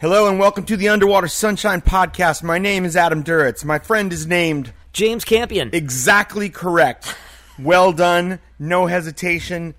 [0.00, 2.42] Hello and welcome to the Underwater Sunshine Podcast.
[2.42, 3.66] My name is Adam Duritz.
[3.66, 5.68] My friend is named James Campion.
[5.74, 7.14] exactly correct.
[7.58, 8.38] Well done.
[8.58, 9.74] No hesitation.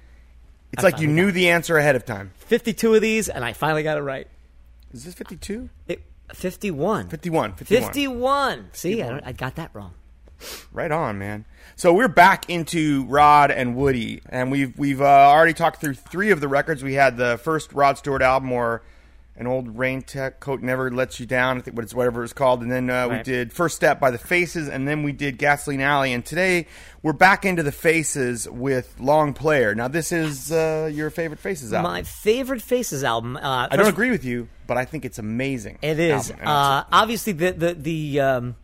[0.74, 2.34] It's like you knew the answer ahead of time.
[2.38, 4.28] 52 of these, and I finally got it right.
[4.94, 5.70] Is this 52?
[5.88, 7.10] It, 51.
[7.10, 7.54] 51.
[7.54, 7.82] 51.
[7.82, 8.70] 51.
[8.74, 9.96] See, I, don't, I got that wrong.
[10.72, 11.46] Right on, man.
[11.76, 16.30] So we're back into Rod and Woody, and we've we've uh, already talked through three
[16.30, 16.84] of the records.
[16.84, 18.84] We had the first Rod Stewart album, or
[19.36, 21.58] an old rain tech coat never lets you down.
[21.58, 22.62] I think what it's whatever it's called.
[22.62, 25.82] And then uh, we did First Step by the Faces, and then we did Gasoline
[25.82, 26.14] Alley.
[26.14, 26.68] And today
[27.02, 29.74] we're back into the Faces with Long Player.
[29.74, 31.92] Now this is uh, your favorite Faces album.
[31.92, 33.38] My favorite Faces album.
[33.38, 35.80] Uh, I don't agree with you, but I think it's amazing.
[35.82, 36.32] It is.
[36.32, 38.56] Uh, obviously, the the the um,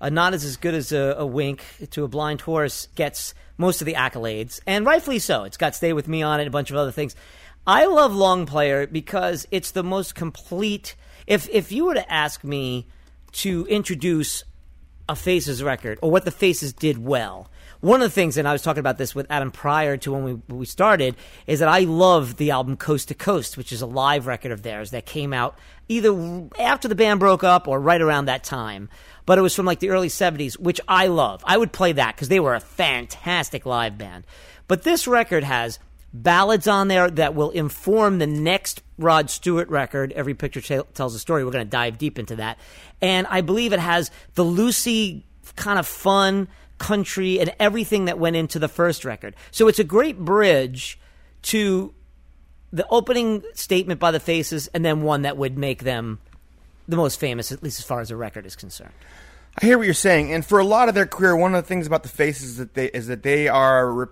[0.00, 3.80] a nod is as good as a, a wink to a blind horse gets most
[3.80, 5.44] of the accolades, and rightfully so.
[5.44, 7.14] It's got "Stay with Me" on it, a bunch of other things.
[7.66, 10.96] I love Long Player because it's the most complete.
[11.26, 12.88] If if you were to ask me
[13.32, 14.42] to introduce
[15.08, 17.50] a Faces record or what the Faces did well.
[17.80, 20.24] One of the things, and I was talking about this with Adam prior to when
[20.24, 23.82] we when we started, is that I love the album Coast to Coast, which is
[23.82, 25.56] a live record of theirs that came out
[25.88, 28.88] either after the band broke up or right around that time.
[29.24, 31.44] But it was from like the early 70s, which I love.
[31.46, 34.26] I would play that because they were a fantastic live band.
[34.66, 35.78] But this record has
[36.12, 40.12] ballads on there that will inform the next Rod Stewart record.
[40.12, 41.44] Every picture tell tells a story.
[41.44, 42.58] We're going to dive deep into that.
[43.00, 45.24] And I believe it has the Lucy
[45.56, 49.34] kind of fun country and everything that went into the first record.
[49.50, 50.98] So it's a great bridge
[51.42, 51.94] to
[52.72, 56.18] the opening statement by the Faces and then one that would make them
[56.88, 58.92] the most famous, at least as far as the record is concerned.
[59.60, 61.68] I hear what you're saying, and for a lot of their career, one of the
[61.68, 64.06] things about the Faces is that they is that they are re-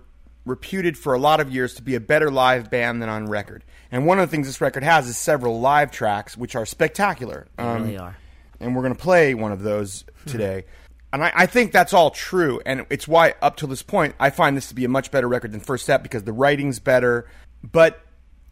[0.44, 3.64] reputed for a lot of years to be a better live band than on record.
[3.92, 7.46] And one of the things this record has is several live tracks, which are spectacular.
[7.56, 8.16] They Um, really are.
[8.60, 10.64] and we're going to play one of those today.
[11.12, 14.30] And I, I think that's all true, and it's why up to this point I
[14.30, 17.26] find this to be a much better record than First Step because the writing's better.
[17.64, 18.00] But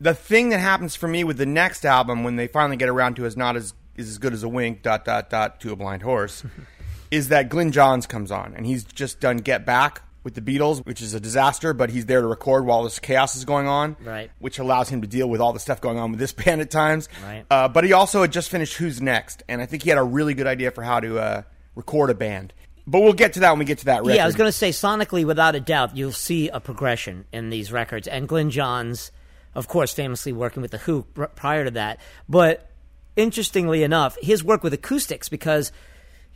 [0.01, 3.15] the thing that happens for me with the next album when they finally get around
[3.17, 5.77] to is not as is as good as a wink dot dot dot to a
[5.77, 6.45] blind horse
[7.11, 10.85] is that Glyn Johns comes on and he's just done Get Back with the Beatles,
[10.85, 13.97] which is a disaster, but he's there to record while this chaos is going on,
[14.05, 14.31] Right.
[14.39, 16.71] Which allows him to deal with all the stuff going on with this band at
[16.71, 17.45] times, Right.
[17.51, 20.03] Uh, but he also had just finished Who's Next, and I think he had a
[20.03, 21.43] really good idea for how to uh,
[21.75, 22.53] record a band.
[22.87, 24.17] But we'll get to that when we get to that record.
[24.17, 27.51] Yeah, I was going to say sonically, without a doubt, you'll see a progression in
[27.51, 28.07] these records.
[28.09, 29.13] And Glyn Johns,
[29.55, 32.01] of course, famously working with the Who r- prior to that.
[32.29, 32.71] But
[33.17, 35.71] interestingly enough, his work with acoustics, because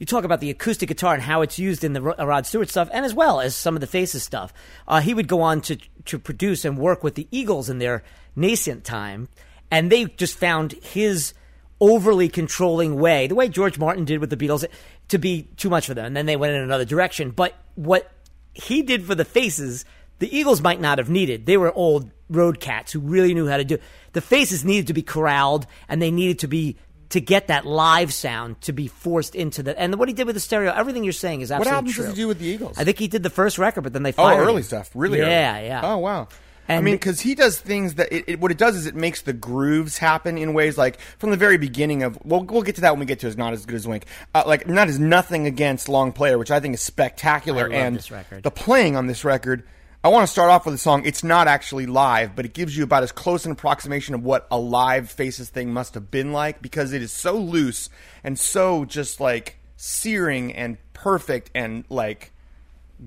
[0.02, 2.88] you talk about the acoustic guitar and how it's used in the Rod Stewart stuff,
[2.92, 4.52] and as well as some of the Faces stuff.
[4.88, 5.76] Uh, he would go on to
[6.06, 8.02] to produce and work with the Eagles in their
[8.34, 9.28] nascent time,
[9.70, 11.34] and they just found his
[11.80, 14.64] overly controlling way, the way George Martin did with the Beatles,
[15.06, 16.06] to be too much for them.
[16.06, 17.30] And then they went in another direction.
[17.30, 18.10] But what
[18.52, 19.84] he did for the Faces,
[20.18, 21.46] the Eagles might not have needed.
[21.46, 23.78] They were old road cats who really knew how to do.
[24.14, 26.76] The Faces needed to be corralled, and they needed to be
[27.12, 29.78] to get that live sound to be forced into the.
[29.78, 32.04] And what he did with the stereo, everything you're saying is what absolutely albums true.
[32.04, 32.78] does he do with the Eagles?
[32.78, 34.34] I think he did the first record, but then they fired.
[34.34, 34.62] oh, fired early him.
[34.64, 35.18] stuff, really.
[35.18, 35.66] Yeah, early.
[35.66, 35.80] yeah.
[35.84, 36.28] Oh, wow.
[36.68, 39.22] I mean, because he does things that it, it, what it does is it makes
[39.22, 42.18] the grooves happen in ways like from the very beginning of.
[42.24, 44.06] Well, we'll get to that when we get to "Is Not as Good as Wink."
[44.34, 47.98] Uh, like, not as nothing against Long Player, which I think is spectacular, and
[48.42, 49.64] the playing on this record.
[50.04, 51.04] I want to start off with a song.
[51.04, 54.48] It's not actually live, but it gives you about as close an approximation of what
[54.50, 57.88] a live Faces thing must have been like because it is so loose
[58.24, 62.32] and so just like searing and perfect and like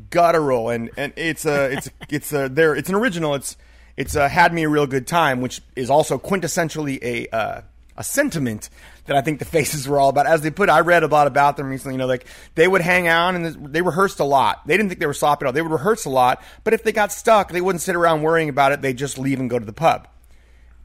[0.09, 3.57] guttural and and it's a it's it's a there it's an original it's
[3.97, 7.61] it's uh, had me a real good time which is also quintessentially a uh,
[7.97, 8.69] a sentiment
[9.05, 11.27] that I think the faces were all about as they put I read a lot
[11.27, 14.65] about them recently you know like they would hang out and they rehearsed a lot
[14.67, 16.83] they didn't think they were sloppy at all they would rehearse a lot but if
[16.83, 19.59] they got stuck they wouldn't sit around worrying about it they'd just leave and go
[19.59, 20.07] to the pub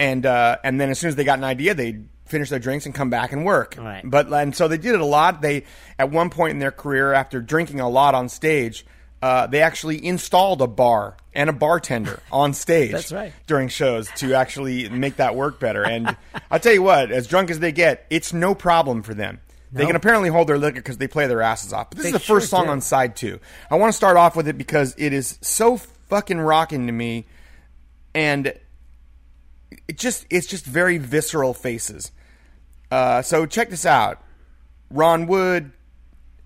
[0.00, 2.86] and uh, and then as soon as they got an idea, they'd finish their drinks
[2.86, 3.76] and come back and work.
[3.78, 4.02] Right.
[4.02, 5.42] But and so they did it a lot.
[5.42, 5.64] They
[5.98, 8.86] at one point in their career, after drinking a lot on stage,
[9.22, 12.92] uh, they actually installed a bar and a bartender on stage.
[12.92, 13.32] That's right.
[13.46, 15.84] During shows to actually make that work better.
[15.84, 16.16] And
[16.50, 19.40] I tell you what, as drunk as they get, it's no problem for them.
[19.72, 21.90] They can apparently hold their liquor because they play their asses off.
[21.90, 22.70] But this They is the sure first song do.
[22.72, 23.38] on side two.
[23.70, 27.26] I want to start off with it because it is so fucking rocking to me,
[28.12, 28.48] and
[29.86, 32.10] it just it's just very visceral faces.
[32.90, 34.20] Uh, so check this out:
[34.90, 35.70] Ron Wood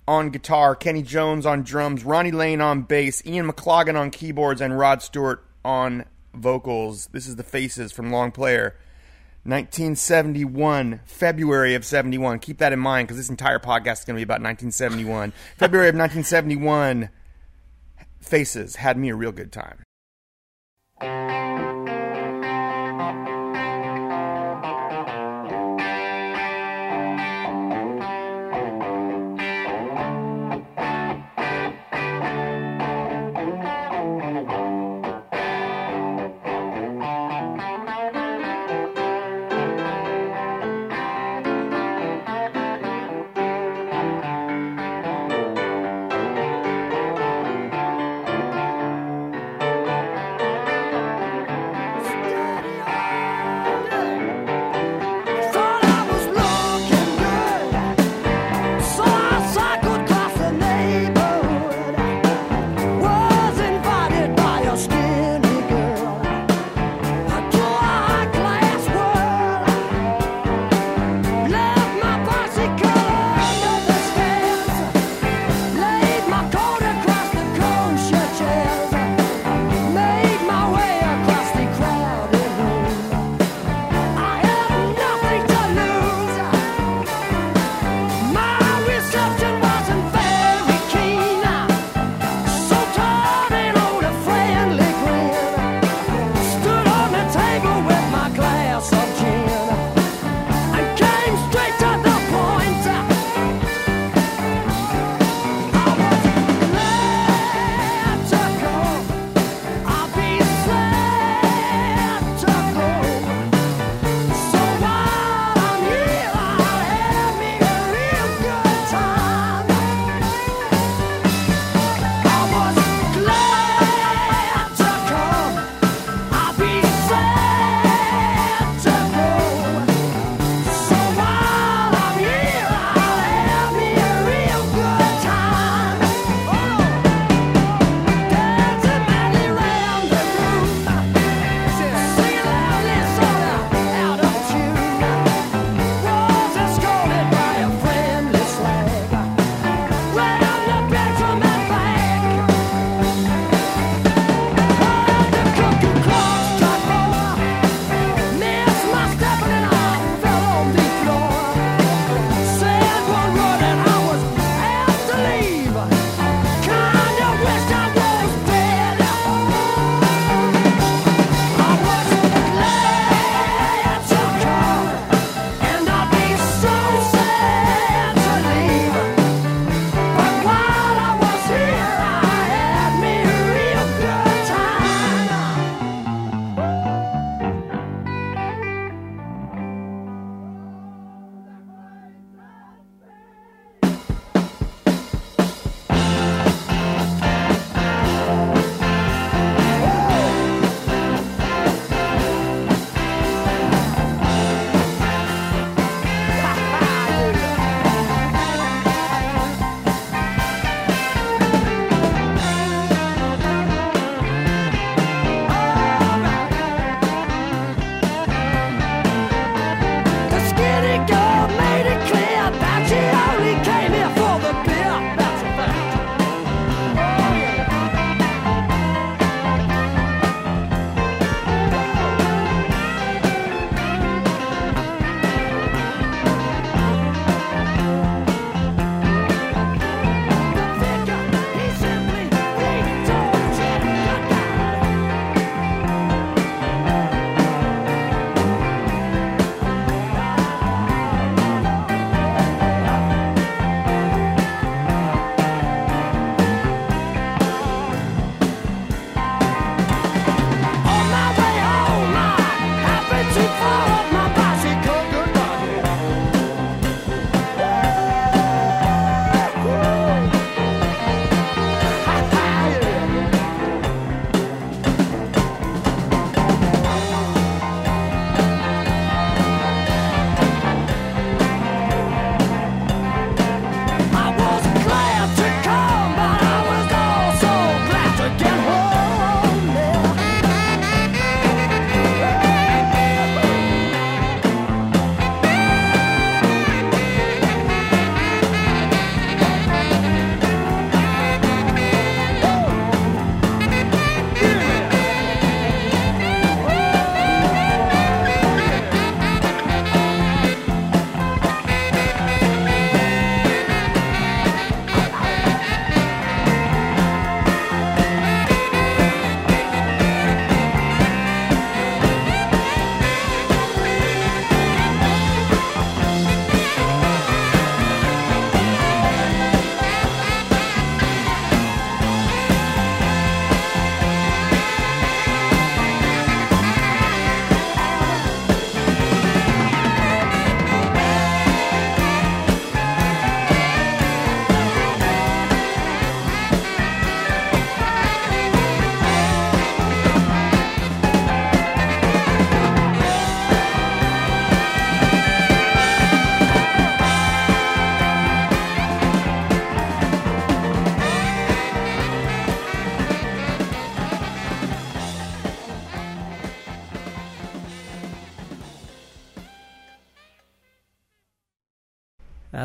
[0.06, 4.78] on guitar, Kenny Jones on drums, Ronnie Lane on bass, Ian McLagan on keyboards, and
[4.78, 6.04] Rod Stewart on
[6.34, 7.06] vocals.
[7.12, 8.76] This is the faces from Long Player.
[9.44, 12.38] 1971, February of 71.
[12.38, 15.32] Keep that in mind because this entire podcast is going to be about 1971.
[15.56, 17.10] February of 1971,
[18.20, 21.43] Faces had me a real good time.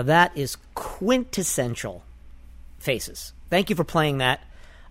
[0.09, 2.03] That is quintessential
[2.79, 3.33] faces.
[3.51, 4.39] Thank you for playing that.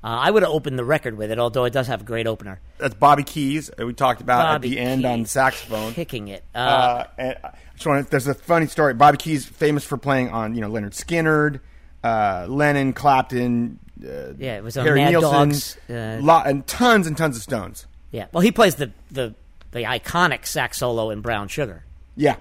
[0.03, 2.29] Uh, I would have opened the record with it, although it does have a great
[2.29, 2.61] opener.
[2.79, 3.69] That's Bobby Keys.
[3.81, 5.93] uh, We talked about Bobby at the end on saxophone.
[5.93, 6.45] kicking it.
[6.55, 8.95] Uh, Uh, and I just wanna- there's a funny story.
[8.95, 11.59] Bobby Keys famous for playing on you know Lynyrd Skynyrd,
[12.05, 13.81] uh, Lennon, Clapton.
[14.01, 17.37] Uh, Yeah, it was on Harry Mad Nilsson, Dogs, uh, lot, and tons and tons
[17.37, 17.87] of Stones.
[18.13, 18.27] yeah.
[18.33, 19.35] Well, he plays the, the
[19.73, 21.83] the iconic sax solo in Brown Sugar.
[22.17, 22.37] Yeah.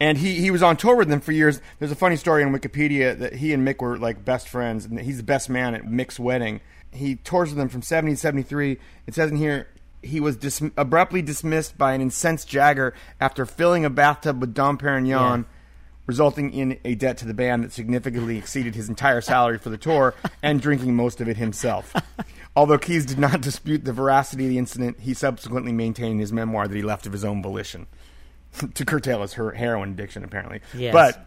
[0.00, 1.60] And he, he was on tour with them for years.
[1.78, 5.00] There's a funny story on Wikipedia that he and Mick were like best friends, and
[5.00, 6.60] he's the best man at Mick's wedding.
[6.92, 8.78] He tours with them from 70 to 73.
[9.06, 9.66] It says in here
[10.02, 14.78] he was dis- abruptly dismissed by an incensed Jagger after filling a bathtub with Dom
[14.78, 15.42] Perignon, Yeah.
[16.06, 19.76] resulting in a debt to the band that significantly exceeded his entire salary for the
[19.76, 21.92] tour and drinking most of it himself.
[22.56, 26.32] Although Keys did not dispute the veracity of the incident, he subsequently maintained in his
[26.32, 27.86] memoir that he left of his own volition
[28.74, 30.60] to curtail his her- heroin addiction, apparently.
[30.74, 30.92] Yes.
[30.92, 31.26] But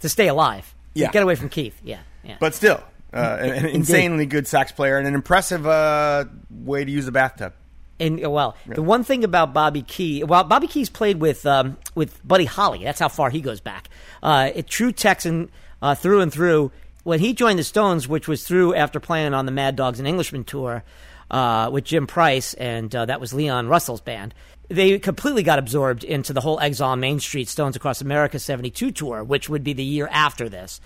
[0.00, 0.74] To stay alive.
[0.94, 1.10] Yeah.
[1.10, 1.78] Get away from Keith.
[1.82, 2.00] Yeah.
[2.24, 2.36] Yeah.
[2.38, 6.90] but still, uh, an, an insanely good sax player and an impressive uh, way to
[6.90, 7.52] use a bathtub.
[7.98, 11.76] And uh, well, the one thing about Bobby Key, well, Bobby Key's played with um,
[11.94, 12.82] with Buddy Holly.
[12.84, 13.88] That's how far he goes back.
[14.22, 15.50] Uh, a true Texan
[15.80, 16.70] uh, through and through.
[17.04, 20.06] When he joined the Stones, which was through after playing on the Mad Dogs and
[20.06, 20.84] Englishmen tour
[21.30, 24.34] uh, with Jim Price, and uh, that was Leon Russell's band.
[24.68, 29.22] They completely got absorbed into the whole Exile Main Street Stones Across America '72 tour,
[29.22, 30.80] which would be the year after this.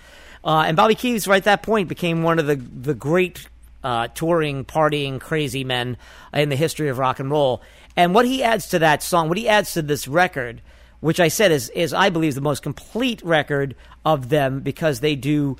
[0.44, 3.48] Uh, and Bobby Keys, right at that point, became one of the the great
[3.86, 5.96] uh, touring, partying, crazy men
[6.34, 7.62] in the history of rock and roll.
[7.96, 10.60] And what he adds to that song, what he adds to this record,
[11.00, 15.14] which I said is, is I believe, the most complete record of them because they
[15.14, 15.56] do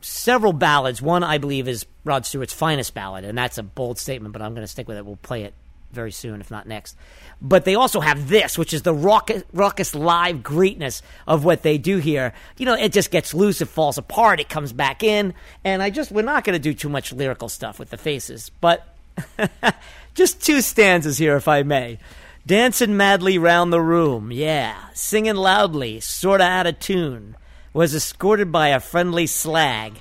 [0.00, 1.00] several ballads.
[1.00, 4.52] One, I believe, is Rod Stewart's finest ballad, and that's a bold statement, but I'm
[4.52, 5.04] going to stick with it.
[5.06, 5.54] We'll play it
[5.92, 6.96] very soon, if not next.
[7.42, 11.78] But they also have this, which is the raucous, raucous live greatness of what they
[11.78, 12.32] do here.
[12.56, 15.90] You know, it just gets loose, it falls apart, it comes back in, and I
[15.90, 18.94] just we're not going to do too much lyrical stuff with the faces, but
[20.14, 21.98] just two stanzas here, if I may.
[22.46, 27.36] Dancing madly round the room, yeah, singing loudly, sorta out of tune.
[27.72, 29.94] Was escorted by a friendly slag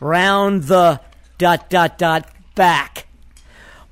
[0.00, 1.00] round the
[1.38, 3.06] dot dot dot back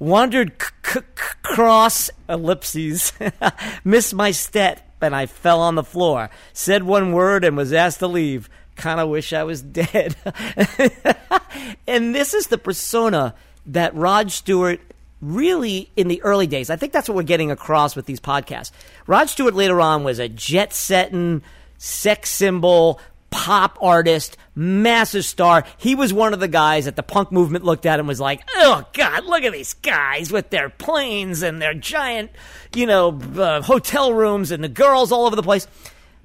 [0.03, 1.01] wandered c- c-
[1.43, 3.13] cross ellipses,
[3.85, 6.29] missed my step, and I fell on the floor.
[6.53, 8.51] Said one word and was asked to leave.
[8.75, 10.17] Kind of wish I was dead.
[11.87, 13.35] and this is the persona
[13.67, 14.81] that Rod Stewart
[15.21, 16.69] really in the early days.
[16.69, 18.73] I think that's what we're getting across with these podcasts.
[19.07, 21.43] Rod Stewart later on was a jet setting
[21.79, 23.01] sex symbol,
[23.33, 25.65] pop artist, massive star.
[25.79, 28.43] He was one of the guys that the punk movement looked at and was like,
[28.55, 32.31] "Oh God, look at these guys with their planes and their giant,
[32.77, 35.67] you know, uh, hotel rooms and the girls all over the place."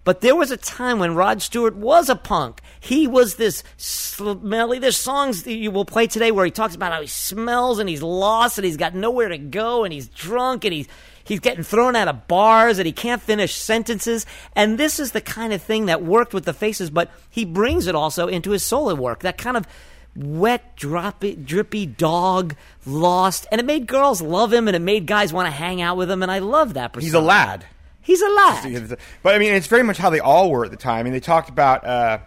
[0.03, 2.61] But there was a time when Rod Stewart was a punk.
[2.79, 4.79] He was this smelly.
[4.79, 7.89] There's songs that you will play today where he talks about how he smells and
[7.89, 10.87] he's lost and he's got nowhere to go and he's drunk and he's
[11.27, 14.25] he's getting thrown out of bars and he can't finish sentences.
[14.55, 17.87] And this is the kind of thing that worked with the Faces, but he brings
[17.87, 19.19] it also into his solo work.
[19.19, 19.67] That kind of
[20.15, 22.55] wet, droppy, drippy dog,
[22.85, 25.97] lost, and it made girls love him and it made guys want to hang out
[25.97, 26.23] with him.
[26.23, 26.95] And I love that.
[26.95, 27.65] He's a lad.
[28.01, 28.97] He's a lad.
[29.21, 30.99] But I mean, it's very much how they all were at the time.
[30.99, 31.85] I mean, they talked about.
[31.85, 32.19] Uh,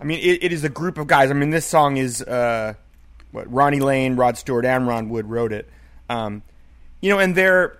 [0.00, 1.30] I mean, it, it is a group of guys.
[1.30, 2.74] I mean, this song is uh,
[3.32, 5.68] what Ronnie Lane, Rod Stewart, and Ron Wood wrote it.
[6.10, 6.42] Um,
[7.00, 7.78] you know, and they're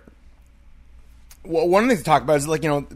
[1.43, 2.87] well, one of the things to talk about is like you know,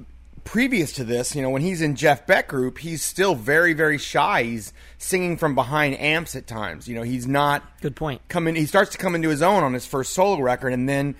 [0.43, 3.97] previous to this, you know, when he's in Jeff Beck group, he's still very very
[3.97, 4.43] shy.
[4.43, 6.87] He's singing from behind amps at times.
[6.87, 8.21] You know, he's not Good point.
[8.27, 11.15] Coming, he starts to come into his own on his first solo record, and then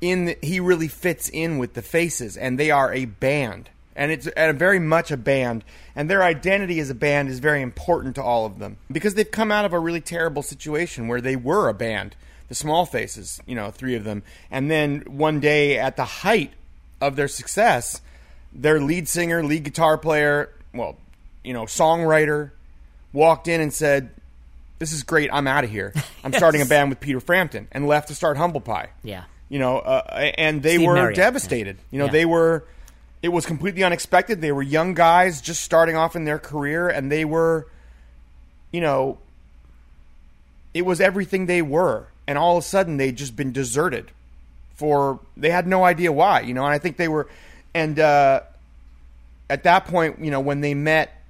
[0.00, 4.10] in the, he really fits in with the Faces, and they are a band, and
[4.10, 5.64] it's and very much a band,
[5.96, 9.30] and their identity as a band is very important to all of them because they've
[9.30, 12.16] come out of a really terrible situation where they were a band,
[12.48, 16.52] the Small Faces, you know, three of them, and then one day at the height
[17.06, 18.00] of their success,
[18.52, 20.96] their lead singer, lead guitar player, well,
[21.42, 22.50] you know, songwriter,
[23.12, 24.10] walked in and said,
[24.78, 25.30] "This is great.
[25.32, 25.92] I'm out of here.
[26.24, 28.88] I'm starting a band with Peter Frampton," and left to start Humble Pie.
[29.02, 29.24] Yeah.
[29.48, 31.16] You know, uh, and they Steve were Marriott.
[31.16, 31.76] devastated.
[31.90, 32.10] You know, Yeah.
[32.12, 32.64] they were.
[33.22, 34.40] It was completely unexpected.
[34.40, 37.66] They were young guys just starting off in their career, and they were,
[38.70, 39.18] you know,
[40.74, 44.10] it was everything they were, and all of a sudden they'd just been deserted
[44.74, 46.40] for they had no idea why.
[46.40, 47.28] You know, and I think they were,
[47.74, 48.40] and uh,
[49.48, 51.22] at that point, you know, when they met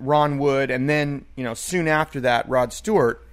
[0.00, 3.24] Ron Wood, and then you know soon after that Rod Stewart,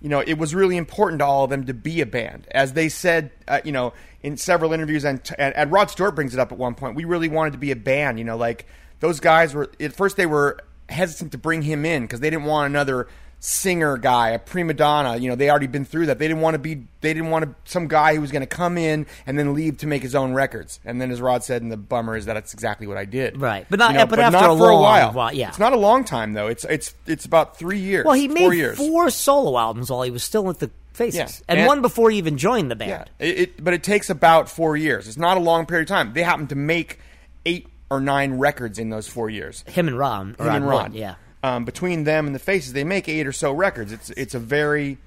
[0.00, 2.72] you know, it was really important to all of them to be a band, as
[2.72, 3.92] they said, uh, you know,
[4.22, 6.96] in several interviews, and, and and Rod Stewart brings it up at one point.
[6.96, 8.66] We really wanted to be a band, you know, like
[9.00, 12.44] those guys were at first they were hesitant to bring him in because they didn't
[12.44, 13.08] want another
[13.44, 15.16] singer guy, a prima donna.
[15.16, 16.18] You know, they already been through that.
[16.20, 16.86] They didn't want to be.
[17.00, 19.78] They didn't want to, some guy who was going to come in and then leave
[19.78, 20.78] to make his own records.
[20.84, 23.40] And then, as Rod said, and the bummer is that that's exactly what I did.
[23.40, 23.66] Right.
[23.68, 25.12] But not- You know, but after not a for a while.
[25.12, 25.48] while, yeah.
[25.48, 26.46] it's not a long time though.
[26.46, 28.04] It's it's it's about three years.
[28.06, 28.78] Well, he four made years.
[28.78, 31.28] four solo albums while he was still with the Faces, Yeah.
[31.48, 33.08] and, And- one before he even joined the band.
[33.18, 35.08] Yeah, it, it, but it takes about four years.
[35.08, 36.12] It's not a long period of time.
[36.12, 37.00] They happen to make
[37.46, 39.64] eight or nine records in those four years.
[39.66, 40.36] Him and Ron.
[40.38, 41.14] Him and Wood, Ron, yeah.
[41.44, 43.90] Um, between them and the Faces, they make eight or so records.
[43.92, 44.98] It's it's a very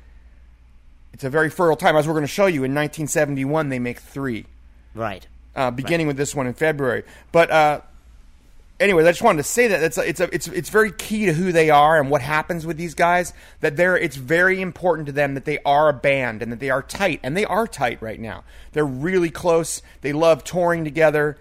[1.13, 1.96] it's a very fertile time.
[1.96, 4.46] As we're going to show you, in 1971, they make three,
[4.94, 5.25] Right.
[5.56, 7.04] uh, beginning with this one in February.
[7.32, 7.82] But uh,
[8.82, 11.25] anyway, I just wanted to say that it's a, it's a, it's it's very key
[11.27, 13.32] to who they are and what happens with these guys.
[13.62, 16.70] That they're it's very important to them that they are a band and that they
[16.70, 18.44] are tight, and they are tight right now.
[18.74, 19.82] They're really close.
[20.01, 21.38] They love touring together.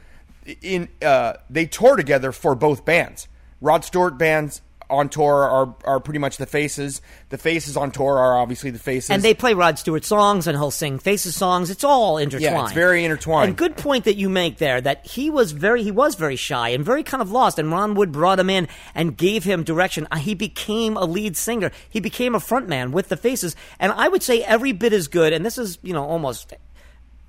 [0.63, 3.27] In uh, they tour together for both bands.
[3.61, 4.61] Rod Stewart bands
[4.91, 7.01] on tour are are pretty much the faces.
[7.31, 9.11] The faces on tour are obviously the faces.
[9.11, 11.71] And they play Rod Stewart songs, and he'll sing Faces songs.
[11.71, 12.65] It's all intertwined.
[12.67, 13.49] it's very intertwined.
[13.49, 16.69] And good point that you make there that he was very he was very shy
[16.71, 17.59] and very kind of lost.
[17.59, 20.07] And Ron Wood brought him in and gave him direction.
[20.11, 21.71] Uh, He became a lead singer.
[21.89, 23.57] He became a frontman with the Faces.
[23.79, 25.33] And I would say every bit as good.
[25.33, 26.53] And this is you know almost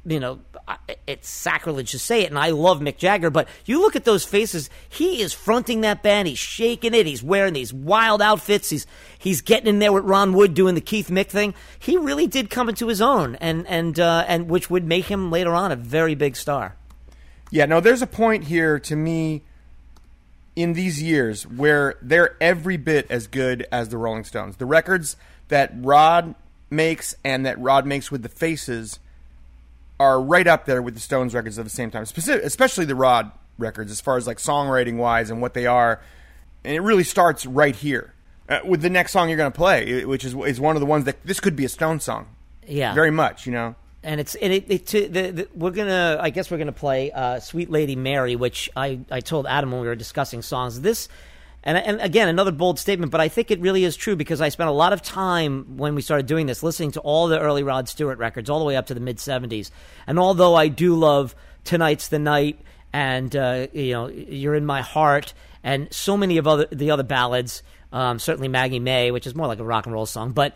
[0.05, 0.39] you know,
[1.07, 4.23] it's sacrilege to say it, and I love Mick Jagger, but you look at those
[4.23, 8.85] faces, he is fronting that band, he's shaking it, he's wearing these wild outfits, he's
[9.17, 11.53] he's getting in there with Ron Wood doing the Keith Mick thing.
[11.79, 15.31] He really did come into his own, and and uh, and which would make him
[15.31, 16.75] later on a very big star.
[17.51, 19.43] Yeah, no, there's a point here to me
[20.55, 24.57] in these years where they're every bit as good as the Rolling Stones.
[24.57, 25.17] The records
[25.49, 26.35] that Rod
[26.69, 28.99] makes and that Rod makes with the Faces
[29.99, 32.95] are right up there with the Stones records at the same time, Specific, especially the
[32.95, 36.01] Rod records as far as like songwriting wise and what they are.
[36.63, 38.13] And it really starts right here
[38.49, 40.85] uh, with the next song you're going to play, which is is one of the
[40.85, 42.27] ones that this could be a Stone song.
[42.67, 42.93] Yeah.
[42.95, 43.75] very much, you know.
[44.01, 47.11] and it's and it, it to, the, the, we're gonna I guess we're gonna play
[47.11, 50.81] uh, "Sweet Lady Mary," which I, I told Adam when we were discussing songs.
[50.81, 51.07] This
[51.65, 54.49] and and again another bold statement, but I think it really is true because I
[54.49, 57.63] spent a lot of time when we started doing this listening to all the early
[57.63, 59.71] Rod Stewart records, all the way up to the mid '70s.
[60.07, 62.59] And although I do love "Tonight's the Night"
[62.93, 67.03] and uh, you know "You're in My Heart" and so many of other the other
[67.03, 70.53] ballads, um, certainly Maggie May, which is more like a rock and roll song, but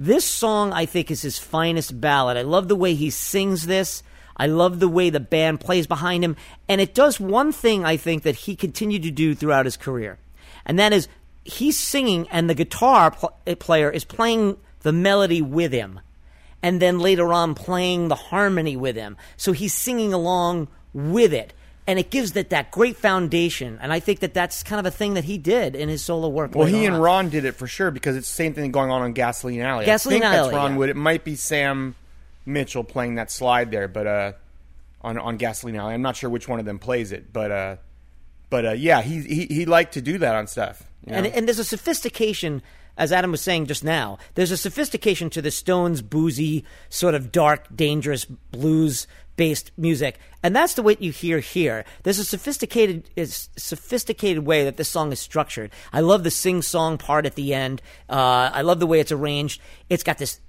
[0.00, 2.38] this song, I think, is his finest ballad.
[2.38, 4.02] I love the way he sings this.
[4.34, 6.36] I love the way the band plays behind him.
[6.68, 10.18] And it does one thing, I think, that he continued to do throughout his career.
[10.66, 11.08] And that is
[11.44, 16.00] he's singing, and the guitar pl- player is playing the melody with him.
[16.62, 19.16] And then later on, playing the harmony with him.
[19.38, 21.54] So he's singing along with it.
[21.86, 23.78] And it gives that, that great foundation.
[23.80, 26.28] And I think that that's kind of a thing that he did in his solo
[26.28, 26.54] work.
[26.54, 27.02] Well, he and.
[27.02, 29.86] Ron did it for sure because it's the same thing going on on Gasoline Alley.
[29.86, 30.76] Gasoline I think Alley, that's Ron yeah.
[30.76, 30.90] Wood.
[30.90, 31.94] It might be Sam
[32.44, 34.32] Mitchell playing that slide there, but uh,
[35.00, 37.76] on on Gasoline Alley, I'm not sure which one of them plays it, but uh,
[38.50, 40.82] but uh, yeah, he he he liked to do that on stuff.
[41.06, 41.32] you And, know?
[41.32, 42.62] and there's a sophistication,
[42.96, 47.32] as Adam was saying just now, there's a sophistication to the Stones' boozy, sort of
[47.32, 50.18] dark, dangerous blues based music.
[50.42, 51.86] And that's the way you hear here.
[52.02, 55.70] There's a sophisticated is sophisticated way that this song is structured.
[55.94, 57.80] I love the sing song part at the end.
[58.08, 59.62] Uh, I love the way it's arranged.
[59.88, 60.40] It's got this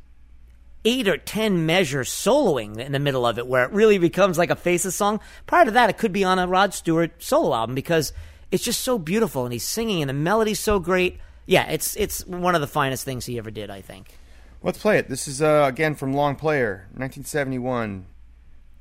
[0.86, 4.50] eight or ten measure soloing in the middle of it where it really becomes like
[4.50, 7.76] a faces song prior to that it could be on a rod stewart solo album
[7.76, 8.13] because
[8.52, 12.26] it's just so beautiful and he's singing and the melody's so great yeah it's it's
[12.26, 14.08] one of the finest things he ever did i think
[14.63, 15.10] Let's play it.
[15.10, 18.06] This is uh, again from Long Player, 1971,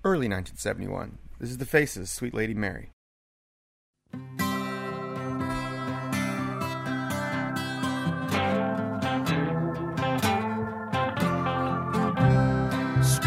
[0.04, 1.16] early 1971.
[1.38, 2.90] This is the Faces, Sweet Lady Mary.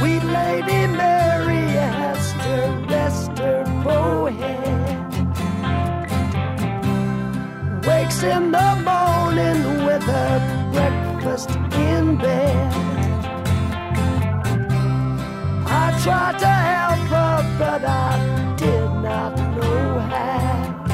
[0.04, 2.56] Sweet Lady Mary has to
[2.94, 3.64] rest her.
[7.88, 11.52] Wakes in the morning with her breakfast
[11.90, 12.74] in bed.
[15.66, 20.86] I tried to help her, but I did not know how.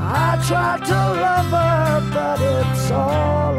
[0.00, 3.49] I tried to love her, but it's all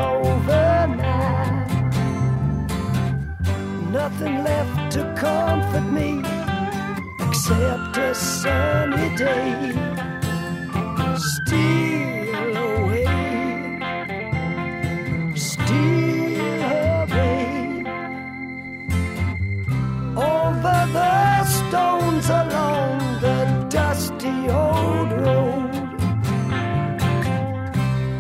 [3.92, 6.20] nothing left to comfort me
[7.28, 9.74] except a sunny day.
[11.18, 13.06] Steal away,
[15.36, 16.62] steal
[17.02, 17.84] away
[20.16, 25.72] over the stones along the dusty old road.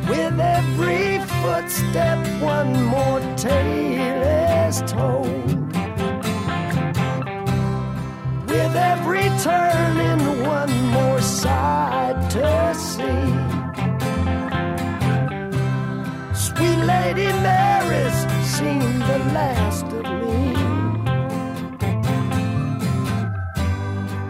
[0.09, 5.50] With every footstep, one more tale is told
[8.51, 13.23] with every turn and one more side to see.
[16.45, 18.19] Sweet Lady Mary's
[18.55, 20.37] seen the last of me.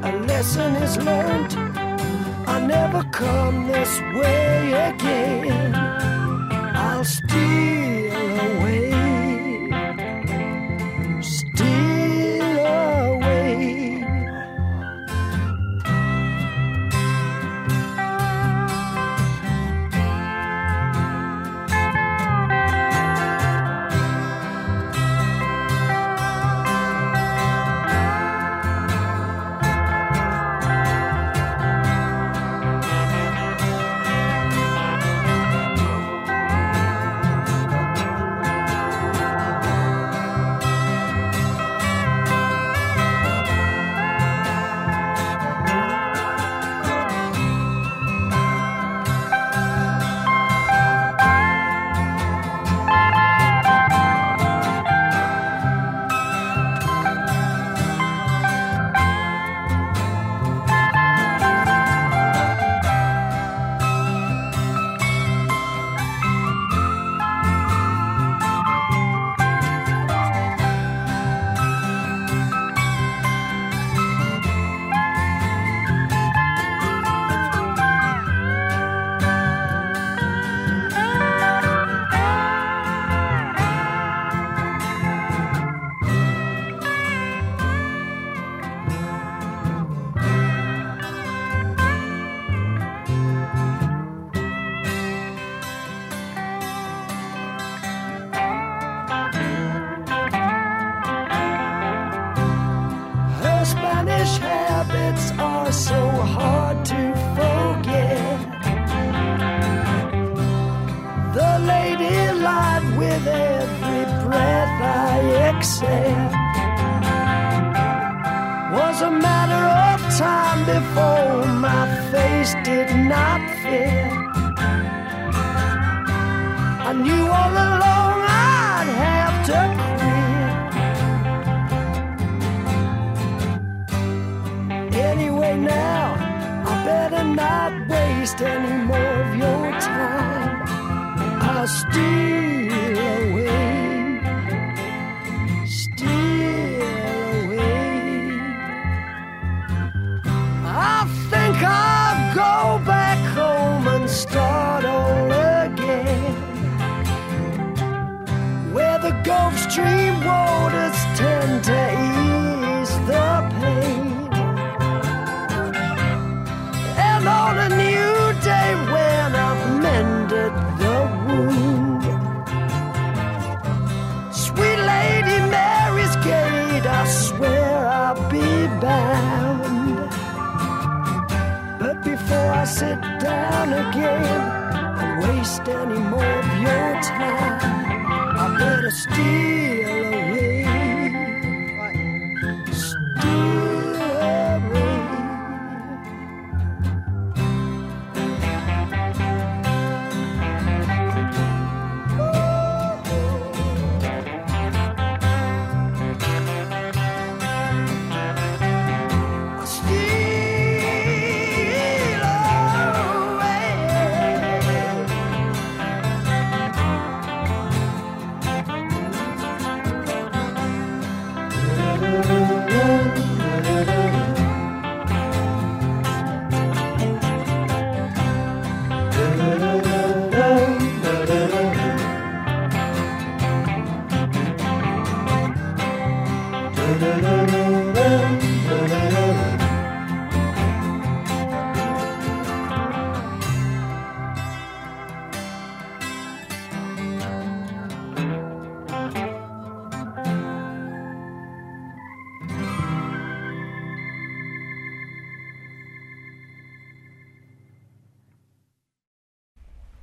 [0.09, 1.53] A lesson is learned.
[2.55, 5.73] I never come this way again.
[6.75, 8.13] I'll steal
[8.47, 8.60] away.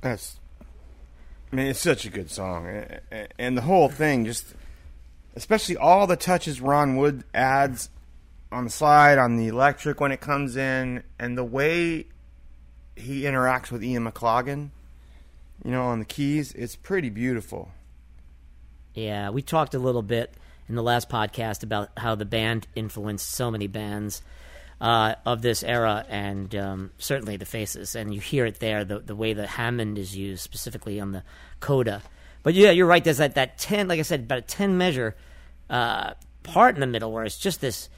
[0.09, 0.39] That's,
[1.51, 2.83] I mean, it's such a good song,
[3.37, 4.55] and the whole thing, just
[5.35, 7.91] especially all the touches Ron Wood adds
[8.51, 12.07] on the slide, on the electric when it comes in, and the way
[12.95, 14.71] he interacts with Ian McLagan,
[15.63, 17.69] you know, on the keys, it's pretty beautiful.
[18.95, 20.33] Yeah, we talked a little bit
[20.67, 24.23] in the last podcast about how the band influenced so many bands
[24.81, 27.95] uh, of this era, and um, certainly the Faces.
[27.95, 31.23] And you hear it there, the the way the Hammond is used, specifically on the
[31.59, 32.01] coda,
[32.43, 33.03] But yeah, you're right.
[33.03, 35.15] There's that that ten, like I said, about a ten measure
[35.69, 36.13] uh,
[36.43, 37.89] part in the middle where it's just this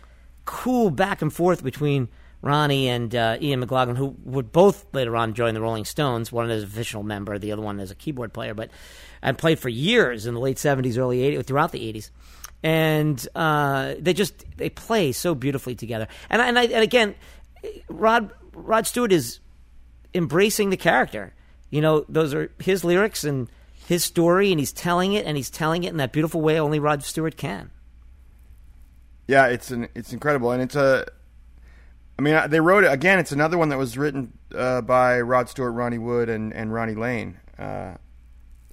[0.45, 2.09] cool back and forth between
[2.41, 6.31] Ronnie and uh, Ian McLagan, who would both later on join the Rolling Stones.
[6.31, 8.71] One as an official member, the other one as a keyboard player, but
[9.21, 12.09] and played for years in the late '70s, early '80s, throughout the '80s.
[12.63, 16.07] And uh, they just they play so beautifully together.
[16.29, 17.15] And and, I, and again,
[17.89, 19.39] Rod Rod Stewart is
[20.13, 21.33] embracing the character.
[21.69, 23.49] You know, those are his lyrics and
[23.87, 26.79] his story, and he's telling it, and he's telling it in that beautiful way only
[26.79, 27.71] Rod Stewart can.
[29.27, 31.05] Yeah, it's an it's incredible, and it's a.
[32.19, 33.17] I mean, they wrote it again.
[33.17, 36.95] It's another one that was written uh, by Rod Stewart, Ronnie Wood, and and Ronnie
[36.95, 37.39] Lane.
[37.57, 37.95] Uh,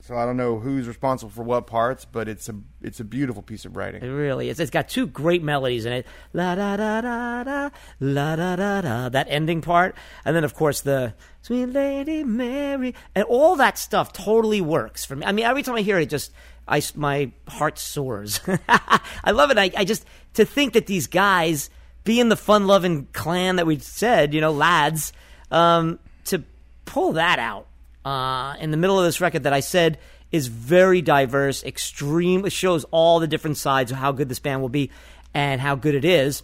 [0.08, 3.42] so I don't know who's responsible for what parts, but it's a it's a beautiful
[3.42, 4.02] piece of writing.
[4.02, 4.58] It really is.
[4.58, 6.06] It's got two great melodies in it.
[6.32, 9.08] La da da da da, la da da da.
[9.10, 9.94] That ending part,
[10.24, 15.14] and then of course the Sweet Lady Mary, and all that stuff totally works for
[15.14, 15.26] me.
[15.26, 16.32] I mean, every time I hear it, it just
[16.66, 18.40] I my heart soars.
[18.68, 19.58] I love it.
[19.58, 21.68] I, I just to think that these guys,
[22.04, 25.12] being the fun-loving clan that we said, you know, lads,
[25.50, 26.44] um, to
[26.86, 27.67] pull that out
[28.04, 29.98] uh, in the middle of this record that I said
[30.30, 32.44] is very diverse, extreme.
[32.44, 34.90] It shows all the different sides of how good this band will be
[35.34, 36.42] and how good it is,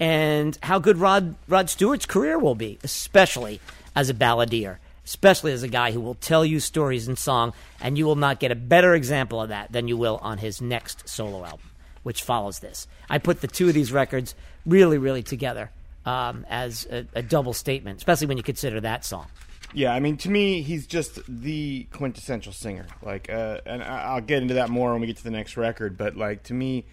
[0.00, 3.60] and how good Rod Rod Stewart's career will be, especially
[3.94, 7.96] as a balladeer, especially as a guy who will tell you stories in song, and
[7.96, 11.08] you will not get a better example of that than you will on his next
[11.08, 11.70] solo album,
[12.02, 12.88] which follows this.
[13.08, 14.34] I put the two of these records
[14.66, 15.70] really, really together
[16.04, 19.26] um, as a, a double statement, especially when you consider that song.
[19.74, 22.86] Yeah, I mean, to me, he's just the quintessential singer.
[23.02, 25.96] Like, uh, and I'll get into that more when we get to the next record.
[25.98, 26.84] But like, to me,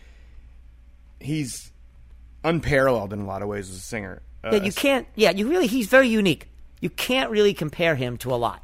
[1.19, 1.71] he's
[2.43, 4.21] unparalleled in a lot of ways as a singer.
[4.43, 5.07] Uh, Yeah, you can't.
[5.15, 5.67] Yeah, you really.
[5.67, 6.47] He's very unique.
[6.79, 8.63] You can't really compare him to a lot.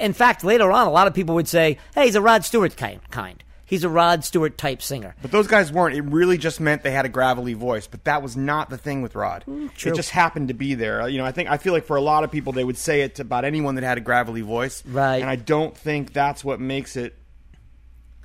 [0.00, 2.76] In fact, later on, a lot of people would say, "Hey, he's a Rod Stewart
[2.76, 3.43] kind." Kind.
[3.66, 5.14] He's a Rod Stewart type singer.
[5.22, 5.96] But those guys weren't.
[5.96, 7.86] It really just meant they had a gravelly voice.
[7.86, 9.44] But that was not the thing with Rod.
[9.74, 9.92] true.
[9.92, 11.02] It just happened to be there.
[11.02, 12.76] Uh, You know, I think I feel like for a lot of people they would
[12.76, 14.82] say it about anyone that had a gravelly voice.
[14.86, 15.20] Right.
[15.22, 17.16] And I don't think that's what makes it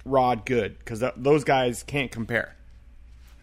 [0.05, 2.55] Rod good because th- those guys can't compare.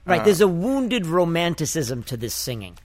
[0.05, 0.25] Right.
[0.25, 2.79] There's a wounded romanticism to this singing.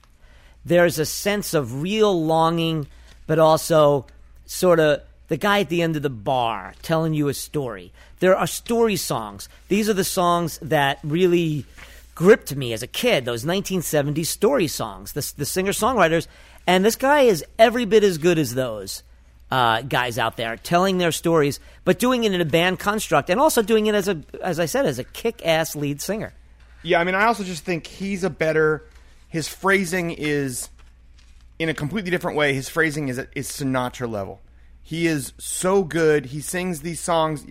[0.64, 2.88] There's a sense of real longing,
[3.26, 4.06] but also
[4.46, 7.90] sort of the guy at the end of the bar telling you a story.
[8.20, 9.48] There are story songs.
[9.68, 11.64] These are the songs that really
[12.14, 16.26] gripped me as a kid, those 1970s story songs, the, the singer songwriters.
[16.66, 19.04] And this guy is every bit as good as those
[19.50, 23.40] uh, guys out there telling their stories, but doing it in a band construct and
[23.40, 26.34] also doing it as a, as I said, as a kick ass lead singer.
[26.82, 28.84] Yeah, I mean, I also just think he's a better.
[29.30, 30.68] His phrasing is
[31.58, 32.52] in a completely different way.
[32.52, 34.42] His phrasing is is Sinatra level.
[34.82, 36.26] He is so good.
[36.26, 37.46] He sings these songs.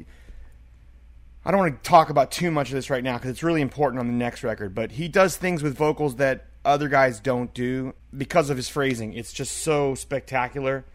[1.44, 3.62] I don't want to talk about too much of this right now because it's really
[3.62, 4.76] important on the next record.
[4.76, 9.13] But he does things with vocals that other guys don't do because of his phrasing.
[9.13, 10.86] It's just so spectacular.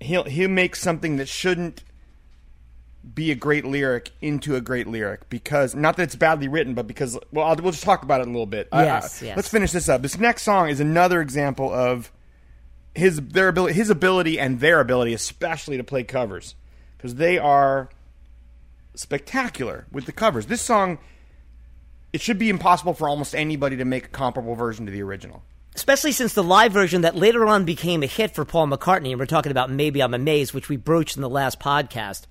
[0.00, 1.84] He'll he'll make something that shouldn't
[3.14, 6.86] be a great lyric into a great lyric because not that it's badly written, but
[6.88, 8.68] because well, I'll, we'll just talk about it a little bit.
[8.72, 9.36] I- Yes, I- yes.
[9.36, 10.02] Let's finish this up.
[10.02, 12.10] This next song is another example of
[12.94, 16.54] his their ability, his ability, and their ability, especially to play covers,
[16.96, 17.88] because they are
[18.94, 20.46] spectacular with the covers.
[20.46, 20.98] This song,
[22.12, 25.42] it should be impossible for almost anybody to make a comparable version to the original.
[25.74, 29.18] especially since the live version that later on became a hit for Paul McCartney, and
[29.18, 32.22] we're talking about Maybe I'm Amazed, which we broached in the last podcast.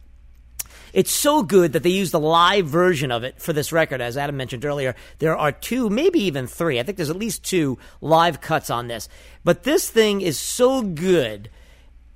[0.94, 4.02] It's so good that they used the live version of it for this record.
[4.02, 6.80] As Adam mentioned earlier, there are two, maybe even three.
[6.80, 9.08] I think there's at least two live cuts on this.
[9.44, 11.50] But this thing is so good.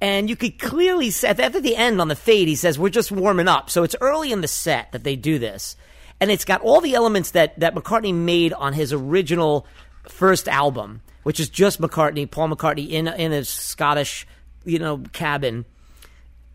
[0.01, 3.11] And you could clearly say, at the end on the fade, he says, We're just
[3.11, 3.69] warming up.
[3.69, 5.77] So it's early in the set that they do this.
[6.19, 9.65] And it's got all the elements that, that McCartney made on his original
[10.07, 14.27] first album, which is just McCartney, Paul McCartney in, in a Scottish,
[14.63, 15.65] you know, cabin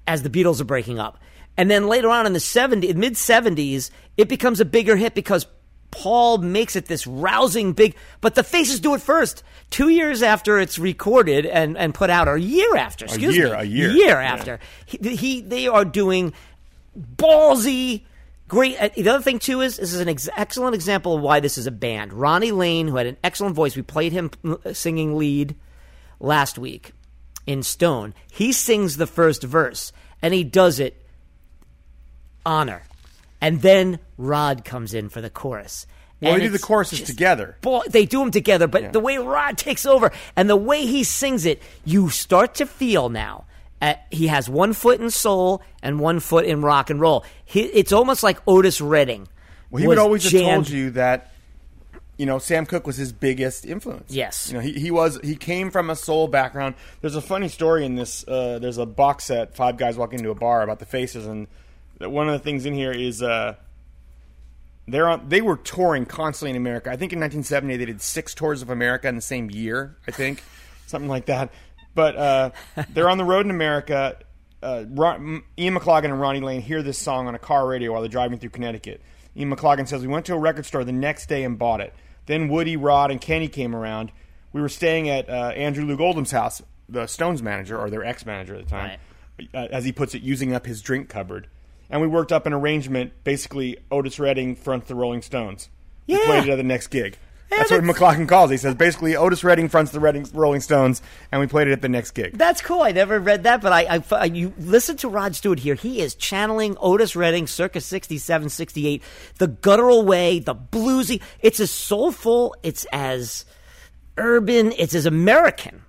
[0.07, 1.19] as the Beatles are breaking up.
[1.57, 5.47] And then later on in the 70s, mid 70s, it becomes a bigger hit because
[5.91, 9.43] Paul makes it this rousing big, but the faces do it first.
[9.71, 13.47] Two years after it's recorded and, and put out, or a year after, excuse year,
[13.49, 13.53] me.
[13.53, 13.91] a year.
[13.91, 14.33] A year Yeah.
[14.33, 14.61] after.
[14.87, 16.33] He, he, they are doing
[17.17, 18.03] ballsy,
[18.49, 18.77] great.
[18.95, 21.67] The other thing, too, is this is an ex- excellent example of why this is
[21.67, 22.13] a band.
[22.13, 25.57] Ronnie Lane, who had an excellent voice, we played him uh, singing lead
[26.21, 26.93] last week
[27.47, 28.15] in Stone.
[28.31, 31.05] He sings the first verse, and he does it
[32.45, 32.83] honor.
[33.41, 35.87] And then Rod comes in for the chorus.
[36.21, 37.57] Well, And they do the choruses just- together.
[37.63, 38.91] Boy, they do them together, but Yeah.
[38.91, 43.09] the way Rod takes over and the way he sings it, you start to feel
[43.09, 43.45] now
[43.83, 47.25] Uh, he has one foot in soul and one foot in rock and roll.
[47.47, 49.27] He, it's almost like Otis Redding.
[49.71, 51.33] Well, he would always have told you that,
[52.19, 54.13] you know, Sam Cooke was his biggest influence.
[54.13, 54.49] Yes.
[54.49, 56.75] You know, he, he was he came from a soul background.
[57.01, 58.23] There's a funny story in this.
[58.29, 61.47] Uh, there's a box set, Five Guys Walk Into a Bar, about the Faces, and
[62.01, 63.57] one of the things in here is uh,
[64.89, 65.29] they're on.
[65.29, 66.91] They were touring constantly in America.
[66.91, 69.97] I think in 1970 they did six tours of America in the same year.
[70.07, 70.43] I think
[70.87, 71.53] something like that.
[71.95, 72.51] But uh,
[72.91, 74.17] they're on the road in America.
[74.63, 78.03] Uh, Ron, Ian McLagan and Ronnie Lane hear this song on a car radio while
[78.03, 79.01] they're driving through Connecticut.
[79.37, 81.95] Ian McLagan says we went to a record store the next day and bought it.
[82.27, 84.13] Then Woody, Rod, and Kenny came around.
[84.53, 88.27] We were staying at uh, Andrew Loog Oldham's house, the Stones manager or their ex
[88.27, 88.99] manager at the time,
[89.55, 91.49] uh, as he puts it, using up his drink cupboard.
[91.91, 93.13] And we worked up an arrangement.
[93.25, 95.69] Basically, Otis Redding fronts the Rolling Stones.
[96.07, 96.25] We Yeah.
[96.27, 97.17] played it at the next gig.
[97.51, 98.51] Yeah, that's what that's- McLagan calls.
[98.53, 98.55] it.
[98.55, 101.83] He says basically Otis Redding fronts the Redding, Rolling Stones, and we played it at
[101.83, 102.39] the next gig.
[102.39, 102.83] That's cool.
[102.83, 105.75] I never read that, but I, I, you listen to Rod Stewart here.
[105.75, 109.03] He is channeling Otis Redding, circa 67, 68,
[109.39, 111.21] the guttural way, the bluesy.
[111.41, 113.45] It's as soulful, it's as
[114.17, 115.83] urban, it's as American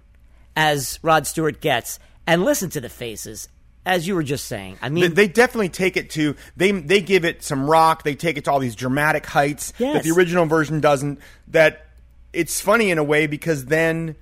[0.55, 1.99] as Rod Stewart gets.
[2.25, 3.49] And listen to the faces,
[3.85, 4.77] as you were just saying.
[4.81, 8.03] I mean, They, they definitely take it to they they give it some rock.
[8.03, 11.19] They take it to all these dramatic heights that the original version doesn't.
[11.49, 11.87] That
[12.33, 14.15] it's funny in a way because then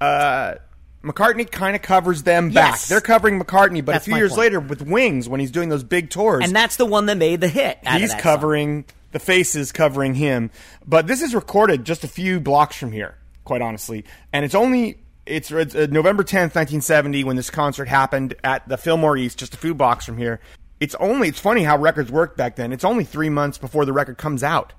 [0.00, 0.54] uh,
[1.02, 2.80] McCartney kind of covers them back.
[2.82, 4.40] They're covering McCartney, but That's a few years point.
[4.40, 7.40] later with Wings when he's doing those big tours, and that's the one that made
[7.40, 7.78] the hit.
[7.82, 8.20] he's that song.
[8.20, 10.50] covering the faces covering him
[10.86, 14.98] but this is recorded just a few blocks from here quite honestly and it's only
[15.26, 19.54] it's, it's uh, november 10th 1970 when this concert happened at the fillmore east just
[19.54, 20.40] a few blocks from here.
[20.78, 22.72] It's only it's funny how records worked back then.
[22.72, 24.74] It's only three months before the record comes out.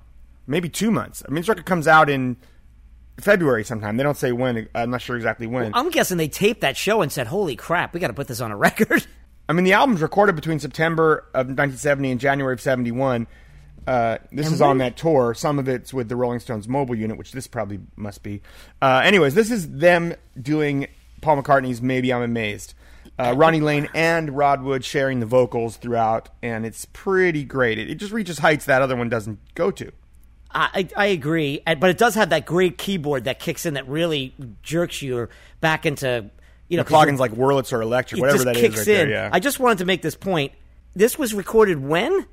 [0.46, 1.22] Maybe two months.
[1.26, 2.36] I mean this record comes out in
[3.20, 3.96] february sometime.
[3.96, 5.74] They don't say when i'm not sure exactly when.
[5.74, 8.40] I'm guessing they taped that show and said, "Holy crap, we got to put this
[8.40, 9.06] on a record."
[9.48, 13.26] I mean, the album's recorded between September of 1970 and January of 71.
[13.88, 15.32] Uh, this And is on that tour.
[15.34, 18.42] Some of it's with the Rolling Stones mobile unit, which this probably must be.
[18.82, 20.88] Uh, anyways, this is them doing
[21.22, 22.74] Paul McCartney's Maybe I'm Amazed.
[23.18, 27.78] Uh, Ronnie Lane and Rod Wood sharing the vocals throughout, and it's pretty great.
[27.78, 29.90] It, it just reaches heights that other one doesn't go to.
[30.50, 34.34] I, I agree, but it does have that great keyboard that kicks in that really
[34.62, 35.28] jerks you
[35.60, 36.30] back into
[36.68, 38.94] you know McLagan's like Wurlitzer Electric, whatever that is kicks right in.
[38.94, 39.10] there.
[39.10, 39.30] Yeah.
[39.32, 40.52] I just wanted to make this point.
[40.94, 42.26] This was recorded when?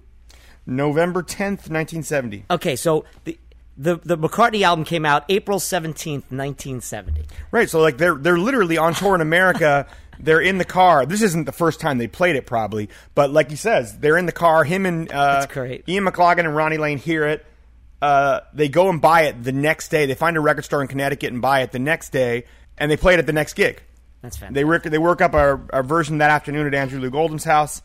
[0.65, 2.45] November 10th, 1970.
[2.49, 3.38] Okay, so the
[3.78, 7.25] the the McCartney album came out April seventeenth, nineteen seventy.
[7.51, 9.88] Right, so like they're they're literally on tour in America.
[10.19, 11.06] they're in the car.
[11.06, 14.25] This isn't the first time they played it, probably, but like he says, they're in
[14.25, 14.63] the car.
[14.63, 15.45] Him and uh.
[15.88, 17.45] Ian McLagan and Ronnie Lane hear it.
[18.01, 20.06] Uh, they go and buy it the next day.
[20.06, 22.46] They find a record store in Connecticut and buy it the next day,
[22.77, 23.81] and they play it at the next gig.
[24.21, 24.56] That's fantastic.
[24.56, 27.81] They work they work up a, a version that afternoon at Andrew Loog Oldham's house,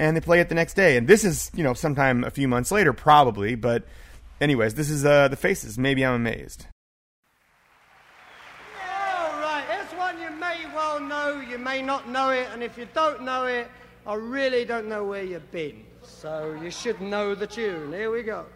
[0.00, 0.96] and they play it the next day.
[0.96, 3.54] And this is you know sometime a few months later, probably.
[3.54, 3.84] But
[4.40, 5.78] anyways, this is uh, the Faces.
[5.78, 6.66] Maybe I'm amazed.
[8.82, 12.78] All right, here's one you may well know, you may not know it, and if
[12.78, 13.68] you don't know it,
[14.06, 15.84] I really don't know where you've been.
[16.02, 17.92] So you should know the tune.
[17.92, 18.46] Here we go.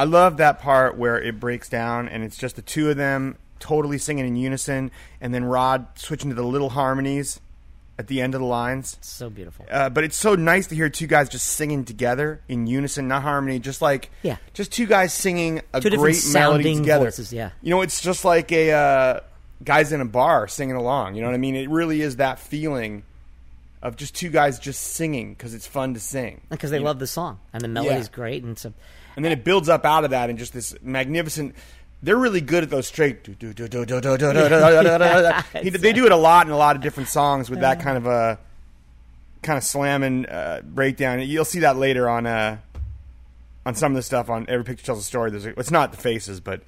[0.00, 3.36] I love that part where it breaks down and it's just the two of them
[3.58, 4.90] totally singing in unison,
[5.20, 7.38] and then Rod switching to the little harmonies
[7.98, 8.96] at the end of the lines.
[9.02, 9.66] So beautiful.
[9.70, 13.20] Uh, but it's so nice to hear two guys just singing together in unison, not
[13.22, 14.38] harmony, just like Yeah.
[14.54, 17.04] just two guys singing a Two great melody together.
[17.04, 17.50] voices, yeah.
[17.60, 19.20] you know, it's just like a uh,
[19.62, 21.14] guys in a bar singing along.
[21.16, 21.56] You know what I mean?
[21.56, 23.02] It really is that feeling
[23.82, 26.40] of just two guys just singing because it's fun to sing.
[26.48, 28.14] Because they You love the song and the melody's Yeah.
[28.14, 28.72] great and so
[29.16, 31.54] and then it builds up out of that and just this magnificent.
[32.02, 33.24] They're really good at those straight.
[33.24, 33.64] They do
[36.06, 38.38] it a lot in a lot of different songs with that kind of a
[39.42, 40.26] kind of slamming
[40.64, 41.20] breakdown.
[41.20, 45.02] You'll see that later on on some of the stuff on Every Picture Tells a
[45.02, 45.30] Story.
[45.34, 46.62] It's not the faces, but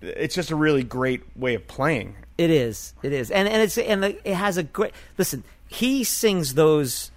[0.00, 2.16] it's just a really great way of playing.
[2.38, 2.94] It is.
[3.02, 5.44] It is, and and it's and it has a great listen.
[5.68, 7.10] He sings those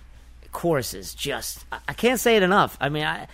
[0.52, 1.16] choruses.
[1.16, 2.78] Just I can't say it enough.
[2.82, 3.28] I mean, I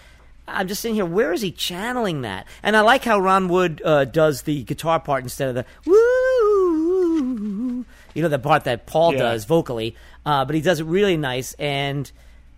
[0.52, 1.06] I'm just sitting here.
[1.06, 2.47] Where is he channeling that?
[2.64, 7.86] And I like how Ron Wood uh, does the guitar part instead of the woo.
[8.14, 9.20] You know the part that Paul Yeah.
[9.20, 9.95] does vocally,
[10.26, 11.54] uh, but he does it really nice.
[11.54, 12.12] And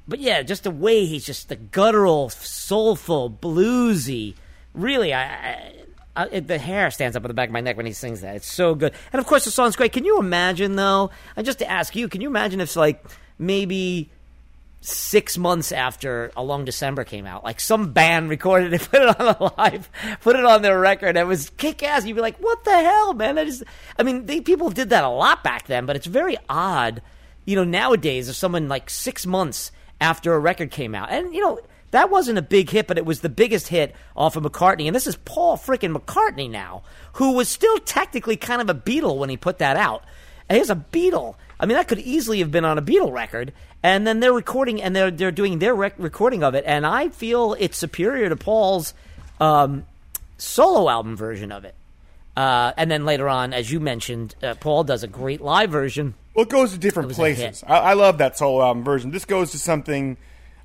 [0.08, 4.36] but yeah, just the way he's just the guttural, soulful, bluesy.
[4.74, 5.74] Really, I.
[6.14, 8.20] I it, the hair stands up on the back of my neck when he sings
[8.20, 8.36] that.
[8.36, 8.92] It's so good.
[9.14, 9.94] And of course, the song's great.
[9.94, 11.10] Can you imagine, though?
[11.38, 13.02] And just to ask you, can you imagine if, like,
[13.39, 14.10] maybe
[14.82, 19.20] six months after A Long December came out, like some band recorded it, put it
[19.20, 19.90] on a live,
[20.22, 22.06] put it on their record, it was kick ass.
[22.06, 23.38] You'd be like, what the hell, man?
[23.38, 23.64] Is,
[23.98, 27.02] I mean, they, people did that a lot back then, but it's very odd,
[27.46, 29.72] you know, nowadays if someone like six months
[30.02, 31.60] after a record came out, and you know.
[31.92, 34.88] That wasn't a big hit, but it was the biggest hit off of McCartney.
[34.88, 36.84] And this is Paul freaking McCartney now,
[37.16, 40.06] who was still technically kind of a Beatle when he put that out.
[40.48, 41.36] And he's a Beatle.
[41.60, 43.52] I mean, that could easily have been on a Beatle record.
[43.84, 46.64] And then they're recording and they're they're doing their rec- recording of it.
[46.68, 48.94] And I feel it's superior to Paul's
[49.40, 49.86] um,
[50.38, 51.76] solo album version of it.
[52.38, 56.14] Uh, and then later on, as you mentioned, uh, Paul does a great live version.
[56.34, 57.64] Well, it goes to different places.
[57.68, 59.12] I, I love that solo album version.
[59.12, 60.16] This goes to something.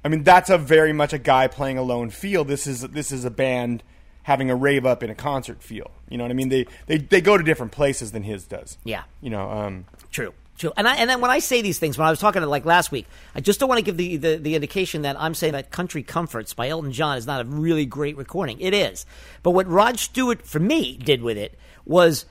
[0.04, 2.44] I mean, that's a very much a guy playing alone feel.
[2.44, 3.82] This is this is a band
[4.22, 5.90] having a rave up in a concert feel.
[6.08, 6.50] You know what I mean?
[6.50, 8.78] They they they go to different places than his does.
[8.84, 9.02] Yeah.
[9.20, 10.32] You know, um, True.
[10.58, 10.72] True.
[10.76, 12.64] And I, and then when I say these things, when I was talking to like
[12.64, 15.52] last week, I just don't want to give the, the, the indication that I'm saying
[15.52, 18.58] that Country Comforts by Elton John is not a really great recording.
[18.60, 19.04] It is.
[19.42, 22.24] But what Rod Stewart, for me, did with it was,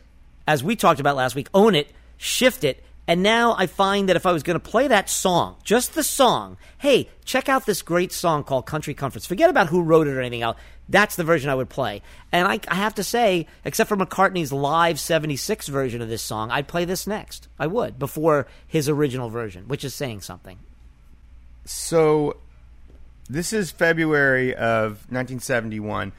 [0.48, 4.16] as we talked about last week, own it, shift it, and now I find that
[4.16, 7.84] if I was going to play that song, just the song, hey, check out this
[7.84, 9.28] great song called Country Comforts.
[9.28, 10.58] Forget about who wrote it or anything else.
[10.88, 12.02] That's the version I would play.
[12.32, 16.52] And I, I have to say, except for McCartney's live 76 version of this song,
[16.52, 17.48] I'd play this next.
[17.58, 20.60] I would, before his original version, which is saying something.
[21.66, 22.38] so
[23.30, 26.12] this is February of 1971,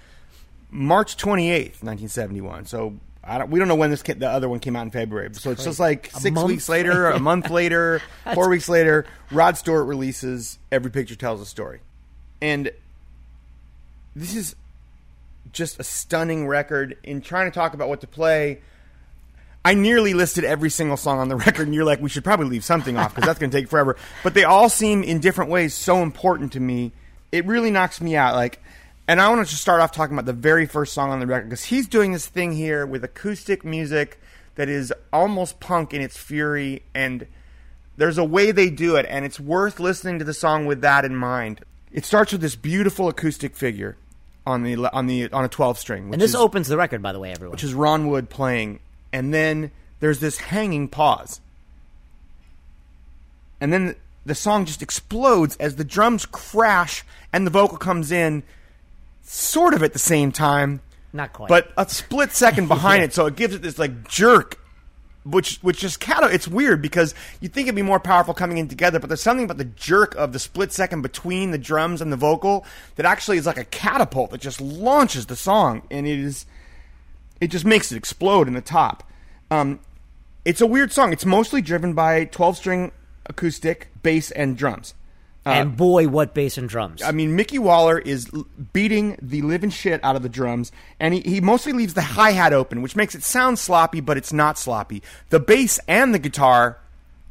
[0.70, 2.66] March 28th, 1971.
[2.66, 5.28] So I don't, we don't know when this the other one came out in February.
[5.34, 8.02] So it's just like A six weeks later, a month later,
[8.34, 9.06] four weeks later.
[9.30, 11.80] Rod Stewart releases "Every Picture Tells a Story,"
[12.40, 12.70] and
[14.16, 14.56] this is
[15.52, 16.96] just a stunning record.
[17.04, 18.62] In trying to talk about what to play,
[19.62, 22.46] I nearly listed every single song on the record, and you're like, we should probably
[22.46, 23.96] leave something off because that's going to take forever.
[24.24, 26.92] But they all seem, in different ways, so important to me.
[27.30, 28.34] It really knocks me out.
[28.34, 28.62] Like,
[29.06, 31.26] and I want to just start off talking about the very first song on the
[31.26, 34.18] record because he's doing this thing here with acoustic music
[34.54, 37.26] that is almost punk in its fury, and
[37.98, 41.04] there's a way they do it, and it's worth listening to the song with that
[41.04, 41.60] in mind.
[41.92, 43.96] It starts with this beautiful acoustic figure
[44.46, 47.02] on the on the on a 12 string, which And this is, opens the record,
[47.02, 47.52] by the way, everyone.
[47.52, 48.78] which is Ron Wood playing,
[49.12, 49.70] and then
[50.00, 51.40] there's this hanging pause.
[53.60, 58.42] And then the song just explodes as the drums crash and the vocal comes in
[59.22, 60.80] sort of at the same time,
[61.12, 61.48] Not quite.
[61.48, 64.58] but a split second behind it, so it gives it this like jerk
[65.26, 68.58] which which just kind of it's weird because you think it'd be more powerful coming
[68.58, 72.00] in together, but there's something about the jerk of the split second between the drums
[72.00, 72.64] and the vocal
[72.94, 76.46] that actually is like a catapult that just launches the song, and it is
[77.40, 79.02] it just makes it explode in the top.
[79.50, 79.80] Um,
[80.44, 81.12] it's a weird song.
[81.12, 82.92] It's mostly driven by 12 string
[83.26, 84.94] acoustic, bass, and drums.
[85.46, 87.02] And boy, what bass and drums.
[87.02, 88.30] I mean, Mickey Waller is
[88.72, 92.32] beating the living shit out of the drums, and he, he mostly leaves the hi
[92.32, 95.02] hat open, which makes it sound sloppy, but it's not sloppy.
[95.30, 96.78] The bass and the guitar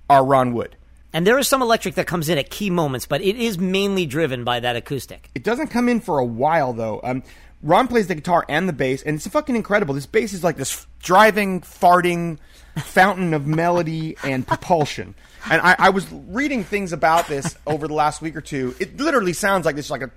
[0.09, 0.75] are Ron Wood.
[1.13, 4.05] and there is some electric that comes in at key moments, but it is mainly
[4.05, 5.29] driven by that acoustic.
[5.35, 6.99] It doesn't come in for a while though.
[7.03, 7.23] Um,
[7.63, 9.95] Ron plays the guitar and the bass, and it's fucking incredible.
[9.95, 12.37] This bass is like this driving, farting
[12.77, 15.15] fountain of melody and propulsion.
[15.49, 18.75] And I, I was reading things about this over the last week or two.
[18.79, 20.11] It literally sounds like this, like a.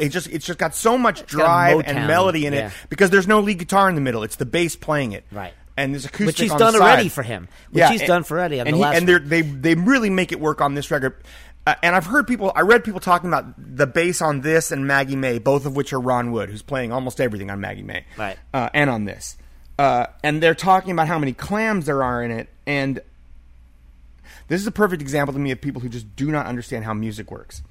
[0.00, 2.66] It just, it's just got so much drive and melody in yeah.
[2.68, 4.22] it because there's no lead guitar in the middle.
[4.22, 5.54] It's the bass playing it, Right.
[5.76, 7.48] And there's acoustic, Which he's on done already for him.
[7.70, 10.10] Which he's and- done for Eddie on and the he- last and they they really
[10.10, 11.22] make it work on this record.
[11.68, 14.86] Uh, and I've heard people, I read people talking about the bass on this and
[14.86, 18.06] Maggie May, both of which are Ron Wood, who's playing almost everything on Maggie May,
[18.16, 18.38] Right.
[18.54, 19.36] Uh, and on this,
[19.78, 23.00] uh, and they're talking about how many clams there are in it, and
[24.48, 26.92] this is a perfect example to me of people who just do not understand how
[26.94, 27.62] music works.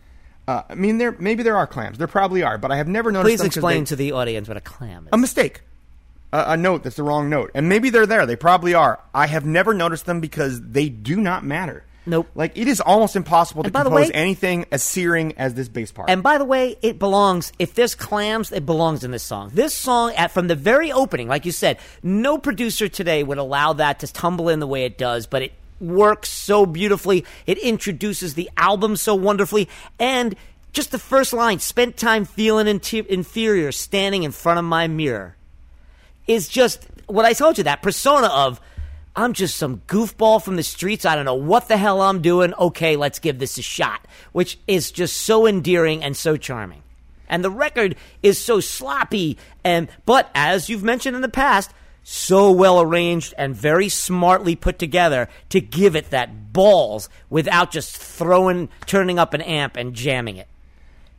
[0.48, 3.12] Uh, I mean, there maybe there are clams, there probably are, but I have never
[3.12, 3.38] noticed.
[3.38, 5.10] Please explain they- to the audience what a clam is.
[5.12, 5.62] a mistake.
[6.34, 7.52] A, a note that's the wrong note.
[7.54, 8.26] And maybe they're there.
[8.26, 9.00] They probably are.
[9.14, 11.84] I have never noticed them because they do not matter.
[12.06, 12.28] Nope.
[12.36, 15.54] Like, it is almost impossible to And by the compose way- anything as searing as
[15.56, 16.10] this bass part.
[16.10, 17.52] And by the way, it belongs.
[17.60, 19.52] If there's clams, it belongs in this song.
[19.54, 23.74] This song, at from the very opening, like you said, no producer today would allow
[23.74, 27.26] that to tumble in the way it does, but it works so beautifully.
[27.46, 29.70] It introduces the album so wonderfully,
[30.00, 30.36] and
[30.74, 35.38] just the first line: "Spent time feeling inti- inferior, standing in front of my mirror."
[36.28, 38.62] is just what I told you that persona of
[39.16, 41.04] I'm just some goofball from the streets.
[41.04, 42.54] I don't know what the hell I'm doing.
[42.54, 46.84] Okay, let's give this a shot, which is just so endearing and so charming.
[47.28, 51.72] And the record is so sloppy and but as you've mentioned in the past,
[52.10, 57.98] so well arranged and very smartly put together to give it that balls without just
[57.98, 60.48] throwing turning up an amp and jamming it.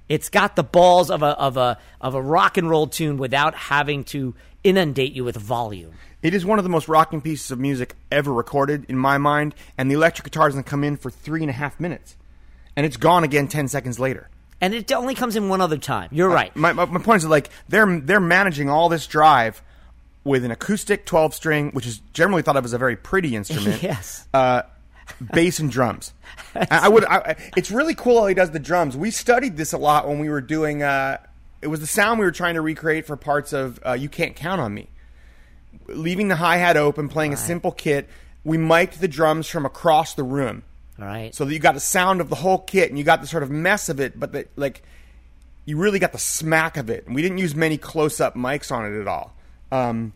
[0.09, 3.55] It's got the balls of a of a of a rock and roll tune without
[3.55, 4.35] having to
[4.65, 5.93] inundate you with volume.
[6.23, 9.55] it is one of the most rocking pieces of music ever recorded, in my mind.
[9.77, 12.17] And the electric guitar doesn't come in for three and a half minutes.
[12.77, 14.31] And it's gone again 10 seconds later.
[14.59, 16.09] And it only comes in one other time.
[16.13, 16.57] You're uh, right.
[16.57, 19.63] My, my, my point is that, like they're they're managing all this drive
[20.29, 23.83] with an acoustic 12 string, which is generally thought of as a very pretty instrument.
[23.89, 24.27] Yes.
[24.35, 24.63] Uh,
[25.33, 26.13] bass and drums.
[26.55, 27.05] I, would.
[27.05, 28.97] I, it's really cool how he does the drums.
[28.97, 30.83] We studied this a lot when we were doing.
[30.83, 31.19] Uh,
[31.63, 34.37] it was the sound we were trying to recreate for parts of uh, "You Can't
[34.37, 34.89] Count on Me."
[35.87, 38.09] Leaving the hi hat open, playing a simple kit.
[38.45, 40.65] We mic'd the drums from across the room
[40.99, 41.35] right.
[41.35, 43.43] so that you got the sound of the whole kit and you got the sort
[43.43, 44.83] of mess of it, but that like
[45.65, 47.07] you really got the smack of it.
[47.07, 49.35] And we didn't use many close up mics on it at all.
[49.71, 50.13] Um,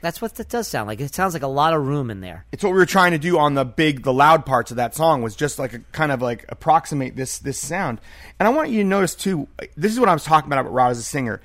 [0.00, 1.00] That's what that does sound like.
[1.00, 2.46] It sounds like a lot of room in there.
[2.52, 4.94] it's what we were trying to do on the big, the loud parts of that
[4.94, 8.00] song was just like a kind of like approximate this this sound.
[8.38, 9.48] And I want you to notice too.
[9.76, 11.40] This is what I was talking about about Rod as a singer.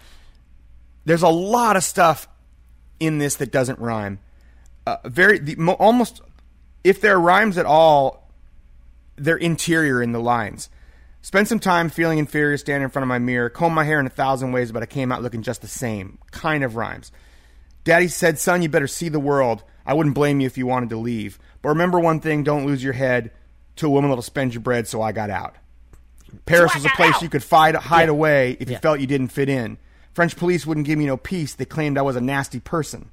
[1.06, 2.28] There's a lot of stuff
[3.00, 4.20] in this that doesn't rhyme.
[4.86, 6.22] Uh, very the, mo- almost
[6.84, 8.30] if there are rhymes at all,
[9.16, 10.70] they're interior in the lines.
[11.22, 14.06] Spend some time feeling inferior, standing in front of my mirror, comb my hair in
[14.06, 16.20] a thousand ways, but I came out looking just the same.
[16.32, 17.14] Kind of rhymes.
[17.84, 19.64] Daddy said, Son, you better see the world.
[19.86, 21.38] I wouldn't blame you if you wanted to leave.
[21.62, 23.32] But remember one thing don't lose your head
[23.78, 25.56] to a woman that'll spend your bread, so I got out.
[26.46, 28.12] Paris was a place you could hide, hide Yeah.
[28.12, 29.78] away if you felt you didn't fit in.
[30.14, 31.54] French police wouldn't give me no peace.
[31.54, 33.10] They claimed I was a nasty person.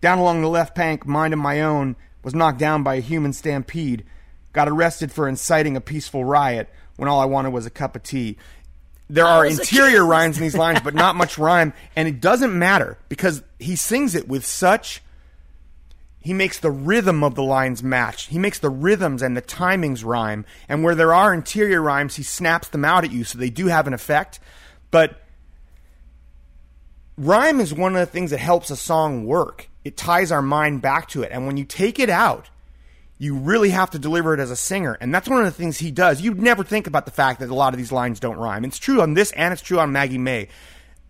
[0.00, 3.32] Down along the left bank, mind of my own, was knocked down by a human
[3.32, 4.04] stampede.
[4.52, 8.02] Got arrested for inciting a peaceful riot when all I wanted was a cup of
[8.02, 8.36] tea.
[9.10, 12.96] There are interior rhymes in these lines, but not much rhyme, and it doesn't matter
[13.08, 15.02] because he sings it with such.
[16.20, 18.26] He makes the rhythm of the lines match.
[18.26, 22.22] He makes the rhythms and the timings rhyme, and where there are interior rhymes, he
[22.22, 24.38] snaps them out at you, so they do have an effect.
[24.92, 25.20] But
[27.18, 29.68] rhyme is one of the things that helps a song work.
[29.84, 31.32] It ties our mind back to it.
[31.32, 32.48] And when you take it out,
[33.20, 34.96] you really have to deliver it as a singer.
[34.98, 36.22] And that's one of the things he does.
[36.22, 38.64] You'd never think about the fact that a lot of these lines don't rhyme.
[38.64, 40.48] It's true on this and it's true on Maggie May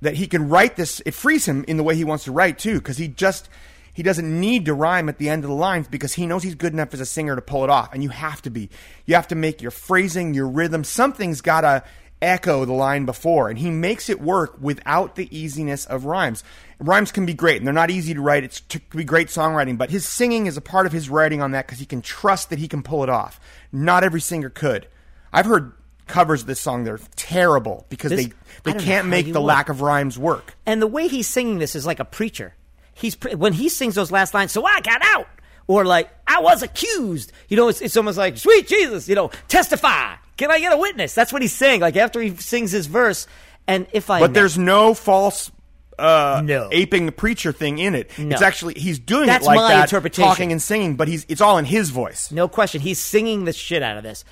[0.00, 1.00] that he can write this.
[1.06, 3.48] It frees him in the way he wants to write too, because he just,
[3.94, 6.56] he doesn't need to rhyme at the end of the lines because he knows he's
[6.56, 7.94] good enough as a singer to pull it off.
[7.94, 8.70] And you have to be.
[9.06, 11.84] You have to make your phrasing, your rhythm, something's got to
[12.22, 13.48] echo the line before.
[13.48, 16.44] And he makes it work without the easiness of rhymes.
[16.78, 18.42] Rhymes can be great, and they're not easy to write.
[18.44, 21.50] It's to be great songwriting, but his singing is a part of his writing on
[21.52, 23.38] that because he can trust that he can pull it off.
[23.72, 24.86] Not every singer could.
[25.32, 25.72] I've heard
[26.06, 28.32] covers of this song that are terrible because This- they
[28.72, 29.46] they can't make the would.
[29.46, 30.54] lack of rhymes work.
[30.66, 32.54] And the way he's singing this is like a preacher.
[32.94, 34.50] He's pre- when he sings those last lines.
[34.52, 35.28] So I got out,
[35.68, 37.30] or like I was accused.
[37.48, 39.08] You know, it's, it's almost like sweet Jesus.
[39.08, 40.14] You know, testify.
[40.40, 41.14] Can I get a witness?
[41.14, 41.82] That's what he's saying.
[41.82, 43.26] Like after he sings his verse,
[43.68, 45.50] and if I But there's no false
[45.98, 46.70] uh, No.
[46.72, 48.10] aping the preacher thing in it.
[48.18, 48.32] No.
[48.32, 50.24] It's actually he's doing That's it like my that, interpretation.
[50.26, 52.32] talking and singing, but he's it's all in his voice.
[52.32, 52.80] No question.
[52.80, 54.24] He's singing the shit out of this.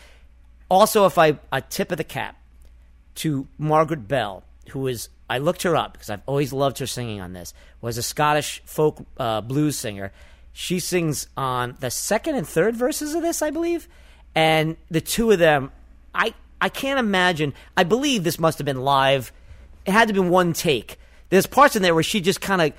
[0.70, 2.36] Also, if I a tip of the cap
[3.16, 7.20] to Margaret Bell, who is I looked her up because I've always loved her singing
[7.20, 7.52] on this.
[7.82, 10.10] Was a Scottish folk uh, blues singer.
[10.54, 13.88] She sings on the second and third verses of this, I believe,
[14.34, 15.70] and the two of them,
[16.14, 17.54] I I can't imagine.
[17.76, 19.32] I believe this must have been live.
[19.86, 20.98] It had to be one take.
[21.30, 22.72] There's parts in there where she just kind of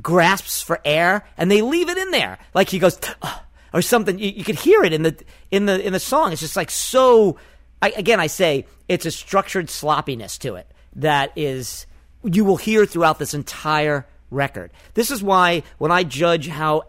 [0.00, 3.40] grasps for air and they leave it in there like he goes "Ugh,"
[3.74, 5.16] or something you, you could hear it in the
[5.50, 7.36] in the in the song it's just like so
[7.82, 11.86] I, again i say it's a structured sloppiness to it that is
[12.24, 16.84] you will hear throughout this entire record this is why when i judge how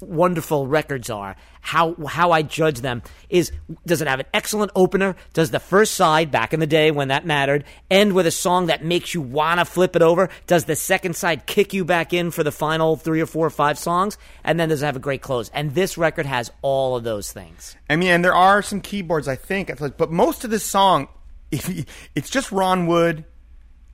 [0.00, 1.36] wonderful records are.
[1.60, 3.52] How how I judge them is
[3.86, 5.16] does it have an excellent opener?
[5.32, 8.66] Does the first side back in the day when that mattered end with a song
[8.66, 10.28] that makes you wanna flip it over?
[10.46, 13.50] Does the second side kick you back in for the final three or four or
[13.50, 14.18] five songs?
[14.44, 15.50] And then does it have a great close?
[15.50, 17.76] And this record has all of those things.
[17.90, 21.08] I mean, and there are some keyboards, I think, but most of this song,
[21.50, 23.24] it's just Ron Wood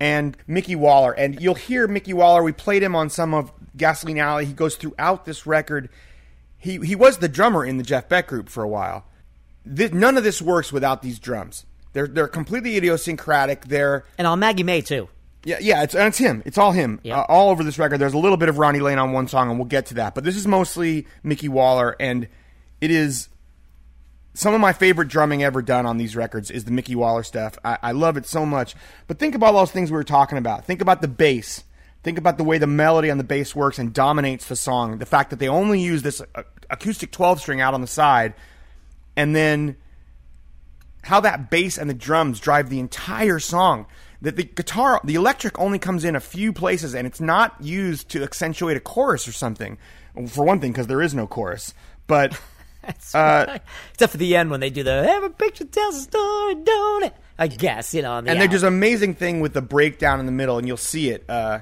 [0.00, 1.12] and Mickey Waller.
[1.12, 2.42] And you'll hear Mickey Waller.
[2.42, 4.44] We played him on some of Gasoline Alley.
[4.46, 5.88] He goes throughout this record.
[6.58, 9.04] He he was the drummer in the Jeff Beck group for a while.
[9.66, 11.64] This, none of this works without these drums.
[11.92, 13.66] They're they're completely idiosyncratic.
[13.66, 15.08] They're And on Maggie May too.
[15.44, 16.42] yeah, yeah, it's and it's him.
[16.44, 17.00] It's all him.
[17.02, 17.20] Yeah.
[17.20, 17.98] Uh, all over this record.
[17.98, 20.14] There's a little bit of Ronnie Lane on one song, and we'll get to that.
[20.14, 22.28] But this is mostly Mickey Waller, and
[22.80, 23.28] it is
[24.36, 27.56] some of my favorite drumming ever done on these records is the Mickey Waller stuff.
[27.64, 28.74] I, I love it so much.
[29.06, 30.64] But think about all those things we were talking about.
[30.64, 31.62] Think about the bass.
[32.04, 34.98] Think about the way the melody on the bass works and dominates the song.
[34.98, 38.34] The fact that they only use this uh, acoustic 12 string out on the side,
[39.16, 39.76] and then
[41.02, 43.86] how that bass and the drums drive the entire song.
[44.22, 48.08] That the guitar, the electric only comes in a few places, and it's not used
[48.10, 49.76] to accentuate a chorus or something.
[50.28, 51.74] For one thing, because there is no chorus.
[52.06, 52.38] But
[53.14, 53.62] Uh, right.
[53.94, 57.14] Except for the end when they do the every picture tells a story, don't it?
[57.38, 58.50] I guess, you know, the and they album.
[58.50, 61.24] just amazing thing with the breakdown in the middle, and you'll see it.
[61.28, 61.60] Uh,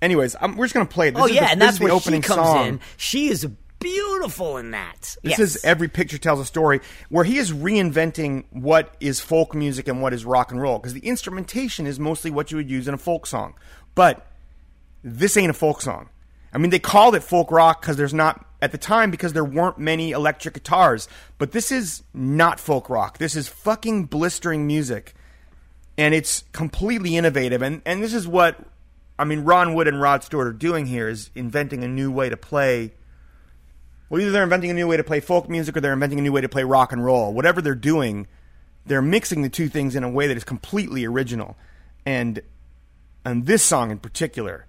[0.00, 1.14] Anyways, I'm, we're just gonna play it.
[1.14, 2.66] This oh yeah, the, and that's where opening she comes song.
[2.66, 2.80] in.
[2.96, 3.46] She is
[3.80, 5.16] beautiful in that.
[5.22, 5.40] This yes.
[5.40, 10.02] is every picture tells a story where he is reinventing what is folk music and
[10.02, 12.94] what is rock and roll because the instrumentation is mostly what you would use in
[12.94, 13.54] a folk song,
[13.94, 14.26] but
[15.02, 16.08] this ain't a folk song.
[16.52, 19.44] I mean, they called it folk rock because there's not at the time because there
[19.44, 23.18] weren't many electric guitars, but this is not folk rock.
[23.18, 25.14] This is fucking blistering music.
[25.96, 27.60] And it's completely innovative.
[27.60, 28.58] And, and this is what
[29.18, 32.28] I mean, Ron Wood and Rod Stewart are doing here is inventing a new way
[32.28, 32.92] to play.
[34.08, 36.22] Well, either they're inventing a new way to play folk music or they're inventing a
[36.22, 37.32] new way to play rock and roll.
[37.32, 38.26] Whatever they're doing,
[38.86, 41.56] they're mixing the two things in a way that is completely original.
[42.06, 42.40] And
[43.24, 44.66] and this song in particular,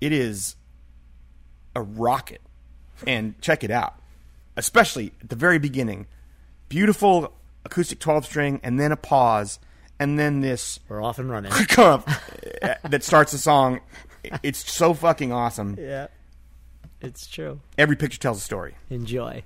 [0.00, 0.56] it is
[1.74, 2.40] a rocket.
[3.06, 3.94] And check it out.
[4.56, 6.06] Especially at the very beginning.
[6.68, 7.34] Beautiful
[7.64, 9.58] acoustic 12 string and then a pause
[9.98, 11.98] and then this we're off and running uh,
[12.88, 13.80] that starts the song.
[14.42, 15.76] It's so fucking awesome.
[15.78, 16.08] Yeah,
[17.00, 17.60] it's true.
[17.76, 18.76] Every picture tells a story.
[18.90, 19.42] Enjoy.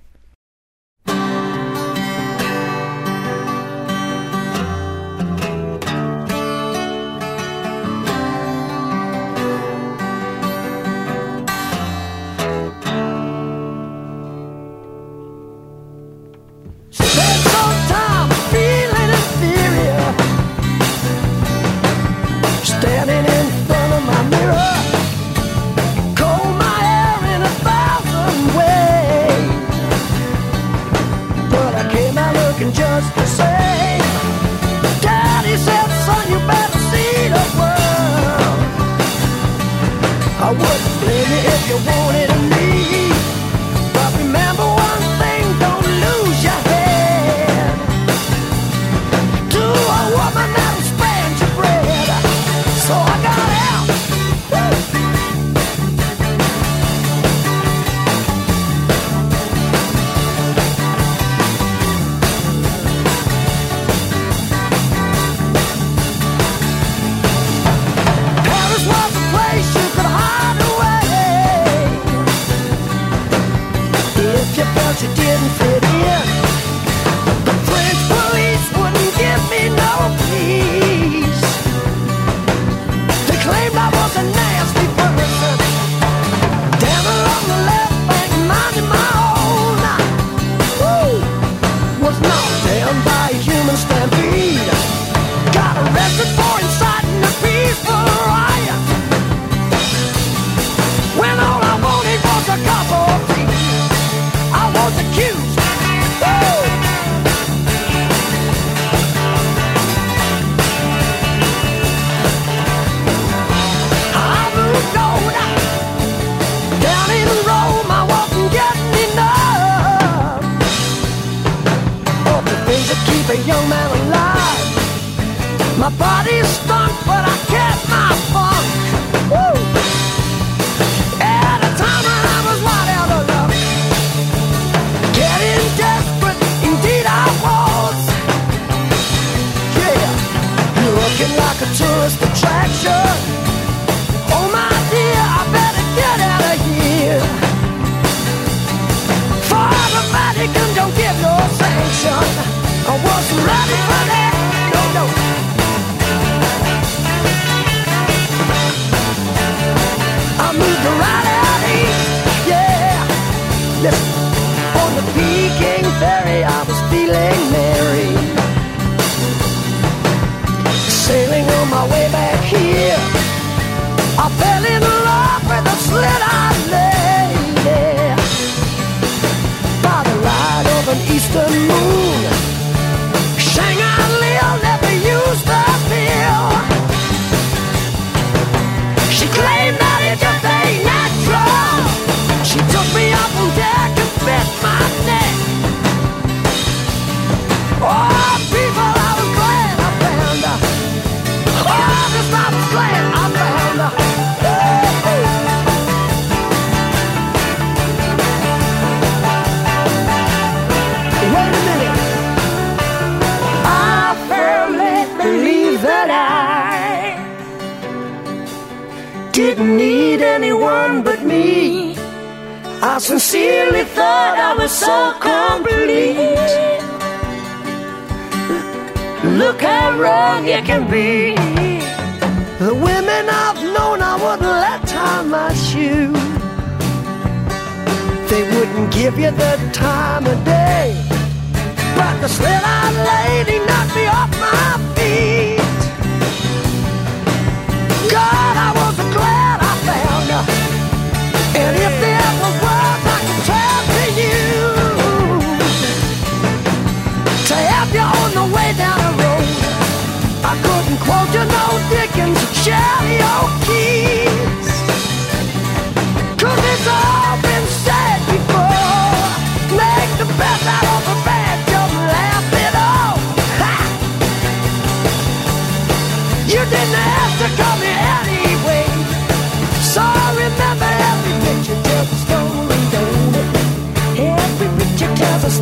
[152.07, 152.56] Revolution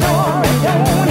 [0.06, 1.05] warrior.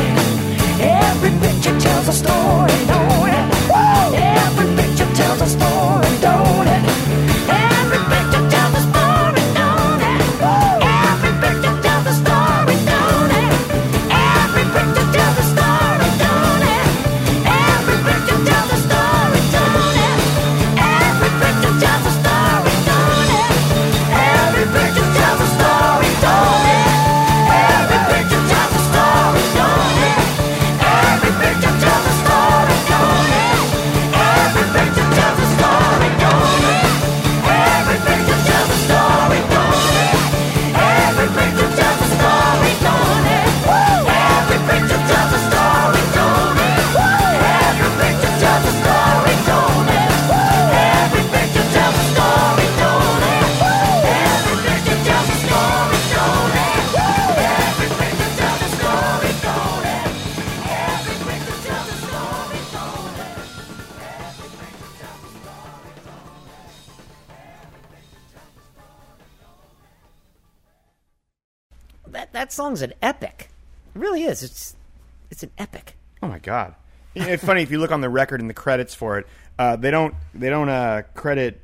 [77.14, 79.26] You know, It's funny if you look on the record and the credits for it.
[79.58, 81.60] Uh, they don't they don't uh, credit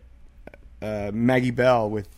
[0.80, 2.08] uh, Maggie Bell with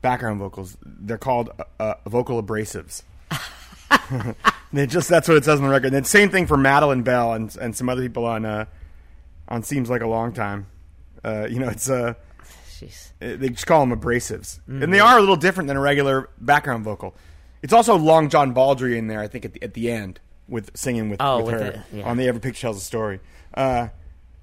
[0.00, 0.76] background vocals.
[0.84, 3.02] They're called uh, uh, vocal abrasives.
[4.72, 5.86] they just that's what it says on the record.
[5.86, 8.64] And then same thing for Madeline Bell and and some other people on uh,
[9.48, 10.66] on seems like a long time.
[11.24, 12.14] Uh, you know, it's uh,
[12.80, 13.12] Jeez.
[13.20, 16.84] they just call them abrasives, and they are a little different than a regular background
[16.84, 17.14] vocal.
[17.62, 20.18] It's also Long John Baldry in there, I think, at the, at the end
[20.48, 22.04] with singing with, Oh, with with her yeah.
[22.04, 23.20] on the Every Picture Tells a Story.
[23.54, 23.88] Uh,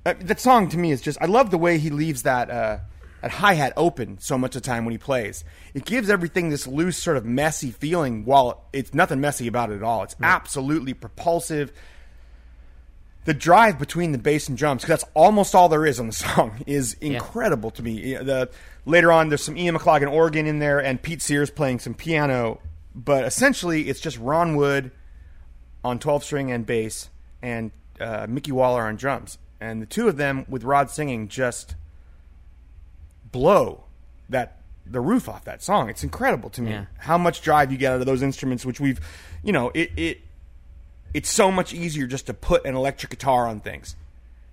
[0.06, 2.80] uh, that song to me is just I love the way he leaves that uh,
[3.22, 5.44] that hi hat open so much of the time when he plays.
[5.74, 9.76] It gives everything this loose, sort of messy feeling, while it's nothing messy about it
[9.76, 10.04] at all.
[10.04, 11.72] It's absolutely propulsive
[13.26, 16.14] the drive between the bass and drums, because that's almost all there is on the
[16.14, 18.14] song, is incredible to me.
[18.16, 18.50] The
[18.86, 22.60] later on, there's some Ian McLagan organ in there, and Pete Sears playing some piano,
[22.96, 24.92] but essentially, it's just Ron Wood
[25.84, 27.10] on 12 string and bass,
[27.42, 31.76] and uh, Mickey Waller on drums, and the two of them with Rod singing just
[33.32, 33.84] blow
[34.30, 35.90] that the roof off that song.
[35.90, 36.86] It's incredible to me Yeah.
[36.98, 39.00] how much drive you get out of those instruments, which we've,
[39.44, 40.22] you know, it it
[41.14, 43.96] it's so much easier just to put an electric guitar on things.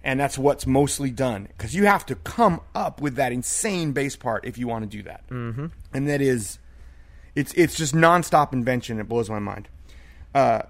[0.04, 4.14] And that's what's mostly done because you have to come up with that insane bass
[4.14, 5.26] part if you want to do that.
[5.30, 5.66] Mm-hmm.
[5.92, 6.58] And that is,
[7.34, 9.00] it's it's just nonstop invention.
[9.00, 9.68] It blows my mind.
[10.34, 10.62] Uh,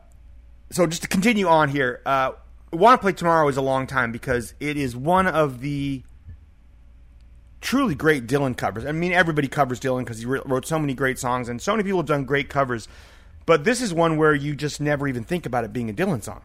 [0.71, 2.33] so just to continue on here, uh,
[2.73, 6.03] "Want to Play Tomorrow" is a long time because it is one of the
[7.61, 8.85] truly great Dylan covers.
[8.85, 11.73] I mean, everybody covers Dylan because he wr- wrote so many great songs, and so
[11.73, 12.89] many people have done great covers.
[13.45, 16.23] But this is one where you just never even think about it being a Dylan
[16.23, 16.43] song.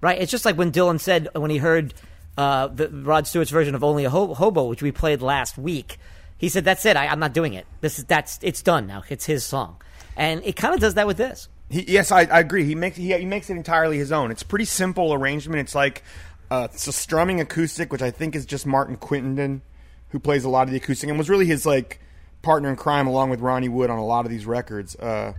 [0.00, 0.20] Right.
[0.20, 1.92] It's just like when Dylan said when he heard
[2.38, 5.98] uh, the Rod Stewart's version of "Only a Ho- Hobo," which we played last week.
[6.38, 6.96] He said, "That's it.
[6.96, 7.66] I, I'm not doing it.
[7.82, 9.02] This is that's it's done now.
[9.10, 9.76] It's his song."
[10.16, 11.48] And it kind of does that with this.
[11.70, 12.64] He, yes, I, I agree.
[12.64, 14.30] He makes he, he makes it entirely his own.
[14.30, 15.60] It's pretty simple arrangement.
[15.60, 16.02] It's like
[16.50, 19.62] uh, it's a strumming acoustic, which I think is just Martin Quittenden,
[20.08, 22.00] who plays a lot of the acoustic and was really his like
[22.42, 24.96] partner in crime along with Ronnie Wood on a lot of these records.
[24.96, 25.34] Uh,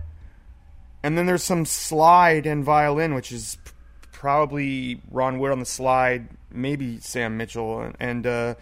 [1.02, 3.72] and then there's some slide and violin, which is p-
[4.12, 8.54] probably Ron Wood on the slide, maybe Sam Mitchell, and, and uh,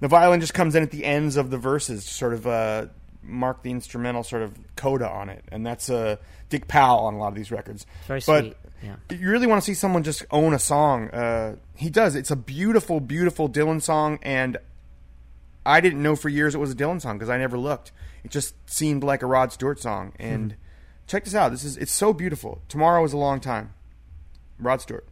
[0.00, 2.86] the violin just comes in at the ends of the verses sort of uh,
[3.26, 6.16] mark the instrumental sort of coda on it, and that's uh,
[6.48, 7.86] Dick Powell on a lot of these records.
[8.06, 8.96] Very but sweet, yeah.
[9.10, 11.10] you really want to see someone just own a song.
[11.10, 12.14] Uh, he does.
[12.14, 14.58] It's a beautiful, beautiful Dylan song, and
[15.66, 17.92] I didn't know for years it was a Dylan song because I never looked.
[18.24, 20.12] It just seemed like a Rod Stewart song.
[20.18, 20.56] And
[21.06, 21.50] check this out.
[21.50, 22.62] This is it's so beautiful.
[22.68, 23.74] Tomorrow is a long time.
[24.58, 25.06] Rod Stewart.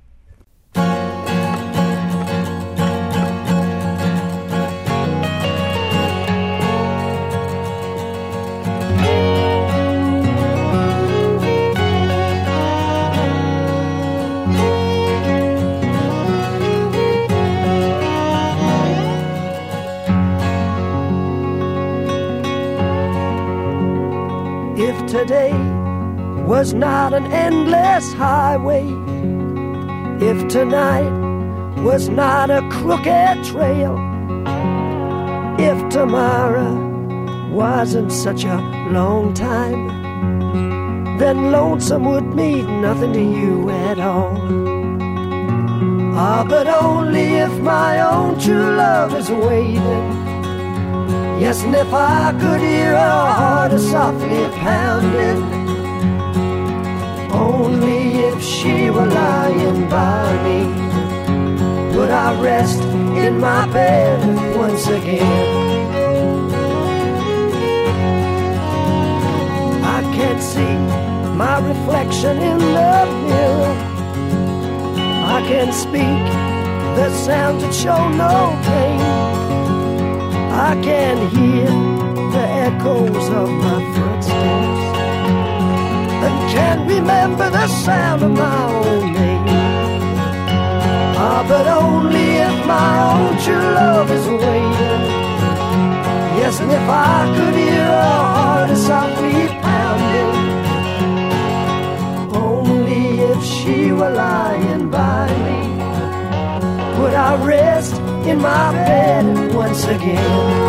[25.25, 25.55] Today
[26.47, 28.85] was not an endless highway,
[30.21, 31.09] if tonight
[31.81, 33.97] was not a crooked trail,
[35.59, 36.75] if tomorrow
[37.51, 38.59] wasn't such a
[38.91, 39.89] long time,
[41.17, 44.37] then lonesome would mean nothing to you at all.
[46.15, 50.24] Ah, but only if my own true love is waiting.
[51.39, 55.43] Yes, and if I could hear her heart a softly pounding,
[57.33, 65.65] only if she were lying by me, would I rest in my bed once again.
[69.83, 70.77] I can't see
[71.37, 72.95] my reflection in the
[73.29, 73.75] mirror.
[75.37, 76.25] I can't speak
[76.97, 79.34] the sounds that show no pain.
[80.55, 81.67] I can hear
[82.31, 84.85] the echoes of my footsteps
[86.27, 89.47] and can remember the sound of my own name.
[91.19, 95.03] Ah, but only if my own true love is waiting.
[96.39, 100.35] Yes, and if I could hear her heart as softly pounding,
[102.33, 105.61] only if she were lying by me
[107.01, 110.65] would I rest in my bed once again.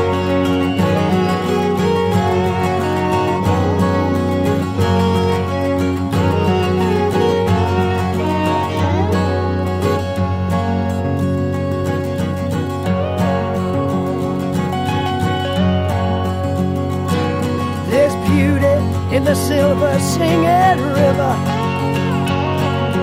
[17.90, 21.36] There's beauty in the silver singing river.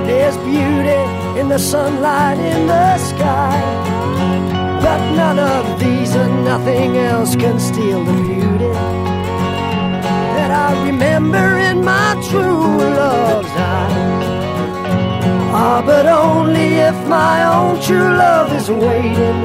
[0.06, 3.81] There's beauty in the sunlight in the sky.
[4.82, 8.72] But none of these and nothing else can steal the beauty
[10.36, 14.26] that I remember in my true love's eyes.
[15.54, 19.40] Ah, but only if my own true love is waiting.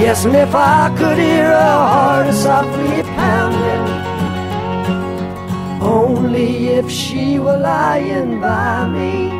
[0.00, 3.86] Yes, and if I could hear her heart softly pounding.
[5.82, 9.30] Only if she were lying by me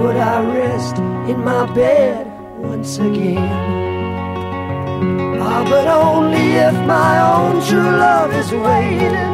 [0.00, 0.98] would I rest
[1.30, 2.27] in my bed
[2.58, 3.38] once again.
[5.40, 9.32] Ah, but only if my own true love is waiting.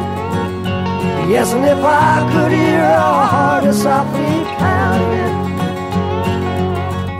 [1.29, 5.35] Yes, and if I could hear her heart softly pounding.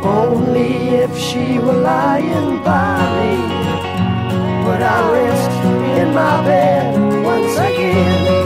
[0.06, 3.34] Only if she were lying by me
[4.66, 5.52] would I rest
[6.00, 8.45] in my bed once again.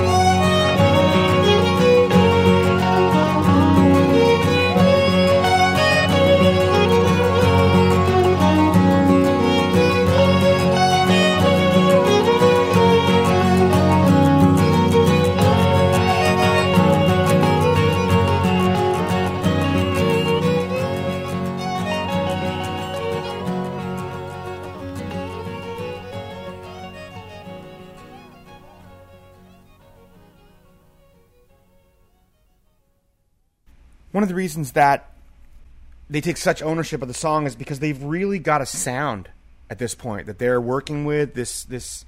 [34.20, 35.14] One of the reasons that
[36.10, 39.30] they take such ownership of the song is because they've really got a sound
[39.70, 42.04] at this point that they're working with this this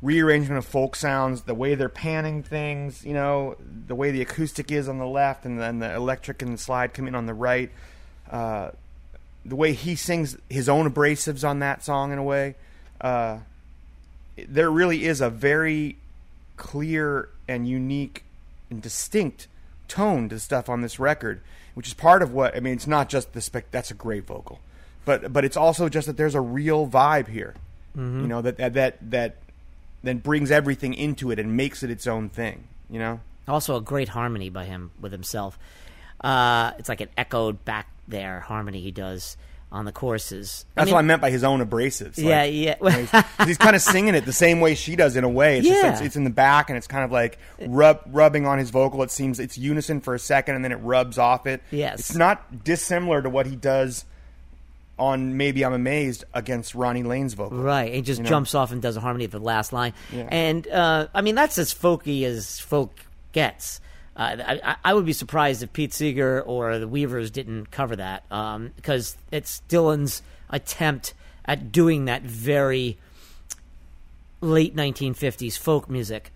[0.00, 3.56] rearrangement of folk sounds, the way they're panning things, you know,
[3.88, 6.94] the way the acoustic is on the left and then the electric and the slide
[6.94, 7.72] come in on the right,
[8.30, 8.70] uh,
[9.44, 12.54] the way he sings his own abrasives on that song in a way.
[13.00, 13.38] Uh,
[14.46, 15.96] there really is a very
[16.56, 18.22] clear and unique
[18.70, 19.48] and distinct
[19.88, 21.40] tone to stuff on this record,
[21.74, 22.74] which is part of what I mean.
[22.74, 23.70] It's not just the spec.
[23.70, 24.60] That's a great vocal,
[25.04, 27.54] but but it's also just that there's a real vibe here.
[27.94, 29.36] You know that that that that
[30.04, 32.68] then brings everything into it and makes it its own thing.
[32.88, 33.20] You know.
[33.48, 35.58] Also, a great harmony by him with himself.
[36.20, 39.36] Uh, it's like an echoed back there harmony he does
[39.70, 40.64] on the courses.
[40.74, 42.16] That's mean- what I meant by his own abrasives.
[42.16, 42.74] Yeah, Like, yeah.
[42.80, 45.28] you know, he's, he's kind of singing it the same way she does in a
[45.28, 45.58] way.
[45.58, 45.92] It's just Yeah.
[45.92, 49.02] it's, it's in the back and it's kind of like rub rubbing on his vocal.
[49.02, 51.62] It seems it's unison for a second and then it rubs off it.
[51.70, 52.00] Yes.
[52.00, 54.06] it's not dissimilar to what he does
[54.98, 57.58] on maybe I'm amazed against Ronnie Lane's vocal.
[57.58, 58.30] Right, he just You know?
[58.30, 60.26] jumps off and does a harmony at the last line, Yeah.
[60.30, 62.92] and uh, I mean that's as folky as folk
[63.32, 63.80] gets.
[64.18, 67.94] Uh, I, I- I would be surprised if Pete Seeger or the Weavers didn't cover
[67.96, 71.14] that um, because it's Dylan's attempt
[71.44, 72.98] at doing that very
[74.40, 76.32] late 1950s folk music.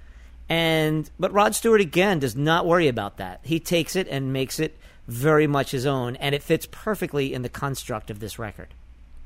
[0.49, 3.41] And but Rod Stewart again does not worry about that.
[3.43, 4.77] He takes it and makes it
[5.09, 8.69] very much his own, and it fits perfectly in the construct of this record.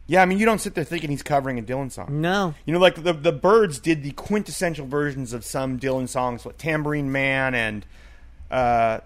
[0.06, 2.20] Yeah, I mean you don't sit there thinking he's covering a Dylan song.
[2.20, 6.46] No, You know, like the the Byrds did the quintessential versions of some Dylan songs,
[6.46, 7.84] like Tambourine Man and
[8.50, 9.00] uh,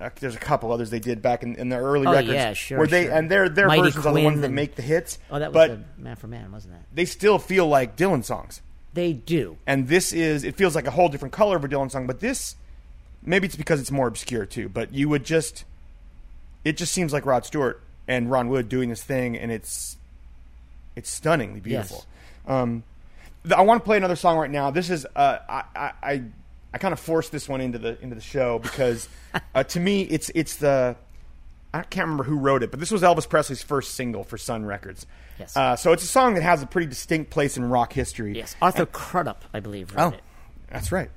[0.00, 2.32] uh, there's a couple others they did back in, in the early Oh, records.
[2.32, 3.12] yeah, sure, Where they sure.
[3.14, 5.18] and their their Mighty versions are the ones that make the hits.
[5.30, 6.82] oh that was but Man for Man, wasn't that?
[6.94, 8.60] they still feel like Dylan songs.
[8.94, 9.58] They do.
[9.66, 12.20] And this is it feels like a whole different color of a Dylan song, but
[12.20, 12.54] this
[13.24, 14.68] maybe it's because it's more obscure too.
[14.68, 15.64] But you would just
[16.64, 19.96] it just seems like Rod Stewart and Ron Wood doing this thing, and it's
[20.96, 22.04] it's stunningly beautiful.
[22.46, 22.82] Um,
[23.54, 24.70] I want to play another song right now.
[24.70, 26.22] This is uh, I, I I,
[26.72, 29.08] I kind of forced this one into the into the show because
[29.54, 30.96] uh, to me it's it's the
[31.72, 34.64] I can't remember who wrote it, but this was Elvis Presley's first single for Sun
[34.66, 35.06] Records.
[35.38, 35.56] Yes.
[35.56, 38.34] Uh, so it's a song that has a pretty distinct place in rock history.
[38.36, 40.22] Yes, Arthur Crudup, I believe, wrote Oh, it.
[40.70, 41.10] that's right.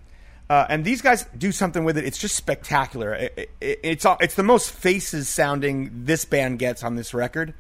[0.50, 2.04] Uh, and these guys do something with it.
[2.04, 3.14] It's just spectacular.
[3.14, 7.54] It, it, it's all- it's the most faces sounding this band gets on this record.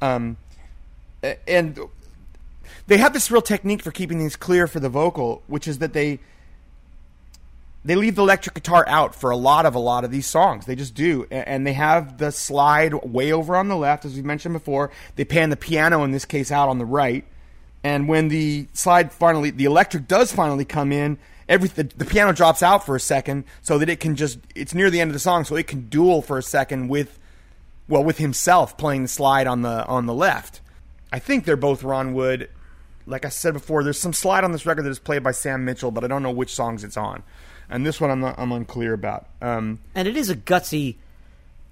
[0.00, 0.36] Um,
[1.48, 1.78] and
[2.86, 5.92] they have this real technique for keeping things clear for the vocal, which is that
[5.92, 6.20] they
[7.86, 10.66] they leave the electric guitar out for a lot of a lot of these songs.
[10.66, 14.22] They just do, and they have the slide way over on the left, as we
[14.22, 14.90] mentioned before.
[15.14, 17.24] They pan the piano in this case out on the right,
[17.84, 21.18] and when the slide finally, the electric does finally come in.
[21.48, 24.74] Every the, the piano drops out for a second so that it can just it's
[24.74, 27.20] near the end of the song so it can duel for a second with
[27.88, 30.60] well with himself playing the slide on the on the left.
[31.12, 32.50] I think they're both Ron Wood.
[33.06, 35.64] Like I said before, there's some slide on this record that is played by Sam
[35.64, 37.22] Mitchell, but I don't know which songs it's on.
[37.70, 39.26] And this one I'm not, I'm unclear about.
[39.40, 40.96] Um, And it is a gutsy.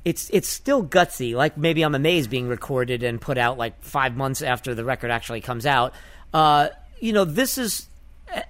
[0.05, 1.35] It's it's still gutsy.
[1.35, 5.11] Like maybe I'm amazed being recorded and put out like five months after the record
[5.11, 5.94] actually comes out.
[6.32, 6.69] Uh,
[7.01, 7.89] you know, this is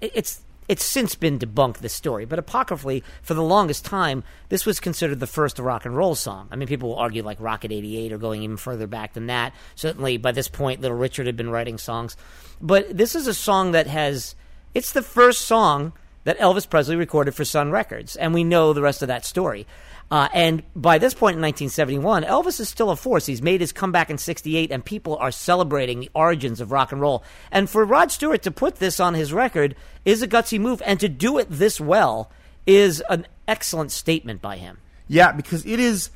[0.01, 4.81] it's it's since been debunked this story, but apocryphally, for the longest time, this was
[4.81, 6.49] considered the first rock and roll song.
[6.51, 9.53] I mean, people will argue like Rocket 88 or going even further back than that.
[9.75, 12.17] Certainly, by this point, Little Richard had been writing songs.
[12.61, 14.35] But this is a song that has,
[14.75, 15.93] it's the first song
[16.25, 19.67] that Elvis Presley recorded for Sun Records, and we know the rest of that story.
[20.11, 23.27] Uh, and by this point in 1971, Elvis is still a force.
[23.27, 27.01] He's made his comeback in 68, and people are celebrating the origins of rock and
[27.01, 27.25] roll.
[27.51, 29.75] And for Rod Stewart to put this on his record
[30.05, 32.31] is a gutsy move, and to do it this well
[32.67, 34.79] is an excellent statement by him.
[35.09, 36.11] Yeah, because it is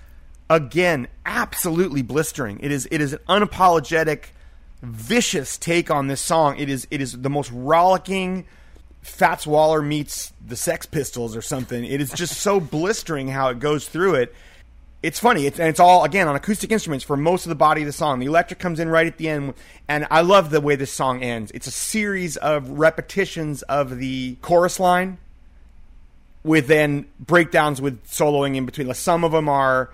[0.50, 2.60] again absolutely blistering.
[2.60, 4.26] It is it is an unapologetic,
[4.82, 6.58] vicious take on this song.
[6.58, 8.46] It is it is the most rollicking.
[9.02, 11.84] Fats Waller meets the Sex Pistols or something.
[11.84, 14.34] It is just so blistering how it goes through it.
[15.02, 15.46] It's funny.
[15.46, 17.92] It's and it's all again on acoustic instruments for most of the body of the
[17.92, 18.18] song.
[18.18, 19.54] The electric comes in right at the end,
[19.86, 21.52] and I love the way this song ends.
[21.52, 25.18] It's a series of repetitions of the chorus line
[26.42, 28.92] with then breakdowns with soloing in between.
[28.94, 29.90] Some of them are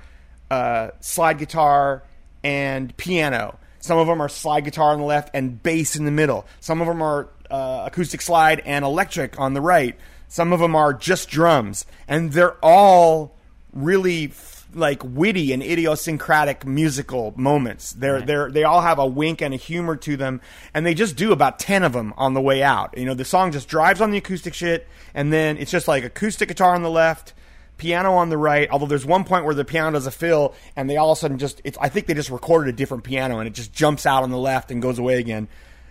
[0.51, 2.03] uh, slide guitar
[2.43, 3.59] and piano.
[3.81, 6.47] Some of them are slide guitar on the left and bass in the middle.
[6.61, 9.97] Some of them are uh, acoustic slide and electric on the right.
[10.27, 13.37] Some of them are just drums, and they're all
[13.73, 17.93] really f- like witty and idiosyncratic musical moments.
[17.93, 20.41] They're they're they all have a wink and a humor to them,
[20.73, 22.99] and they just do about ten of them on the way out.
[22.99, 26.03] You know, the song just drives on the acoustic shit, and then it's just like
[26.03, 27.33] acoustic guitar on the left,
[27.77, 28.69] piano on the right.
[28.69, 31.21] Although there's one point where the piano does a fill, and they all of a
[31.21, 34.07] sudden just it's I think they just recorded a different piano, and it just jumps
[34.07, 35.47] out on the left and goes away again,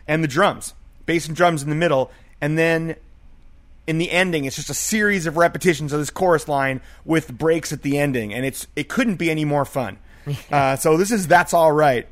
[0.06, 0.74] and the drums,
[1.06, 2.12] bass and drums in the middle,
[2.42, 2.96] and then
[3.86, 7.74] in the ending, it's just a series of repetitions of this chorus line with breaks
[7.74, 9.98] at the ending, and it's it couldn't be any more fun.
[10.52, 12.08] Uh, so this is that's all right.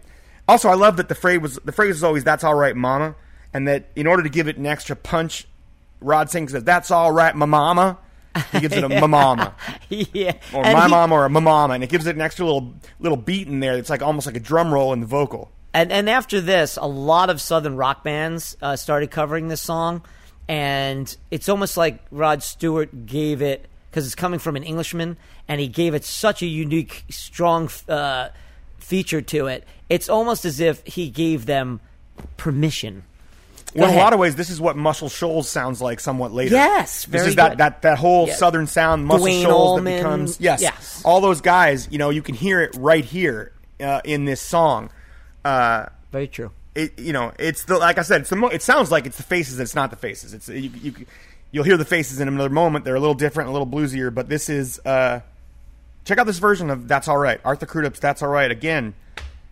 [0.45, 3.15] Also, I love that the phrase was the phrase is always "That's all right, Mama,"
[3.53, 5.47] and that in order to give it an extra punch,
[6.01, 7.97] Rod sings that "That's all right, my mama."
[8.51, 9.55] He gives it a "ma mama"
[9.87, 10.33] yeah.
[10.53, 12.43] or And "my he- mama" or a "ma mama," and it gives it an extra
[12.43, 13.77] little little beat in there.
[13.77, 15.49] It's like almost like a drum roll in the vocal.
[15.73, 20.01] And and after this, a lot of southern rock bands uh, started covering this song,
[20.47, 25.17] and it's almost like Rod Stewart gave it because it's coming from an Englishman,
[25.47, 28.29] and he gave it such a unique, strong uh,
[28.79, 29.65] feature to it.
[29.89, 31.79] It's almost as if he gave them
[32.37, 33.03] permission.
[33.73, 36.55] Well, in a lot of ways, this is what Muscle Shoals sounds like somewhat later.
[36.55, 37.57] Yes, this very is that, good.
[37.59, 38.35] that that whole Yeah.
[38.35, 41.01] southern sound, Muscle Duane Shoals Allman, that becomes yes, yes.
[41.05, 41.87] all those guys.
[41.89, 44.89] You know, you can hear it right here uh, in this song.
[45.43, 46.51] Uh, Very true.
[46.75, 49.17] it, you know, it's the like I said, it's the mo- it sounds like it's
[49.17, 49.59] the faces.
[49.59, 50.33] It's not the faces.
[50.33, 50.93] It's you, you
[51.51, 52.85] you'll hear the faces in another moment.
[52.85, 54.79] They're a little different, a little bluesier, but this is.
[54.85, 55.21] Uh,
[56.05, 58.93] check out this version of "That's All Right." Arthur Crudup's "That's All Right" again,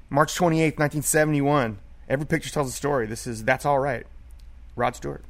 [0.10, 1.80] March twenty eighth, nineteen seventy one.
[2.08, 3.06] Every picture tells a story.
[3.08, 4.06] This is "That's All Right."
[4.76, 5.24] Rod Stewart.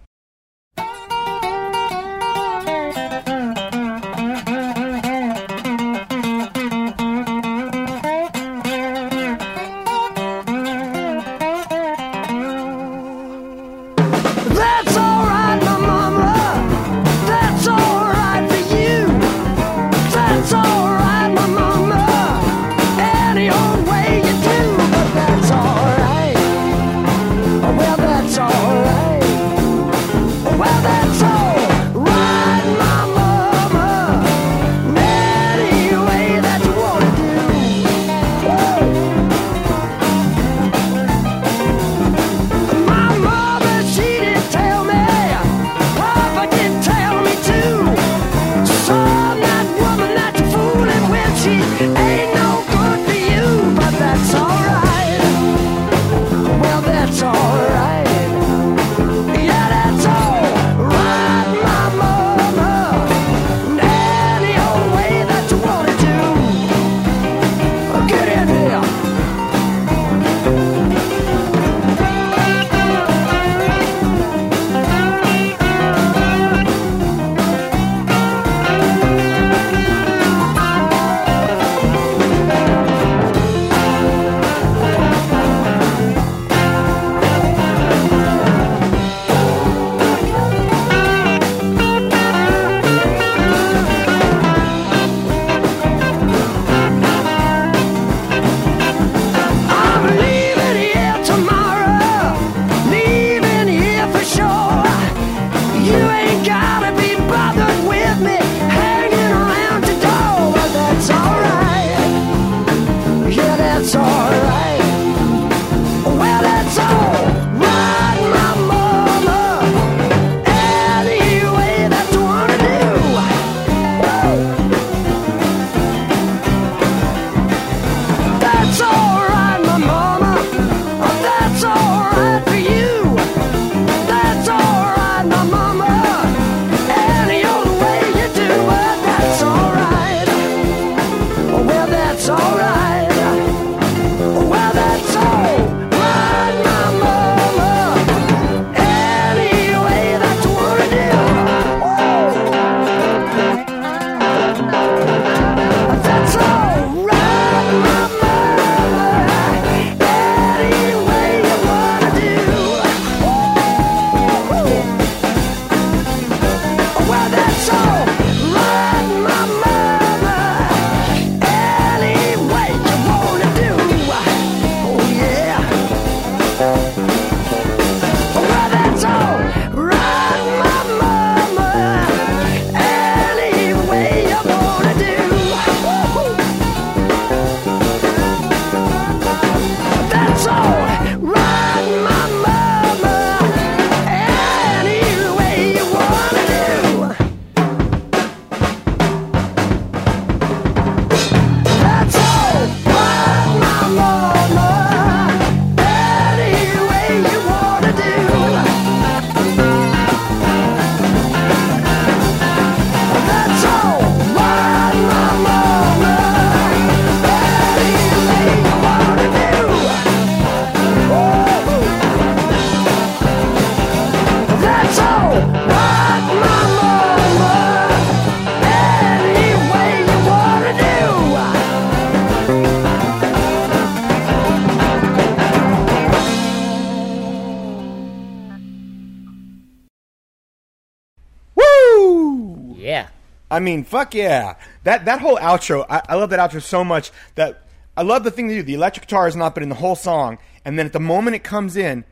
[243.60, 244.56] I mean, fuck yeah.
[244.86, 247.64] That that whole outro, I, I love that outro so much that
[247.98, 248.64] I love the thing they do.
[248.64, 251.36] The electric guitar has not been in the whole song, and then at the moment
[251.36, 252.06] it comes in,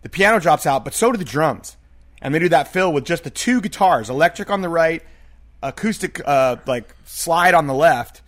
[0.00, 1.76] the piano drops out, but so do the drums.
[2.22, 5.02] And they do that fill with just the two guitars, electric on the right,
[5.62, 8.22] acoustic uh, like slide on the left,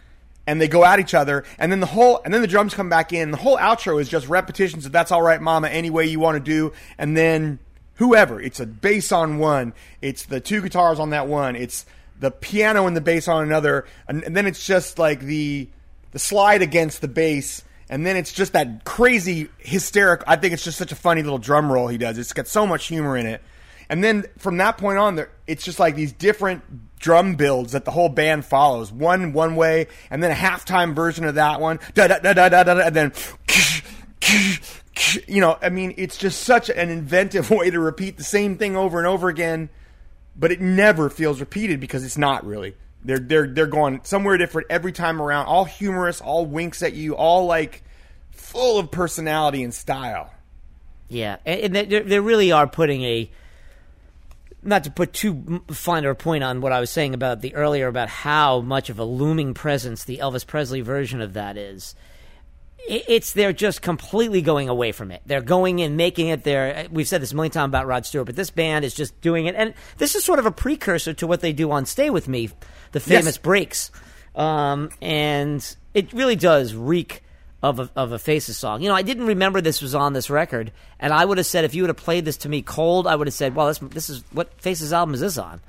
[0.47, 2.91] and they go at each other, and then the whole and then the drums come
[2.91, 3.31] back in.
[3.31, 6.35] The whole outro is just repetitions of "That's all right, Mama," any way you want
[6.35, 7.59] to do, and then
[7.95, 8.39] whoever.
[8.39, 9.73] It's a bass on one.
[10.03, 11.57] It's the two guitars on that one.
[11.57, 11.87] It's
[12.19, 15.69] the piano and the bass on another, and, and then it's just like the
[16.13, 20.23] the slide against the bass, and then it's just that crazy hysteric.
[20.27, 22.19] I think it's just such a funny little drum roll he does.
[22.19, 23.43] It's got so much humor in it,
[23.89, 26.63] and then from that point on, there it's just like these different
[26.99, 28.91] drum builds that the whole band follows.
[28.91, 32.49] One one way, and then a halftime version of that one, da da da da
[32.49, 33.13] da, da and then.
[35.27, 38.77] You know, I mean, it's just such an inventive way to repeat the same thing
[38.77, 39.69] over and over again
[40.39, 42.75] but it never feels repeated because it's not really.
[43.05, 45.47] They're they're they're going somewhere different every time around.
[45.47, 47.83] All humorous, all winks at you, all like
[48.31, 50.33] full of personality and style.
[51.09, 53.31] Yeah, and, they really are putting a
[54.63, 57.87] not to put too finer a point on what I was saying about the earlier
[57.87, 61.95] about how much of a looming presence the Elvis Presley version of that is.
[62.89, 65.23] It's they're just completely going away from it.
[65.27, 66.87] They're going and making it their.
[66.91, 69.47] We've said this a million times about Rod Stewart, but this band is just doing
[69.47, 72.29] it, and this is sort of a precursor to what they do on "Stay with
[72.29, 72.49] Me,"
[72.93, 73.39] the famous Yes.
[73.39, 73.91] breaks,
[74.37, 77.23] um, and it really does reek
[77.63, 78.83] of a, of a Faces song.
[78.83, 81.65] You know, I didn't remember this was on this record, and I would have said
[81.65, 83.79] if you would have played this to me cold, I would have said, "Well, this
[83.79, 85.61] this is what Faces album is this on?"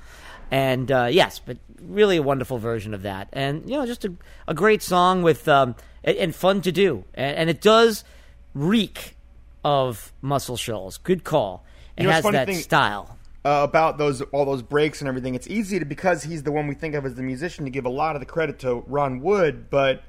[0.50, 4.12] And uh, yes, but really a wonderful version of that, and you know, just a,
[4.46, 5.74] a great song with um,
[6.08, 8.04] and, and fun to do, and, and it does
[8.54, 9.16] reek
[9.64, 10.98] of Muscle Shoals.
[10.98, 11.64] Good call.
[11.96, 13.16] It You know, has that thing- style.
[13.44, 15.34] uh, about those all those breaks and everything.
[15.34, 17.84] It's easy to because he's the one we think of as the musician to give
[17.86, 20.02] a lot of the credit to Ron Wood, but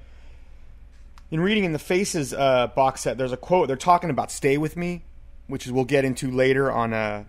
[1.31, 3.67] in reading in the Faces uh, box set, there's a quote.
[3.67, 5.03] They're talking about "Stay with Me,"
[5.47, 7.25] which is we'll get into later on a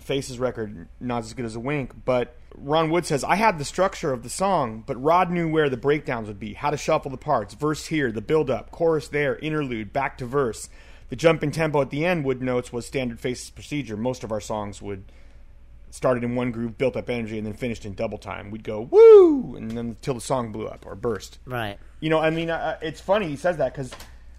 [0.00, 1.92] Faces record, not as good as a wink.
[2.04, 5.68] But Ron Wood says, "I had the structure of the song, but Rod knew where
[5.68, 9.08] the breakdowns would be, how to shuffle the parts, verse here, the build up, chorus
[9.08, 10.68] there, interlude, back to verse."
[11.08, 13.96] The jump in tempo at the end, Wood notes, was standard Faces procedure.
[13.96, 15.04] Most of our songs would
[15.90, 18.50] started in one groove, built up energy, and then finished in double time.
[18.50, 21.38] We'd go woo, and then until the song blew up or burst.
[21.46, 21.78] Right.
[22.00, 23.92] You know, I mean, uh, it's funny he says that because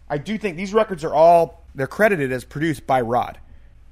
[0.10, 3.40] I do think these records are all they're credited as produced by Rod.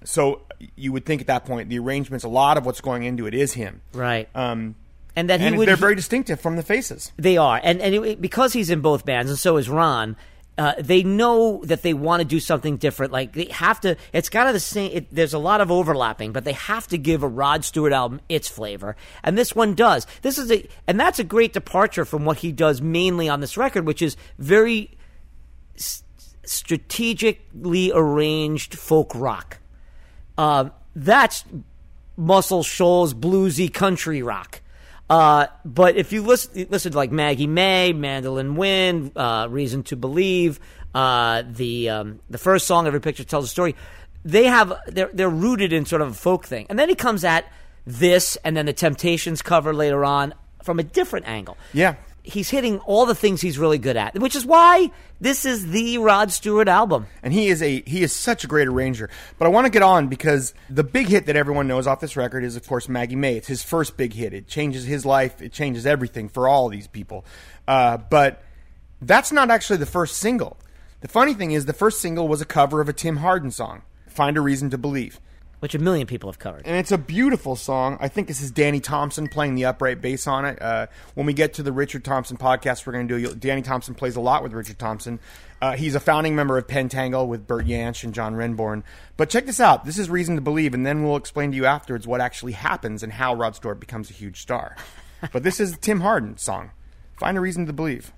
[0.06, 0.44] So
[0.76, 3.34] you would think at that point the arrangements, a lot of what's going into it
[3.34, 3.82] is him.
[3.94, 4.30] Right.
[4.34, 4.76] Um,
[5.16, 7.12] and that he and would they're very distinctive from the faces.
[7.18, 10.16] They are, and and it, because he's in both bands, and so is Ron.
[10.58, 13.12] Uh, they know that they want to do something different.
[13.12, 13.98] Like they have to.
[14.14, 14.92] It's kind of the same.
[14.94, 18.22] It, there's a lot of overlapping, but they have to give a Rod Stewart album
[18.30, 20.08] its flavor, and this one does.
[20.22, 23.58] This is a, and that's a great departure from what he does mainly on this
[23.58, 24.98] record, which is very
[25.76, 26.04] s-
[26.46, 29.60] strategically arranged folk rock.
[30.38, 31.44] Uh, that's
[32.18, 34.62] Muscle Shoals bluesy country rock.
[35.10, 39.96] Uh, but if you listen, listen to like Maggie May, Mandolin Wind, uh, Reason to
[39.96, 40.60] Believe,
[40.96, 43.76] uh, the um, the first song, Every Picture Tells a Story,
[44.24, 46.66] they have they're they're rooted in sort of a folk thing.
[46.70, 47.52] And then he comes at
[47.86, 50.34] this, and then the Temptations cover later on
[50.64, 51.58] from a different angle.
[51.74, 51.96] Yeah.
[52.26, 54.92] He's hitting all the things he's really good at, which is why
[55.22, 57.08] this is the Rod Stewart album.
[57.24, 59.10] and he is a he is such a great arranger.
[59.38, 62.18] But I want to get on because the big hit that everyone knows off this
[62.18, 63.38] record is, of course, Maggie May.
[63.38, 64.34] It's his first big hit.
[64.34, 65.42] It changes his life.
[65.42, 67.26] It changes everything for all these people.
[67.68, 68.44] Uh, but
[69.02, 70.58] that's not actually the first single.
[71.02, 73.84] The funny thing is, the first single was a cover of a Tim Hardin song,
[74.08, 75.20] "Find a Reason to Believe."
[75.60, 76.64] Which a million people have covered.
[76.66, 77.98] and it's a beautiful song.
[78.00, 80.62] I think this is Danny Thompson playing the upright bass on it.
[80.62, 83.36] Uh, when we get to the Richard Thompson podcast, we're going to do.
[83.36, 85.20] Danny Thompson plays a lot with Richard Thompson.
[85.62, 88.84] Uh, he's a founding member of Pentangle with Bert Jansch and John Renbourn.
[89.18, 89.86] But check this out.
[89.86, 93.02] This is Reason to Believe, and then we'll explain to you afterwards what actually happens
[93.02, 94.76] and how Rod Stewart becomes a huge star.
[95.32, 96.72] but this is Tim Hardin song.
[97.18, 98.12] Find a reason to believe.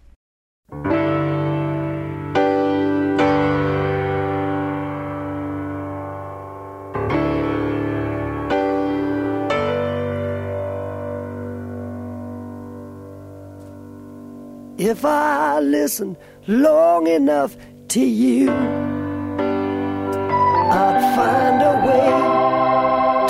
[14.87, 16.15] If I listen
[16.47, 17.57] long enough
[17.89, 18.49] to you,
[20.81, 22.11] I'd find a way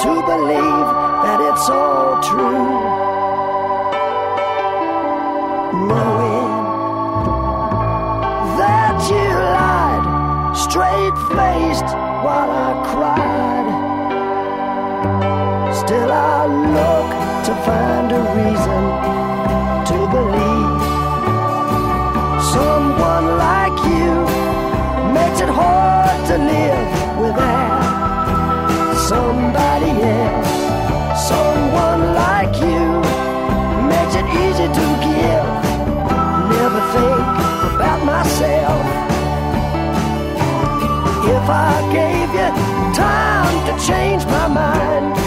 [0.04, 0.88] to believe
[1.26, 2.70] that it's all true.
[5.90, 6.54] Knowing
[8.60, 9.28] that you
[9.58, 10.06] lied
[10.56, 11.90] straight faced
[12.24, 13.68] while I cried.
[15.74, 16.46] Still, I
[16.78, 17.10] look
[17.48, 18.84] to find a reason
[19.88, 20.47] to believe.
[22.58, 24.14] Someone like you
[25.18, 26.90] makes it hard to live
[27.24, 30.56] without somebody else.
[31.32, 32.86] Someone like you
[33.92, 35.48] makes it easy to give.
[36.56, 37.28] Never think
[37.74, 38.86] about myself.
[41.36, 42.50] If I gave you
[43.06, 45.27] time to change my mind,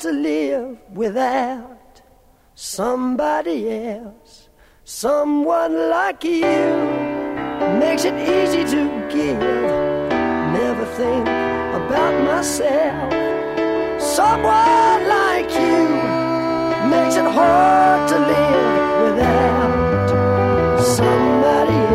[0.00, 2.02] to live without
[2.54, 4.48] somebody else.
[4.84, 6.76] Someone like you
[7.80, 9.40] makes it easy to give.
[9.40, 11.26] Never think
[11.80, 13.12] about myself.
[14.00, 15.88] Someone like you
[16.88, 21.87] makes it hard to live without somebody else.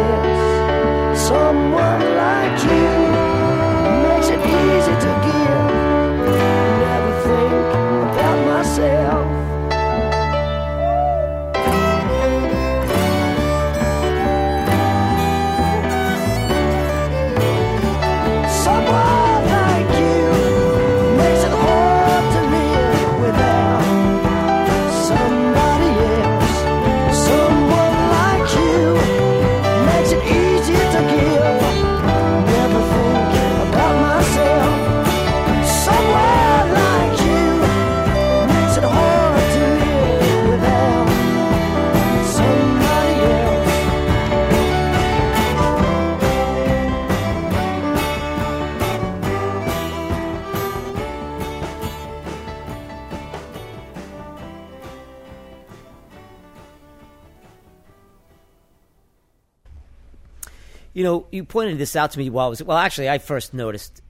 [61.03, 62.77] You know, you pointed this out to me while I was well.
[62.77, 64.01] Actually, I first noticed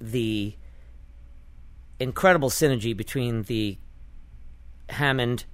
[0.00, 0.54] the
[2.00, 3.76] incredible synergy between the
[4.88, 5.44] Hammond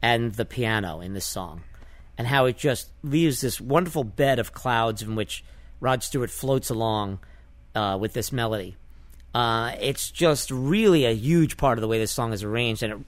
[0.00, 1.62] and the piano in this song,
[2.16, 5.42] and how it just leaves this wonderful bed of clouds in which
[5.80, 7.18] Rod Stewart floats along
[7.74, 8.76] uh, with this melody.
[9.34, 12.92] Uh, it's just really a huge part of the way this song is arranged, and
[12.92, 12.98] it,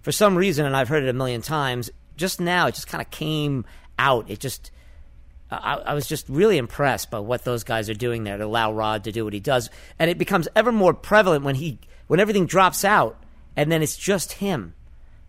[0.00, 3.02] for some reason, and I've heard it a million times, just now it just kind
[3.02, 3.66] of came
[3.98, 4.30] out.
[4.30, 4.70] It just
[5.50, 8.72] I, I was just really impressed by what those guys are doing there to allow
[8.72, 12.20] Rod to do what he does, and it becomes ever more prevalent when he when
[12.20, 13.18] everything drops out,
[13.56, 14.74] and then it's just him,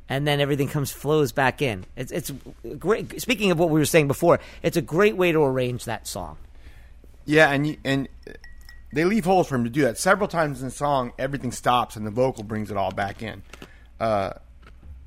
[0.07, 1.85] and then everything comes flows back in.
[1.95, 2.31] It's it's
[2.77, 3.21] great.
[3.21, 6.37] Speaking of what we were saying before, it's a great way to arrange that song.
[7.25, 8.09] Yeah, and you, and
[8.91, 11.13] they leave holes for him to do that several times in the song.
[11.19, 13.43] Everything stops and the vocal brings it all back in.
[13.99, 14.31] Uh,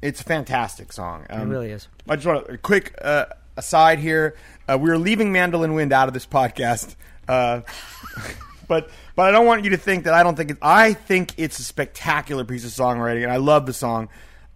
[0.01, 1.27] it's a fantastic song.
[1.31, 1.89] Um, really is.
[2.09, 3.27] I just want a quick uh,
[3.57, 4.37] aside here.
[4.69, 6.95] Uh, we are leaving Mandolin Wind out of this podcast,
[7.29, 7.61] uh,
[8.69, 10.59] but but I don't want you to think that I don't think it.
[10.63, 14.09] I think it's a spectacular piece of songwriting, and I love the song.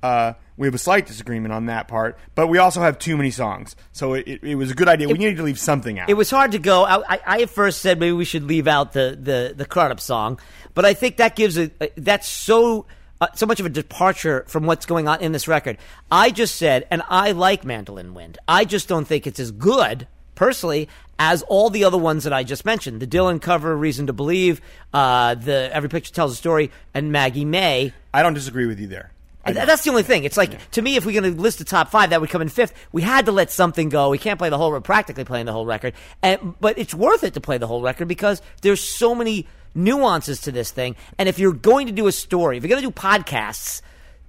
[0.02, 3.30] Uh, we have a slight disagreement on that part, but we also have too many
[3.30, 5.08] songs, so it, it, it was a good idea.
[5.08, 6.08] we needed to leave something out.
[6.08, 6.84] It was hard to go.
[6.84, 9.92] I, I, I at first said maybe we should leave out the the the Crudup
[9.92, 10.40] up song,
[10.74, 12.86] but I think that gives a that's so
[13.20, 15.78] uh, so much of a departure from what's going on in this record.
[16.10, 18.38] I just said, and I like Mandolin Wind.
[18.46, 20.88] I just don't think it's as good personally
[21.18, 23.00] as all the other ones that I just mentioned.
[23.00, 24.60] The Dylan cover, Reason to Believe,
[24.92, 27.92] uh, the Every Picture Tells a Story, and Maggie May.
[28.12, 29.12] I don't disagree with you there.
[29.46, 30.24] That's the only thing.
[30.24, 32.42] It's like to me, if we're going to list the top five, that would come
[32.42, 32.74] in fifth.
[32.90, 34.10] We had to let something go.
[34.10, 34.70] We can't play the whole.
[34.70, 37.80] We're practically playing the whole record, and but it's worth it to play the whole
[37.80, 40.96] record because there's so many nuances to this thing.
[41.18, 43.82] And if you're going to do a story, if you're going to do podcasts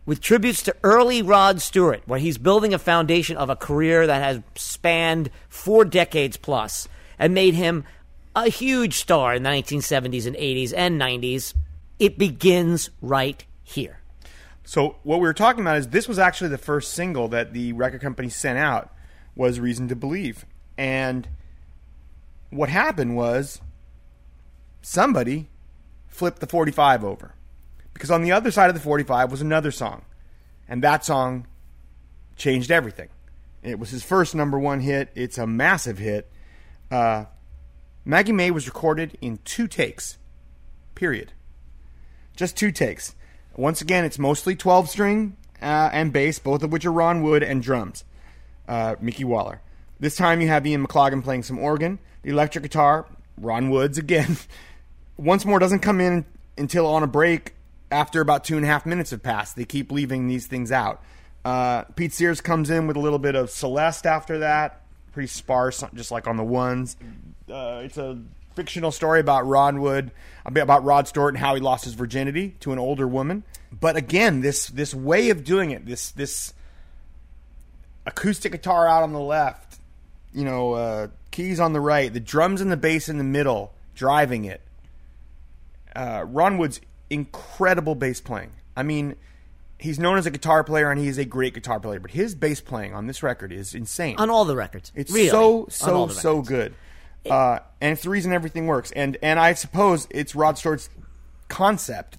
[0.05, 4.21] with tributes to early Rod Stewart, where he's building a foundation of a career that
[4.21, 6.87] has spanned four decades plus
[7.19, 7.83] and made him
[8.35, 11.53] a huge star in the 1970s and 80s and 90s,
[11.99, 13.99] it begins right here.
[14.63, 17.73] So what we were talking about is this was actually the first single that the
[17.73, 18.93] record company sent out
[19.35, 20.45] was Reason to Believe.
[20.77, 21.27] And
[22.49, 23.61] what happened was
[24.87, 25.49] somebody
[26.07, 27.33] flipped the 45 over.
[27.93, 30.03] Because on the other side of the 45 was another song.
[30.67, 31.45] And that song
[32.37, 33.09] changed everything.
[33.63, 35.09] It was his first number one hit.
[35.13, 36.31] It's a massive hit.
[36.89, 37.25] Uh,
[38.05, 40.17] Maggie May was recorded in two takes,
[40.95, 41.33] period.
[42.35, 43.13] Just two takes.
[43.57, 47.43] Once again, it's mostly 12 string uh, and bass, both of which are Ron Wood,
[47.43, 48.05] and drums,
[48.69, 49.61] uh, Mickey Waller.
[49.99, 51.99] This time you have Ian McLagan playing some organ.
[52.21, 53.07] The electric guitar,
[53.37, 54.37] Ron Woods again.
[55.17, 56.25] Once more doesn't come in
[56.57, 57.53] until on a break
[57.91, 59.55] after about two and a half minutes have passed.
[59.55, 61.01] They keep leaving these things out.
[61.45, 64.81] Uh, Pete Sears comes in with a little bit of Celeste after that.
[65.13, 66.97] Pretty sparse, just like on the ones.
[67.49, 68.19] Uh, it's a
[68.55, 70.11] fictional story about Ron Wood,
[70.45, 73.43] about Rod Stewart and how he lost his virginity to an older woman.
[73.71, 76.53] But again, this this way of doing it, this this
[78.05, 79.79] acoustic guitar out on the left,
[80.33, 83.73] you know, uh, keys on the right, the drums and the bass in the middle,
[83.95, 84.61] driving it.
[85.97, 86.79] Uh, Ron Wood's
[87.09, 88.51] incredible bass playing.
[88.75, 89.15] I mean,
[89.79, 92.35] he's known as a guitar player and he is a great guitar player, but his
[92.35, 94.15] bass playing on this record is insane.
[94.17, 94.91] On all the records.
[94.95, 95.29] It's Really.
[95.29, 96.73] so so so good,
[97.29, 98.91] uh, and it's the reason everything works.
[98.91, 100.89] And and I suppose it's Rod Stewart's
[101.47, 102.17] concept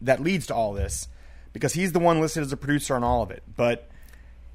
[0.00, 1.08] that leads to all this,
[1.52, 3.42] because he's the one listed as a producer on all of it.
[3.56, 3.88] But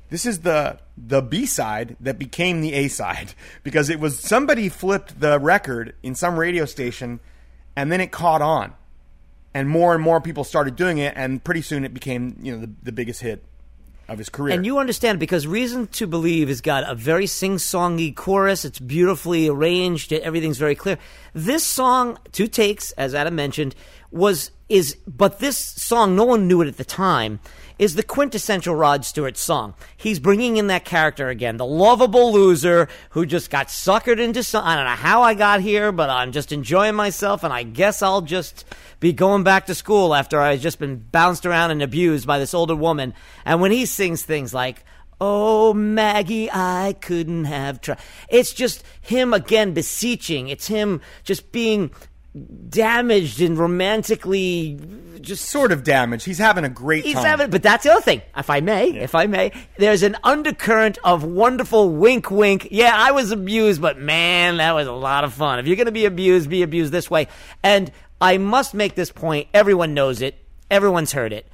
[0.09, 3.33] this is the the B side that became the A side
[3.63, 7.19] because it was somebody flipped the record in some radio station,
[7.75, 8.73] and then it caught on,
[9.53, 12.61] and more and more people started doing it, and pretty soon it became you know
[12.61, 13.43] the, the biggest hit
[14.07, 14.53] of his career.
[14.53, 18.65] And you understand because Reason to Believe has got a very sing songy chorus.
[18.65, 20.13] It's beautifully arranged.
[20.13, 20.97] Everything's very clear.
[21.33, 23.75] This song, two takes, as Adam mentioned,
[24.11, 27.39] was is but this song, no one knew it at the time,
[27.77, 29.73] is the quintessential Rod Stewart song.
[29.97, 34.63] He's bringing in that character again, the lovable loser who just got suckered into some.
[34.65, 38.01] I don't know how I got here, but I'm just enjoying myself, and I guess
[38.01, 38.65] I'll just
[38.99, 42.53] be going back to school after I've just been bounced around and abused by this
[42.53, 43.13] older woman.
[43.43, 44.83] And when he sings things like,
[45.21, 47.99] Oh, Maggie, I couldn't have tried.
[48.27, 50.49] It's just him again beseeching.
[50.49, 51.91] It's him just being
[52.69, 54.79] damaged and romantically
[55.21, 56.25] just sort of damaged.
[56.25, 57.25] He's having a great He's time.
[57.25, 58.21] having, but that's the other thing.
[58.37, 62.67] If I may, if I may, there's an undercurrent of wonderful wink, wink.
[62.71, 65.59] Yeah, I was abused, but man, that was a lot of fun.
[65.59, 67.27] If you're going to be abused, be abused this way.
[67.63, 67.91] And
[68.21, 69.47] I must make this point.
[69.53, 70.35] Everyone knows it.
[70.69, 71.47] Everyone's heard it.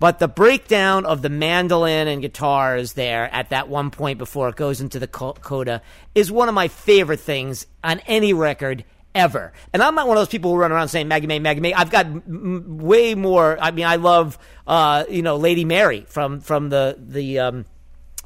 [0.00, 4.56] But the breakdown of the mandolin and guitars there at that one point before it
[4.56, 5.82] goes into the coda
[6.14, 8.84] is one of my favorite things on any record
[9.14, 9.52] ever.
[9.72, 11.72] And I'm not one of those people who run around saying Maggie May, Maggie May.
[11.72, 13.56] I've got m- way more.
[13.60, 17.64] I mean, I love, uh, you know, Lady Mary from from the the um,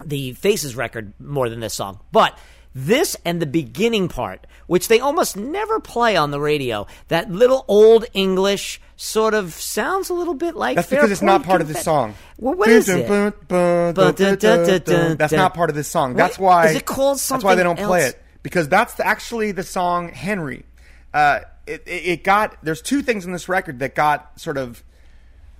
[0.04, 2.38] the Faces record more than this song, but.
[2.74, 7.64] This and the beginning part, which they almost never play on the radio, that little
[7.66, 10.76] old English sort of sounds a little bit like.
[10.76, 12.14] That's because it's not part of the song.
[12.36, 13.08] Well, what is it?
[15.18, 16.14] That's not part of this song.
[16.14, 16.68] That's why.
[16.68, 17.38] Is it called something?
[17.38, 20.64] That's why they don't something play it because that's the, actually the song Henry.
[21.12, 24.82] Uh, it, it, got there's two things in this record that got sort of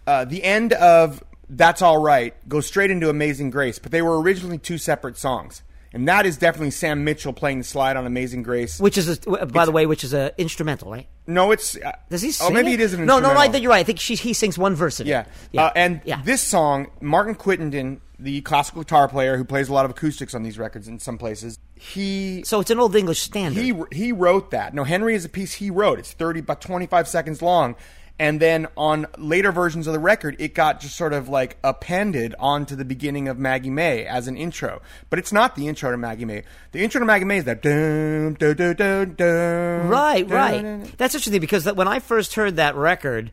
[0.06, 4.20] uh, the end of That's All Right goes straight into Amazing Grace, but they were
[4.20, 5.62] originally two separate songs.
[5.92, 8.78] And that is definitely Sam Mitchell playing the slide on Amazing Grace.
[8.78, 11.08] Which is, a, by the way, which is an instrumental, right?
[11.26, 12.30] No, it's uh, Does he?
[12.30, 12.80] Sing Oh, maybe it?
[12.80, 13.40] it is an No, no, no.
[13.40, 13.78] I you're right.
[13.80, 15.24] I think she, he sings one verse of Yeah.
[15.52, 15.58] it.
[15.58, 16.20] Uh, and yeah.
[16.22, 20.42] this song, Martin Quittenden, the classical guitar player who plays a lot of acoustics on
[20.42, 23.62] these records in some places, he So it's an old English standard.
[23.62, 24.74] he he wrote that.
[24.74, 25.98] No, Henry is a piece he wrote.
[25.98, 27.76] It's 30 about 25 seconds long.
[28.18, 32.34] And then on later versions of the record, it got just sort of like appended
[32.38, 34.82] onto the beginning of Maggie May as an intro.
[35.08, 36.42] But it's not the intro to Maggie May.
[36.72, 40.62] The intro to Maggie May is that dun, dun, dun, dun, dun, Right, dun, right.
[40.62, 40.92] dun, dun.
[40.96, 43.30] That's interesting because when I first heard that record,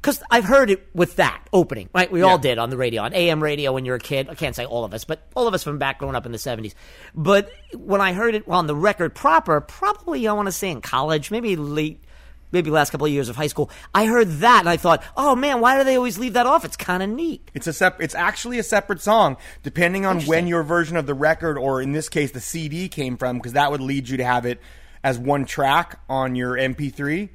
[0.00, 2.10] because I've heard it with that opening, right?
[2.10, 4.28] We all did on the radio, on AM radio when you were a kid.
[4.28, 6.30] I can't say all of us, but all of us from back growing up in
[6.30, 6.74] the 70s.
[7.16, 10.80] But when I heard it on the record proper, probably I want to say in
[10.80, 12.04] college, maybe late,
[12.52, 15.34] maybe last couple of years of high school, I heard that and I thought, oh
[15.36, 16.64] man, why do they always leave that off?
[16.64, 17.50] It's kind of neat.
[17.54, 21.14] It's a sep- It's actually a separate song, depending on when your version of the
[21.14, 24.24] record, or in this case, the CD came from, because that would lead you to
[24.24, 24.60] have it
[25.04, 27.28] as one track on your MP3.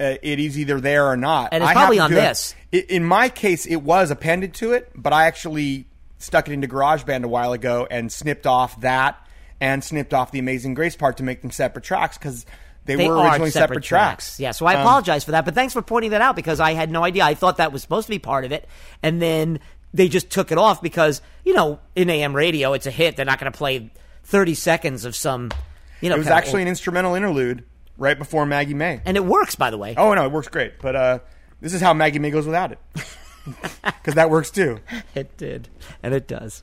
[0.00, 1.50] Uh, it is either there or not.
[1.52, 2.54] And it's I probably on to this.
[2.72, 5.86] i- in my case, it was appended to it, but I actually
[6.18, 9.16] stuck it into GarageBand a while ago and snipped off that
[9.60, 12.46] and snipped off the Amazing Grace part to make them separate tracks because
[12.84, 14.40] they, They were originally separate, tracks.
[14.40, 16.72] Yeah, so I Um, apologize for that, but thanks for pointing that out because I
[16.72, 17.24] had no idea.
[17.24, 18.68] I thought that was supposed to be part of it,
[19.02, 19.60] and then
[19.94, 23.16] they just took it off because you know in AM radio it's a hit.
[23.16, 23.90] They're not going to play
[24.24, 25.50] thirty seconds of some,
[26.00, 26.16] you know.
[26.16, 27.64] It was actually an instrumental interlude
[27.98, 29.00] right before Maggie May.
[29.04, 29.94] and it works by the way.
[29.96, 30.80] Oh no, it works great.
[30.80, 31.18] But uh,
[31.60, 32.78] this is how Maggie May goes without it,
[33.84, 34.78] because that works too.
[35.14, 35.68] It did,
[36.02, 36.62] and it does.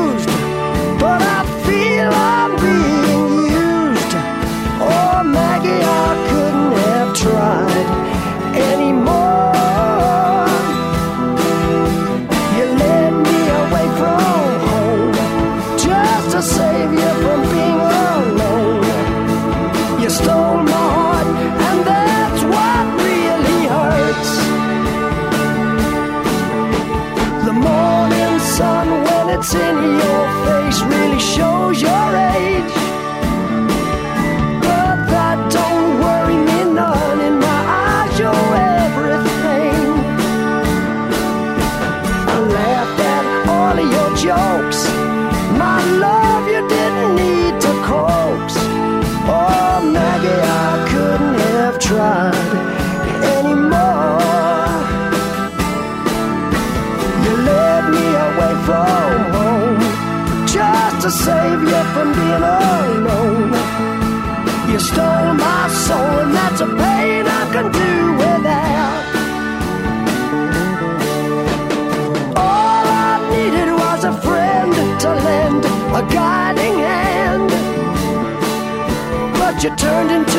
[79.63, 80.30] you turned into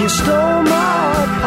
[0.00, 1.39] You stole my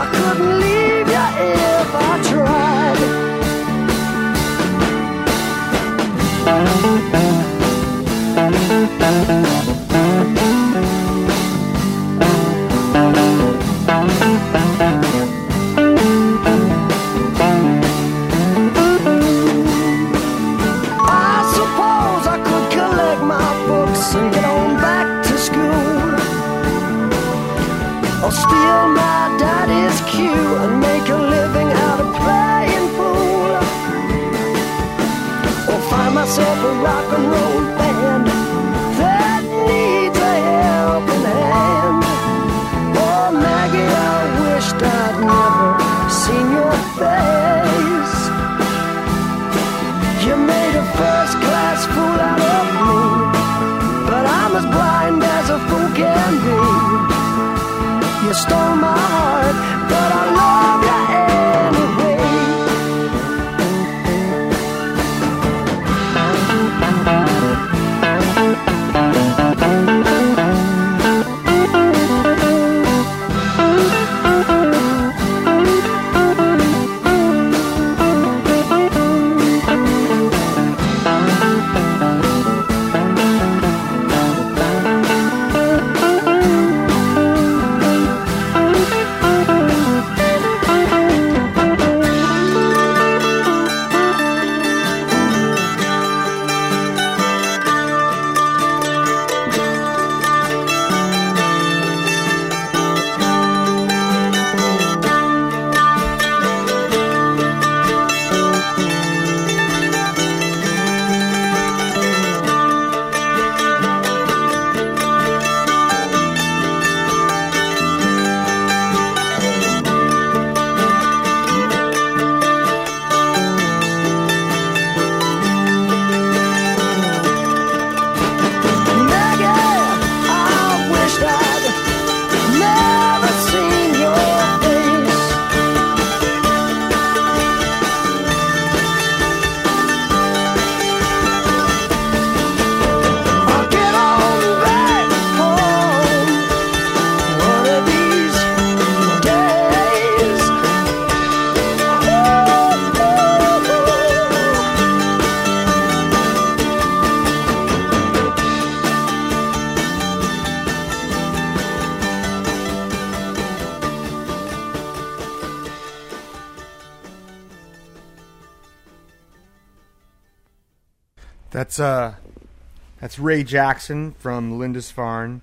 [173.24, 175.42] Ray Jackson from Lindisfarne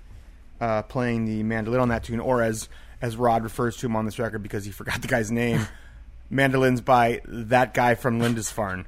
[0.59, 2.69] uh, playing the mandolin on that tune, or as
[3.01, 5.67] as Rod refers to him on this record because he forgot the guy's name.
[6.29, 8.85] Mandolins by that guy from Lindisfarne.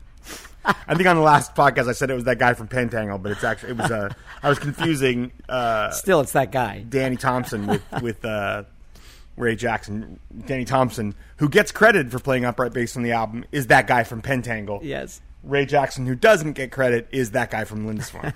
[0.65, 3.33] I think on the last podcast I said it was that guy from Pentangle, but
[3.33, 6.85] it's actually it was uh, I was confusing uh, Still, it's that guy.
[6.87, 8.63] Danny Thompson with with uh,
[9.35, 10.19] Ray Jackson.
[10.45, 14.03] Danny Thompson, who gets credited for playing upright bass on the album, is that guy
[14.03, 14.79] from Pentangle.
[14.83, 15.19] Yes.
[15.43, 18.33] Ray Jackson, who doesn't get credit, is that guy from Lindisfarne.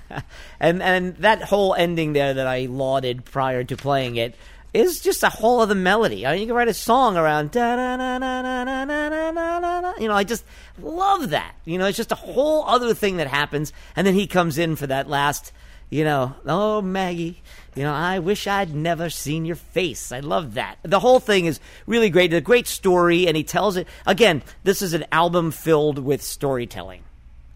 [0.59, 4.35] And and that whole ending there that I lauded prior to playing it
[4.73, 6.25] is just a whole other melody.
[6.25, 9.05] I mean, you can write a song around da na na na na na na
[9.31, 9.93] na na na.
[9.99, 10.43] You know, I just
[10.81, 11.55] love that.
[11.65, 14.75] You know, it's just a whole other thing that happens, and then he comes in
[14.75, 15.51] for that last.
[15.89, 17.41] You know, oh Maggie,
[17.77, 20.11] you know, I wish I'd never seen your face.
[20.11, 20.79] I love that.
[20.83, 22.33] The whole thing is really great.
[22.33, 24.41] It's a great story, and he tells it again.
[24.63, 27.03] This is an album filled with storytelling,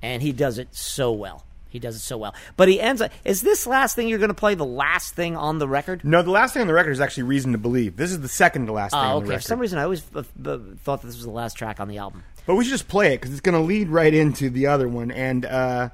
[0.01, 1.43] and he does it so well.
[1.69, 2.35] He does it so well.
[2.57, 3.11] But he ends up.
[3.25, 6.03] Is this last thing you're going to play the last thing on the record?
[6.03, 7.95] no, the last thing on the record is actually Reason to Believe.
[7.97, 9.29] This is the second to last thing Oh, on the okay.
[9.29, 9.41] record.
[9.41, 11.97] For some reason, I always uh, uh, thought this was the last track on the
[11.97, 12.23] album.
[12.45, 14.87] But we should just play it because it's going to lead right into the other
[14.89, 15.89] one, and uh,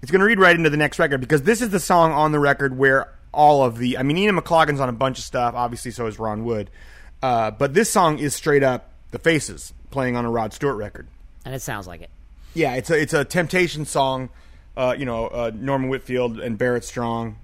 [0.00, 2.32] it's going to lead right into the next record because this is the song on
[2.32, 3.98] the record where all of the.
[3.98, 5.54] I mean, Ian McLagan's on a bunch of stuff.
[5.54, 6.70] Obviously, so is Ron Wood.
[7.22, 11.06] Uh, but this song is straight up the Faces playing on a Rod Stewart record.
[11.44, 12.10] And it sounds like it.
[12.54, 14.30] Yeah, it's a it's a Temptation song.
[14.76, 17.36] Uh, you know, uh, Norman Whitfield and Barrett Strong.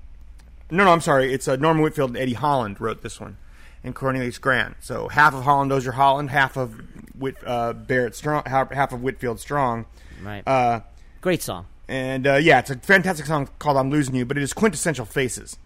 [0.71, 1.33] No, no, I'm sorry.
[1.33, 3.37] It's uh, Norman Whitfield and Eddie Holland wrote this one,
[3.85, 4.77] and Cornelius Grant.
[4.81, 6.81] So half of Holland Dozier Holland, half of
[7.19, 9.87] Whit, uh, Barrett Strong, half, half of Whitfield Strong.
[10.23, 10.43] Right.
[10.47, 10.81] Uh,
[11.21, 11.67] Great song.
[11.89, 15.05] and uh, yeah, it's a fantastic song called "I'm Losing You," but it is quintessential
[15.05, 15.57] Faces,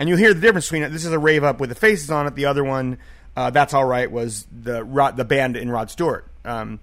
[0.00, 0.88] and you'll hear the difference between it.
[0.88, 2.34] This is a rave up with the Faces on it.
[2.34, 2.96] The other one,
[3.36, 6.26] uh, "That's All Right," was the Rod, the band in Rod Stewart.
[6.44, 6.80] Um,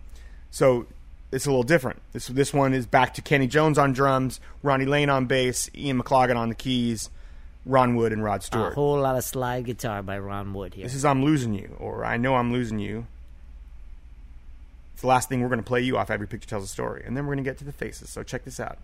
[0.51, 0.85] so
[1.31, 1.99] it's a little different.
[2.13, 6.01] This this one is back to Kenny Jones on drums, Ronnie Lane on bass, Ian
[6.01, 7.09] McLagan on the keys,
[7.65, 8.73] Ron Wood and Rod Stewart.
[8.73, 10.85] A whole lot of slide guitar by Ron Wood here.
[10.85, 13.07] This is "I'm Losing You" or "I Know I'm Losing You."
[14.93, 16.11] It's the last thing we're going to play you off.
[16.11, 18.11] Every picture tells a story, and then we're going to get to the Faces.
[18.11, 18.77] So check this out.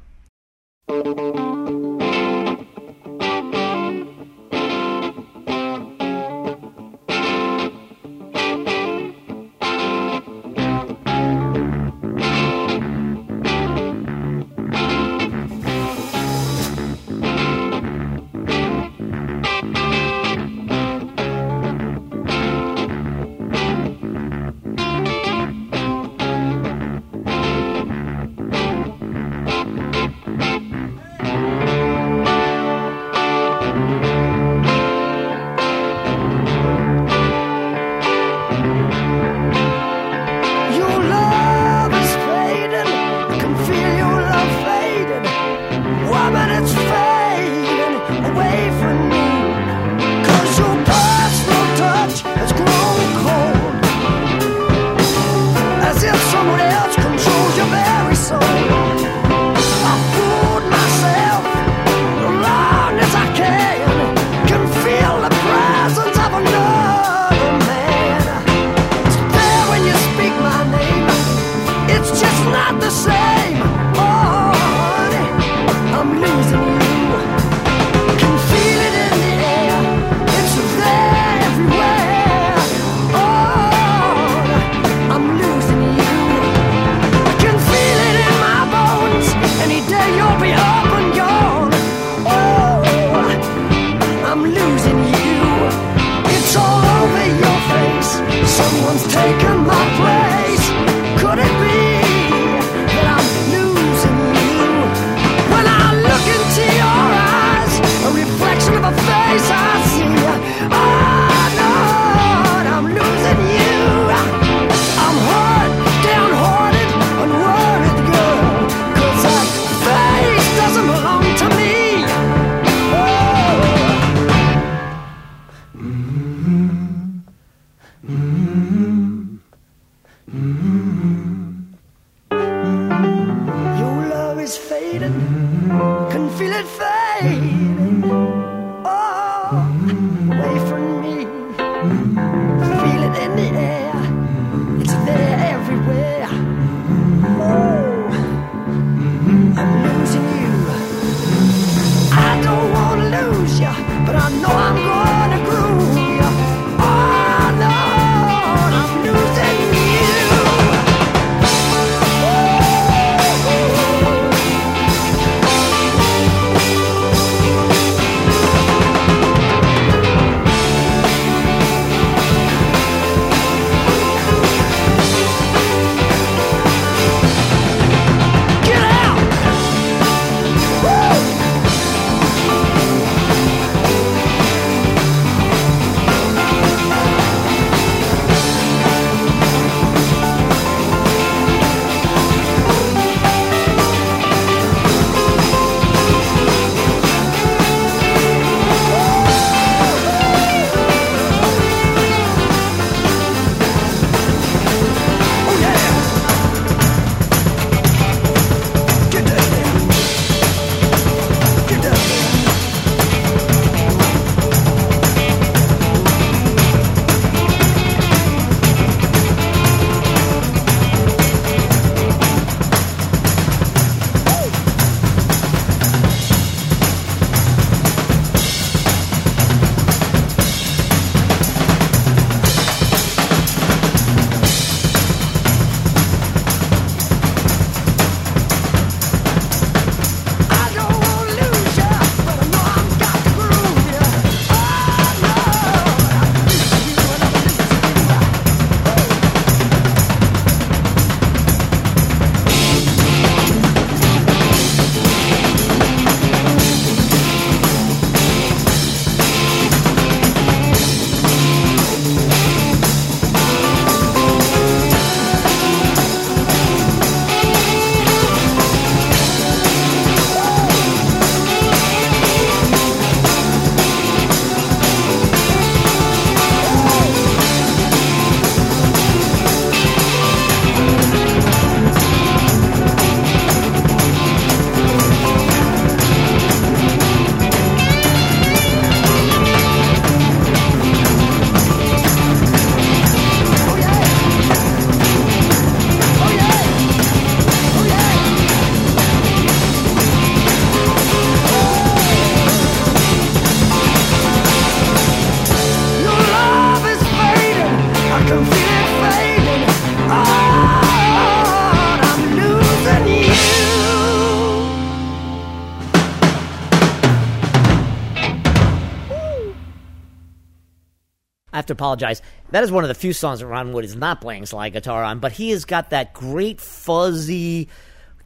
[321.64, 322.22] Have to apologize.
[322.52, 325.04] That is one of the few songs that Ron Wood is not playing slide guitar
[325.04, 327.70] on, but he has got that great fuzzy,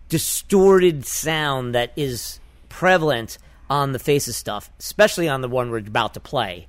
[0.10, 2.40] distorted sound that is
[2.70, 3.38] prevalent
[3.70, 6.68] on the Faces stuff, especially on the one we're about to play.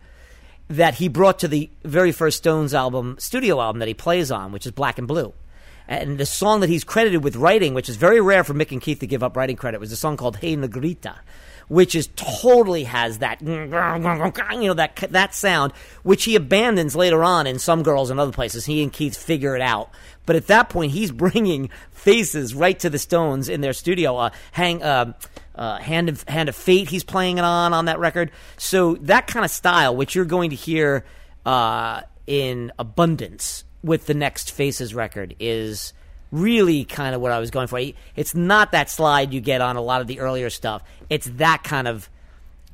[0.69, 4.53] That he brought to the very first Stones album, studio album that he plays on,
[4.53, 5.33] which is Black and Blue.
[5.87, 8.83] And the song that he's credited with writing, which is very rare for Mick and
[8.83, 11.17] Keith to give up writing credit, was a song called Hey Negrita,
[11.69, 13.67] which is totally has that you
[14.69, 15.73] know that that sound,
[16.03, 18.67] which he abandons later on in Some Girls and other places.
[18.67, 19.91] He and Keith figure it out,
[20.27, 24.17] but at that point, he's bringing faces right to the Stones in their studio.
[24.17, 24.83] Uh, hang.
[24.83, 25.13] Uh,
[25.55, 28.31] uh, Hand of Hand of Fate, he's playing it on on that record.
[28.59, 31.05] So that kind of style, which you're going to hear
[31.45, 35.93] uh, in abundance with the next Faces record, is
[36.31, 37.81] really kind of what I was going for.
[38.17, 40.83] It's not that slide you get on a lot of the earlier stuff.
[41.09, 42.09] It's that kind of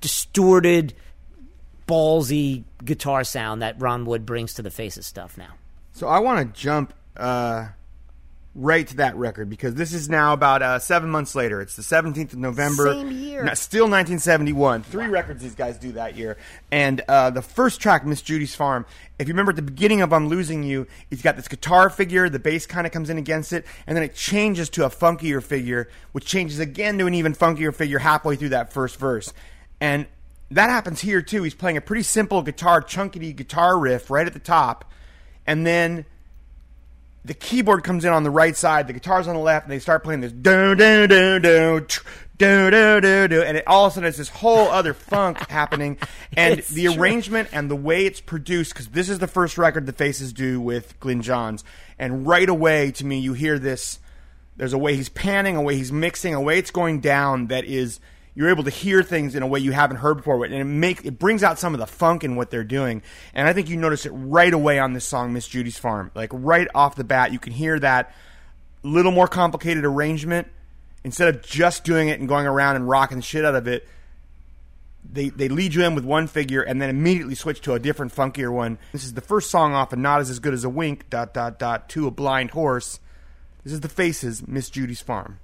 [0.01, 0.95] distorted,
[1.87, 5.55] ballsy guitar sound that Ron Wood brings to the Faces stuff now.
[5.93, 7.69] So I want to jump uh,
[8.57, 11.61] right to that record because this is now about uh, seven months later.
[11.61, 12.95] It's the 17th of November.
[12.95, 13.43] Same year.
[13.43, 14.85] No, still 1971.
[14.85, 16.37] Three records these guys do that year.
[16.71, 18.87] And uh, the first track, Miss Judy's Farm,
[19.19, 22.29] if you remember at the beginning of I'm Losing You, it's got this guitar figure,
[22.29, 25.43] the bass kind of comes in against it, and then it changes to a funkier
[25.43, 29.33] figure, which changes again to an even funkier figure halfway through that first verse.
[29.81, 30.07] And
[30.53, 31.43] that happens here too.
[31.43, 34.93] He's playing a pretty simple guitar, chunky guitar riff right at the top,
[35.47, 36.07] and then
[37.25, 39.79] the keyboard comes in on the right side, the guitar's on the left, and they
[39.79, 41.87] start playing this do do do do
[42.37, 45.39] do do do do, and it, all of a sudden it's this whole other funk
[45.49, 45.97] happening,
[46.37, 46.95] and It's the true.
[47.01, 50.61] arrangement and the way it's produced, because this is the first record the Faces do
[50.61, 51.65] with Glyn Johns,
[51.99, 54.01] and right away to me you hear this.
[54.57, 57.65] There's a way he's panning, a way he's mixing, a way it's going down that
[57.65, 57.99] is
[58.35, 61.05] you're able to hear things in a way you haven't heard before, and it make
[61.05, 63.03] it brings out some of the funk in what they're doing.
[63.33, 66.11] And I think you notice it right away on this song, Miss Judy's Farm.
[66.15, 68.13] Like right off the bat, you can hear that
[68.83, 70.49] little more complicated arrangement.
[71.05, 73.87] Instead of just doing it and going around and rocking the shit out of it,
[75.09, 78.15] they they lead you in with one figure and then immediately switch to a different
[78.15, 78.79] funkier one.
[78.93, 81.35] This is the first song off of Not As As Good As a Wink, dot
[81.35, 83.01] dot dot, to a blind horse.
[83.63, 85.39] This is the Faces, Miss Judy's Farm.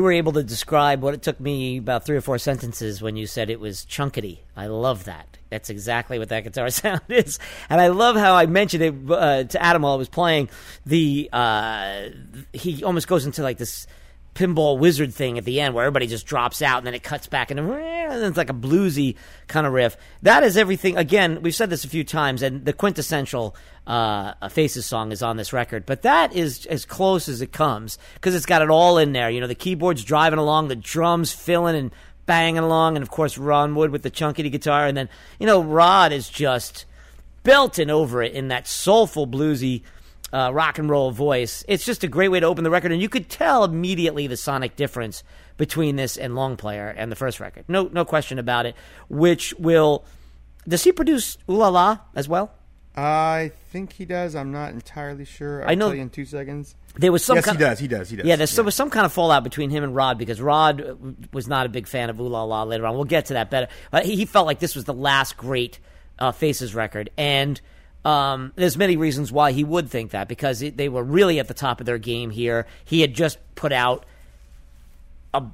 [0.00, 3.16] You were able to describe what it took me about three or four sentences when
[3.16, 4.38] you said it was chunkety.
[4.56, 5.36] I love that.
[5.50, 9.44] That's exactly what that guitar sound is, and I love how I mentioned it uh,
[9.44, 10.48] to Adam while I was playing.
[10.86, 12.08] The uh,
[12.54, 13.86] he almost goes into like this
[14.40, 17.26] pinball wizard thing at the end where everybody just drops out and then it cuts
[17.26, 19.16] back and it's like a bluesy
[19.48, 19.98] kind of riff.
[20.22, 20.96] That is everything.
[20.96, 23.54] Again, we've said this a few times, and the quintessential
[23.86, 27.98] uh, Faces song is on this record, but that is as close as it comes
[28.14, 29.28] because it's got it all in there.
[29.28, 31.90] You know, the keyboards driving along, the drums filling and
[32.24, 35.62] banging along, and of course Ron Wood with the chunky guitar, and then you know
[35.62, 36.86] Rod is just
[37.42, 39.82] belting over it in that soulful bluesy
[40.32, 41.64] uh, rock and roll voice.
[41.68, 44.36] It's just a great way to open the record, and you could tell immediately the
[44.36, 45.22] sonic difference
[45.56, 47.64] between this and Long Player and the first record.
[47.68, 48.74] No, no question about it.
[49.08, 50.04] Which will
[50.66, 52.52] does he produce Ooh La La as well?
[52.96, 54.34] I think he does.
[54.34, 55.62] I'm not entirely sure.
[55.62, 56.74] I'll I know- tell you in two seconds.
[56.96, 57.78] There was some yes, kind he does.
[57.78, 58.10] He does.
[58.10, 58.26] He does.
[58.26, 60.96] Yeah, there's, there was some kind of fallout between him and Rod because Rod uh,
[61.32, 62.96] was not a big fan of Ooh La La later on.
[62.96, 63.68] We'll get to that better.
[63.92, 65.78] But he, he felt like this was the last great
[66.18, 67.10] uh, Faces record.
[67.16, 67.60] And
[68.04, 71.48] um, there's many reasons why he would think that because it, they were really at
[71.48, 72.66] the top of their game here.
[72.84, 74.06] He had just put out
[75.34, 75.44] a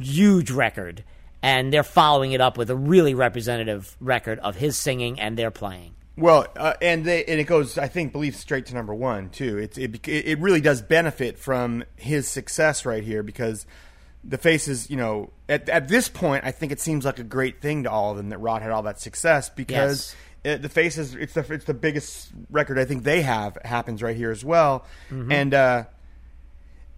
[0.00, 1.02] huge record,
[1.42, 5.50] and they're following it up with a really representative record of his singing and their
[5.50, 5.94] playing.
[6.16, 9.58] Well, uh, and they, and it goes, I think, believe straight to number one too.
[9.58, 13.66] It's it, it really does benefit from his success right here because
[14.24, 17.60] the faces, you know, at at this point, I think it seems like a great
[17.60, 21.14] thing to all of them that Rod had all that success because it, the faces,
[21.14, 24.84] it's the it's the biggest record I think they have happens right here as well,
[25.10, 25.54] and.
[25.54, 25.84] uh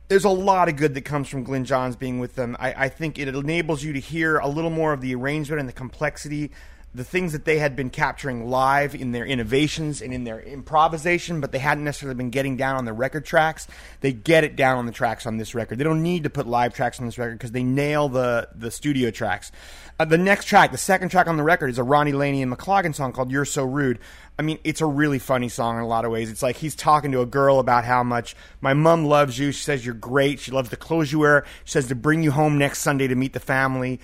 [0.09, 2.57] there's a lot of good that comes from Glyn Johns being with them.
[2.59, 5.69] I, I think it enables you to hear a little more of the arrangement and
[5.69, 6.51] the complexity,
[6.93, 11.41] the things that they had been capturing live in their innovations and in their improvisation,
[11.41, 13.69] but they hadn't necessarily been getting down on the record tracks.
[14.01, 15.79] They get it down on the tracks on this record.
[15.79, 18.71] They don't need to put live tracks on this record because they nail the the
[18.71, 19.53] studio tracks.
[20.01, 22.55] Uh, the next track, the second track on the record, is a Ronnie Lane Ian
[22.55, 24.01] McLagan song called "You're So Rude."
[24.37, 26.31] I mean, it's a really funny song in a lot of ways.
[26.31, 29.53] It's like he's talking to a girl about how much my mom loves you.
[29.53, 30.41] She says you're great.
[30.41, 31.45] She loves the clothes you wear.
[31.65, 34.01] She says to bring you home next Sunday to meet the family.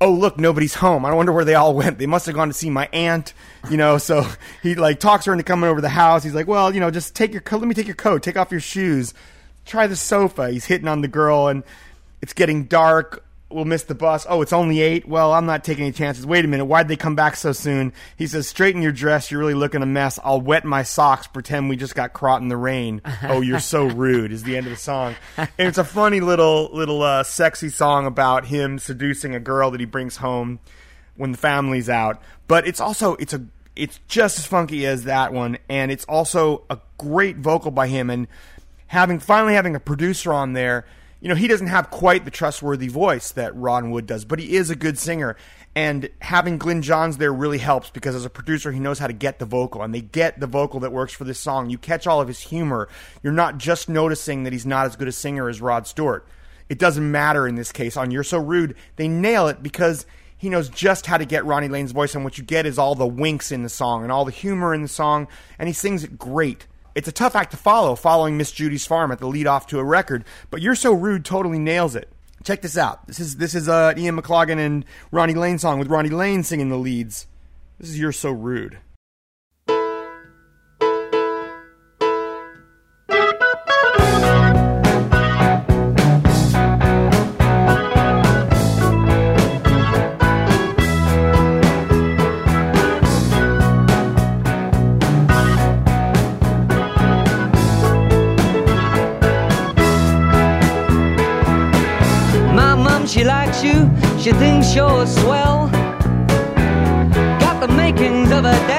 [0.00, 1.04] Oh, look, nobody's home.
[1.04, 1.98] I wonder where they all went.
[1.98, 3.34] They must have gone to see my aunt,
[3.68, 3.98] you know.
[3.98, 4.26] So
[4.62, 6.22] he like talks her into coming over the house.
[6.22, 7.58] He's like, well, you know, just take your coat.
[7.58, 8.22] Let me take your coat.
[8.22, 9.12] Take off your shoes.
[9.66, 10.50] Try the sofa.
[10.50, 11.64] He's hitting on the girl, and
[12.22, 13.24] it's getting dark.
[13.50, 14.26] We'll miss the bus.
[14.28, 15.08] Oh, it's only eight.
[15.08, 16.26] Well, I'm not taking any chances.
[16.26, 16.66] Wait a minute.
[16.66, 17.94] Why'd they come back so soon?
[18.14, 19.30] He says, straighten your dress.
[19.30, 20.18] You're really looking a mess.
[20.22, 21.26] I'll wet my socks.
[21.26, 23.00] Pretend we just got caught in the rain.
[23.22, 25.14] Oh, you're so rude is the end of the song.
[25.36, 29.80] And it's a funny little, little, uh, sexy song about him seducing a girl that
[29.80, 30.60] he brings home
[31.16, 32.22] when the family's out.
[32.46, 33.44] But it's also, it's a,
[33.74, 35.58] it's just as funky as that one.
[35.68, 38.08] And it's also a great vocal by him.
[38.08, 38.28] And
[38.86, 40.86] having, finally having a producer on there,
[41.20, 44.54] you know, he doesn't have quite the trustworthy voice that Ron Wood does, but he
[44.54, 45.36] is a good singer.
[45.74, 49.12] And having Glyn Johns there really helps because as a producer, he knows how to
[49.12, 51.70] get the vocal, and they get the vocal that works for this song.
[51.70, 52.88] You catch all of his humor.
[53.22, 56.26] You're not just noticing that he's not as good a singer as Rod Stewart.
[56.68, 57.96] It doesn't matter in this case.
[57.96, 61.68] On You're So Rude, they nail it because he knows just how to get Ronnie
[61.68, 64.24] Lane's voice, and what you get is all the winks in the song and all
[64.24, 65.26] the humor in the song,
[65.58, 66.66] and he sings it great.
[66.98, 69.78] It's a tough act to follow, following Miss Judy's Farm at the lead off to
[69.78, 72.10] a record, but You're So Rude totally nails it.
[72.42, 73.06] Check this out.
[73.06, 76.70] This is this is uh, Ian McLagan and Ronnie Lane song with Ronnie Lane singing
[76.70, 77.28] the leads.
[77.78, 78.78] This is You're So Rude.
[103.62, 105.68] You, she thinks you're swell.
[107.40, 108.77] Got the makings of a dance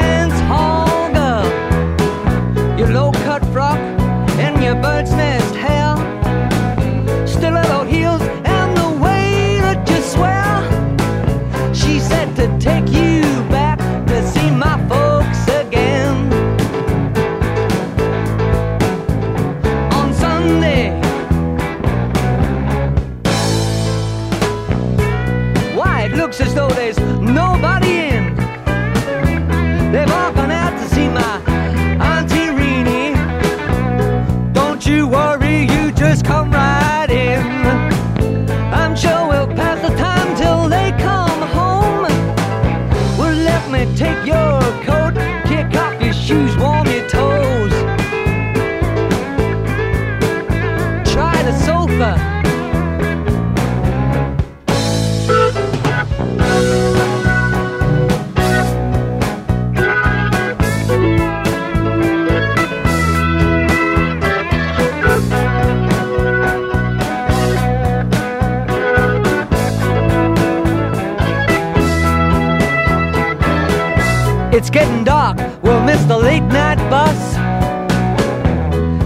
[43.79, 45.38] Take your coat.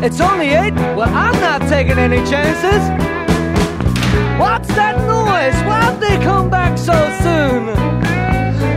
[0.05, 2.83] It's only eight, well, I'm not taking any chances.
[4.37, 5.55] What's that noise?
[5.63, 6.91] Why'd they come back so
[7.23, 7.71] soon?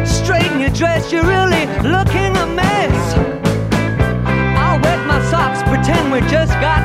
[0.07, 3.19] Straighten your dress, you're really looking a mess.
[4.57, 6.81] I'll wet my socks, pretend we just got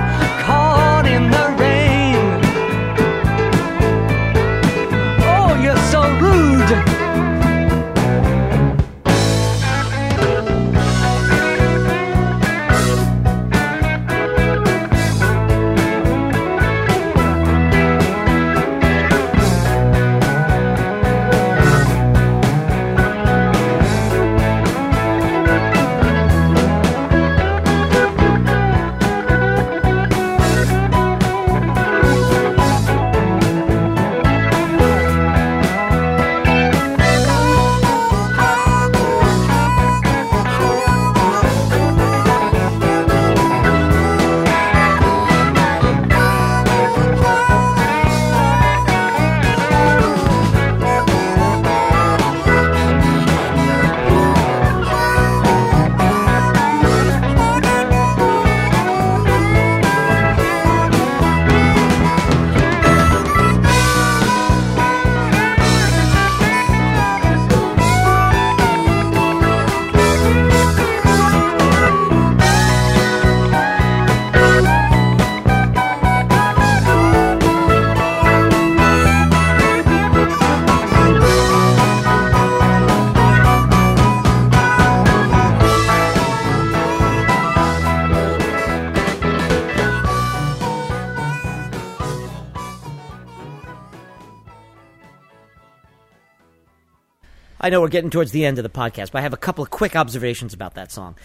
[97.71, 99.71] know we're getting towards the end of the podcast, but I have a couple of
[99.71, 101.15] quick observations about that song.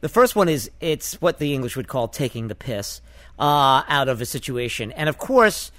[0.00, 3.00] The first one is it's what the English would call taking the piss
[3.38, 4.92] uh, out of a situation.
[4.92, 5.72] And of course,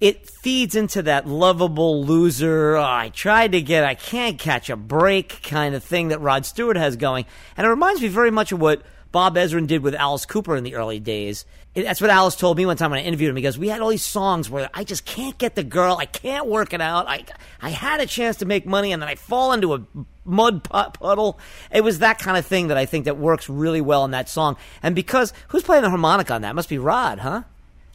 [0.00, 4.74] it feeds into that lovable loser, oh, I tried to get, I can't catch a
[4.74, 7.24] break kind of thing that Rod Stewart has going.
[7.56, 8.82] And it reminds me very much of what
[9.12, 11.44] Bob Ezrin did with Alice Cooper in the early days.
[11.74, 13.36] It- That's what Alice told me one time when I interviewed him.
[13.36, 15.96] He goes, "We had all these songs where I just can't get the girl.
[15.98, 17.06] I can't work it out.
[17.08, 17.24] I
[17.60, 19.80] I had a chance to make money, and then I fall into a
[20.24, 21.38] mud pu- puddle.
[21.70, 24.28] It was that kind of thing that I think that works really well in that
[24.28, 24.56] song.
[24.82, 26.54] And because who's playing the harmonica on that?
[26.54, 27.42] Must be Rod, huh?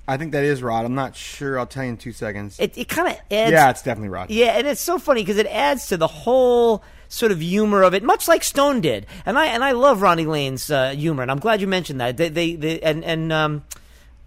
[0.10, 0.86] I think that is Rod.
[0.86, 1.60] I'm not sure.
[1.60, 2.58] I'll tell you in two seconds.
[2.60, 3.52] It it kind of adds.
[3.52, 4.30] yeah, it's definitely Rod.
[4.30, 7.94] Yeah, and it's so funny because it adds to the whole sort of humor of
[7.94, 9.06] it, much like Stone did.
[9.26, 12.18] And I and I love Ronnie Lane's uh, humor, and I'm glad you mentioned that.
[12.18, 13.64] They they, they and and um,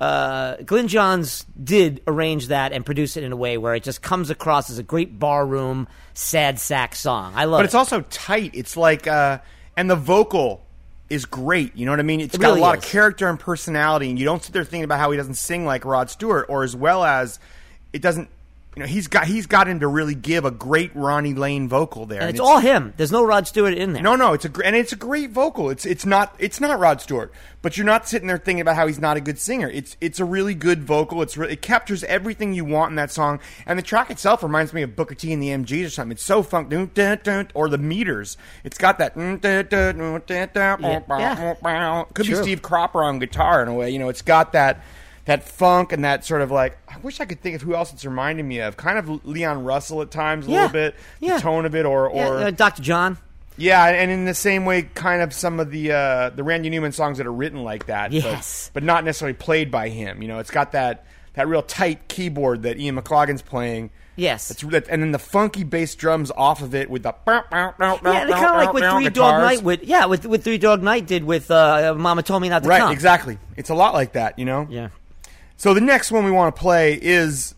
[0.01, 4.01] uh, Glyn Johns did arrange that and produce it in a way where it just
[4.01, 7.35] comes across as a great barroom sad sack song.
[7.37, 7.67] I love but it.
[7.67, 8.53] it's also tight.
[8.55, 9.39] It's like, uh,
[9.77, 10.65] and the vocal
[11.11, 11.77] is great.
[11.77, 12.21] You know what I mean?
[12.21, 12.85] It's It got really a lot is.
[12.85, 15.67] of character and personality, and you don't sit there thinking about how he doesn't sing
[15.67, 17.39] like Rod Stewart, or as well as
[17.93, 18.31] it doesn't.
[18.77, 22.07] You know, he's got he's got him to really give a great Ronnie Lane vocal
[22.07, 22.21] there.
[22.21, 22.95] and it's all him.
[22.97, 24.03] There's no Rod Stewart in there.
[24.03, 25.71] No, no, it's a and it's a great vocal.
[25.71, 27.33] It's it's not it's not Rod Stewart,
[27.63, 29.69] but you're not sitting there thinking about how he's not a good singer.
[29.69, 31.21] It's it's a really good vocal.
[31.21, 34.73] It's re- it captures everything you want in that song, and the track itself reminds
[34.73, 36.13] me of Booker T and the MGs or something.
[36.13, 38.37] It's so funk, or the meters.
[38.63, 39.17] It's got that.
[40.81, 41.01] Yeah.
[41.01, 41.35] bow, Yeah.
[41.35, 42.07] bow, bow.
[42.15, 42.35] Could be.
[42.37, 43.91] Steve Cropper on guitar in a way.
[43.91, 44.81] You know, it's got that.
[45.31, 47.93] That funk and that sort of like, I wish I could think of who else
[47.93, 48.77] it's reminding me of.
[48.77, 50.57] Kind of Leon Russell at times, a Yeah.
[50.57, 50.95] little bit.
[51.21, 51.37] Yeah.
[51.37, 52.83] The tone of it, or Yeah, or uh, Dr.
[52.83, 53.17] John.
[53.57, 56.91] yeah, and in the same way, kind of some of the uh, the Randy Newman
[56.93, 58.71] songs that are written like that, Yes.
[58.75, 60.21] but, but not necessarily played by him.
[60.21, 63.91] You know, it's got that that real tight keyboard that Ian McLagan's playing.
[64.17, 64.51] Yes.
[64.51, 67.75] It's, that- and then the funky bass drums off of it with the Yeah, kind
[67.81, 68.01] of
[68.57, 69.85] like what Three Dog Night would.
[69.85, 72.81] Yeah, with what Three Dog Night did with uh, Mama Told Me Not to Right,
[72.81, 72.93] Come.
[72.93, 73.39] exactly.
[73.57, 74.67] It's a lot like that, you know.
[74.69, 74.89] Yeah.
[75.61, 77.55] So the next one we want to play is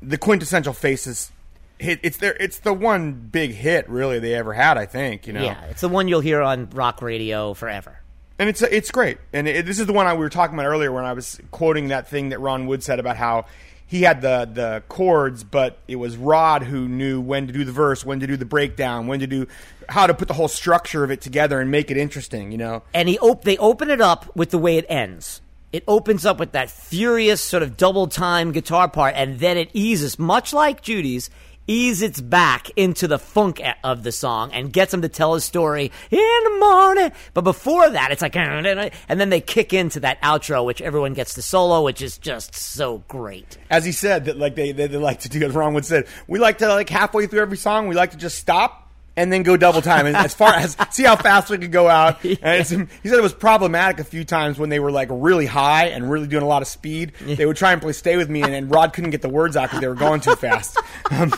[0.00, 1.30] the quintessential Faces
[1.78, 2.00] hit.
[2.02, 4.78] It's their it's the one big hit really they ever had.
[4.78, 5.44] I think you know.
[5.44, 8.00] Yeah, it's the one you'll hear on rock radio forever.
[8.38, 9.18] and it's it's great.
[9.34, 11.38] And it, this is the one I, we were talking about earlier when I was
[11.50, 13.44] quoting that thing that Ron Wood said about how
[13.86, 17.72] he had the the chords, but it was Rod who knew when to do the
[17.72, 19.46] verse, when to do the breakdown, when to do
[19.90, 22.50] how to put the whole structure of it together and make it interesting.
[22.50, 25.42] You know, And he op- they open it up with the way it ends.
[25.72, 29.70] It opens up with that furious sort of double time guitar part, and then it
[29.72, 31.28] eases, much like Judy's,
[31.68, 35.90] eases back into the funk of the song and gets him to tell his story
[36.10, 37.12] in the morning.
[37.34, 41.34] But before that, it's like, and then they kick into that outro, which everyone gets
[41.34, 43.58] the solo, which is just so great.
[43.68, 46.06] as he said that like they they, they like to do as Ron Wood said,
[46.28, 48.85] we like to like halfway through every song, we like to just stop
[49.16, 50.06] and then go double time.
[50.06, 52.24] And as far as see how fast we could go out.
[52.46, 55.46] And it's, he said it was problematic a few times when they were like really
[55.46, 57.12] high and really doing a lot of speed.
[57.24, 59.56] They would try and play "Stay with Me," and, and Rod couldn't get the words
[59.56, 60.78] out because they were going too fast.
[61.08, 61.32] Um.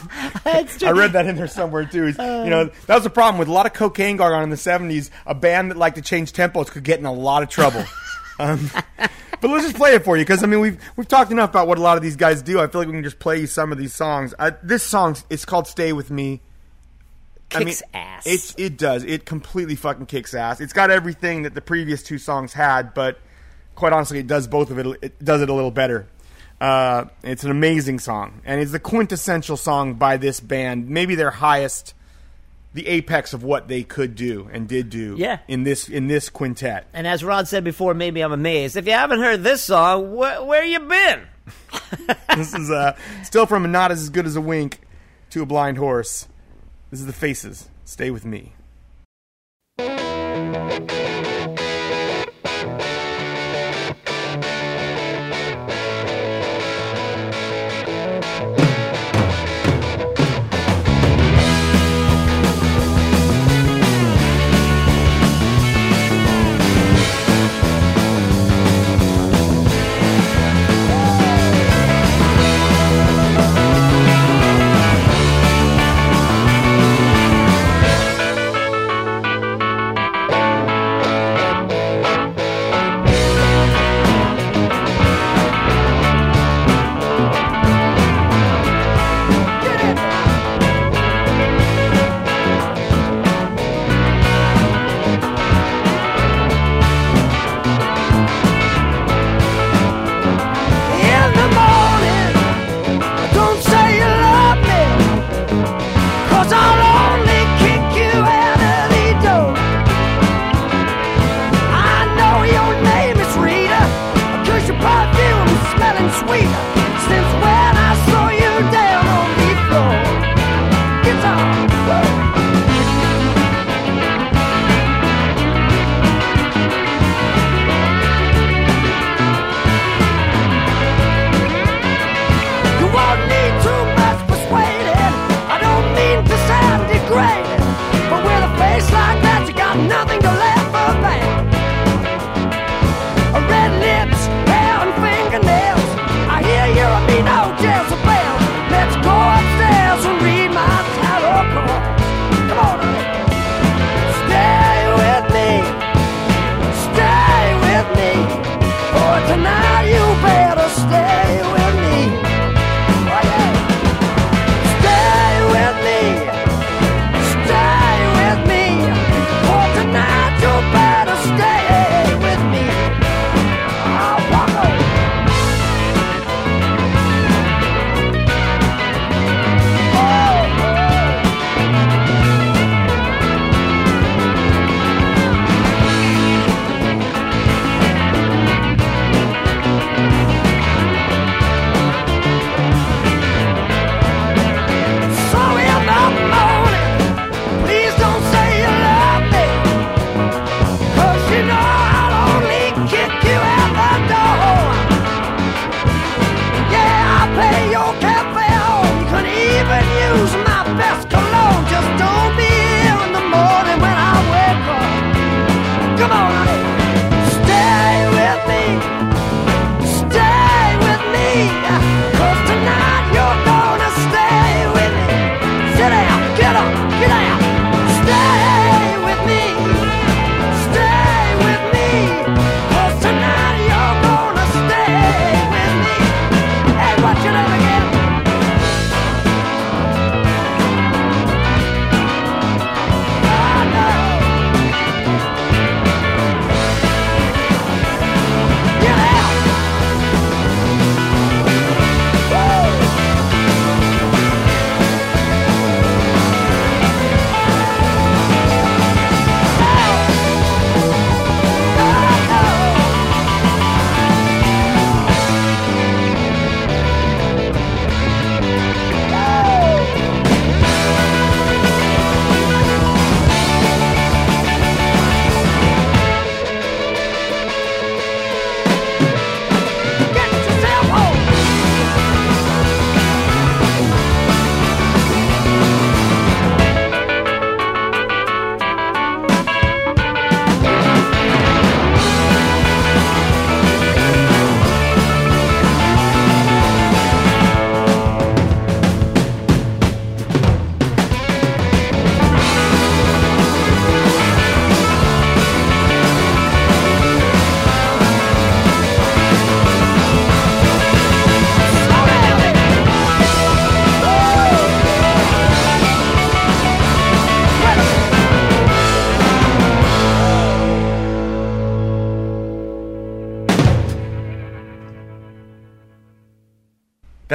[0.47, 2.07] I read that in there somewhere too.
[2.07, 4.51] Is, you know that was a problem with a lot of cocaine going on in
[4.51, 5.11] the '70s.
[5.27, 7.85] A band that liked to change tempos could get in a lot of trouble.
[8.41, 8.71] Um,
[9.41, 11.67] but let's just play it for you because I mean we've we've talked enough about
[11.67, 12.61] what a lot of these guys do.
[12.61, 14.33] I feel like we can just play you some of these songs.
[14.39, 16.41] I, this song it's called "Stay with Me."
[17.55, 18.27] I mean, ass.
[18.27, 19.05] It it does.
[19.05, 20.61] It completely fucking kicks ass.
[20.61, 23.19] It's got everything that the previous two songs had, but
[23.75, 24.87] quite honestly, it does both of it.
[25.03, 26.07] It does it a little better.
[26.61, 30.89] Uh, it's an amazing song, and it's the quintessential song by this band.
[30.89, 31.95] Maybe their highest,
[32.75, 35.15] the apex of what they could do and did do.
[35.17, 35.39] Yeah.
[35.47, 36.87] in this in this quintet.
[36.93, 38.77] And as Rod said before, maybe I'm amazed.
[38.77, 41.23] If you haven't heard this song, wh- where you been?
[42.37, 44.81] this is uh, still from nod as good as a wink
[45.31, 46.27] to a blind horse.
[46.91, 47.69] This is the faces.
[47.85, 48.53] Stay with me.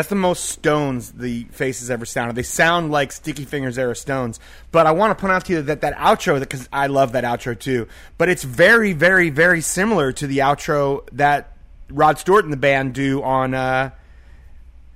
[0.03, 2.35] That's the most Stones the Faces ever sounded.
[2.35, 4.37] They sound like Sticky Fingers era Stones.
[4.69, 7.23] But I want to point out to you that that outro, because I love that
[7.23, 7.87] outro too.
[8.17, 11.55] But it's very, very, very similar to the outro that
[11.89, 13.91] Rod Stewart and the band do on uh,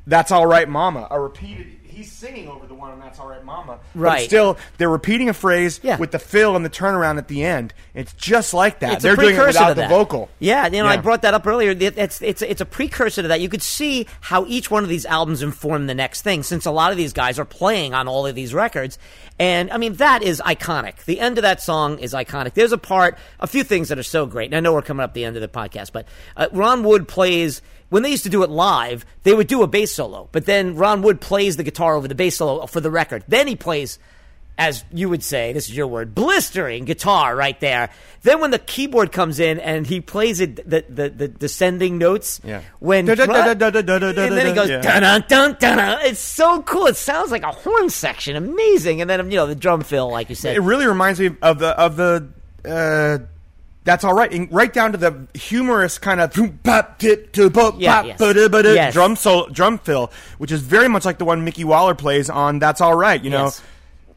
[0.06, 1.77] "That's All Right, Mama." A repeated.
[1.98, 4.20] He's singing over the one and "That's All Right, Mama." Right.
[4.20, 5.98] it's still, they're repeating a phrase Yeah.
[5.98, 7.74] with the fill and the turnaround at the end.
[7.96, 8.94] It's just like that.
[8.94, 9.90] It's they're a doing it precursor without to the that.
[9.90, 10.30] vocal.
[10.38, 11.02] Yeah, you know, I Yeah.
[11.02, 11.72] brought that up earlier.
[11.72, 13.42] It- It's it's it's a precursor to that.
[13.42, 16.72] You could see how each one of these albums informed the next thing, since a
[16.72, 19.00] lot of these guys are playing on all of these records.
[19.40, 21.06] And I mean, that is iconic.
[21.06, 22.54] The end of that song is iconic.
[22.54, 24.46] There's a part, a few things that are so great.
[24.48, 27.08] And I know we're coming up the end of the podcast, but uh, Ron Wood
[27.08, 27.62] plays.
[27.90, 30.76] When they used to do it live, they would do a bass solo, but then
[30.76, 33.24] Ron Wood plays the guitar over the bass solo for the record.
[33.28, 33.98] Then he plays
[34.58, 37.90] as you would say, this is your word, blistering guitar right there.
[38.24, 42.42] Then when the keyboard comes in and he plays it, the the, the descending notes.
[42.44, 42.62] Yeah.
[42.80, 43.08] When
[44.18, 44.82] and then he goes yeah.
[44.82, 45.78] dun dun dun dun.
[45.78, 46.00] dun.
[46.06, 46.88] It's so cool.
[46.88, 49.02] It sounds like a horn section, amazing.
[49.02, 50.56] And then you know the drum fill, like you said.
[50.56, 52.30] It really reminds me of the of the.
[52.66, 53.20] Uh,
[53.88, 54.32] that's all right.
[54.32, 58.20] In- right down to the humorous kind of boom, bop, tip, to, bop, Yeah, yes.
[58.20, 58.94] ba-da, ba-da, Yes.
[58.94, 62.60] drum sol- drum fill, which is very much like the one Micky Waller plays on
[62.60, 63.62] "That's All Right." You know, Yes.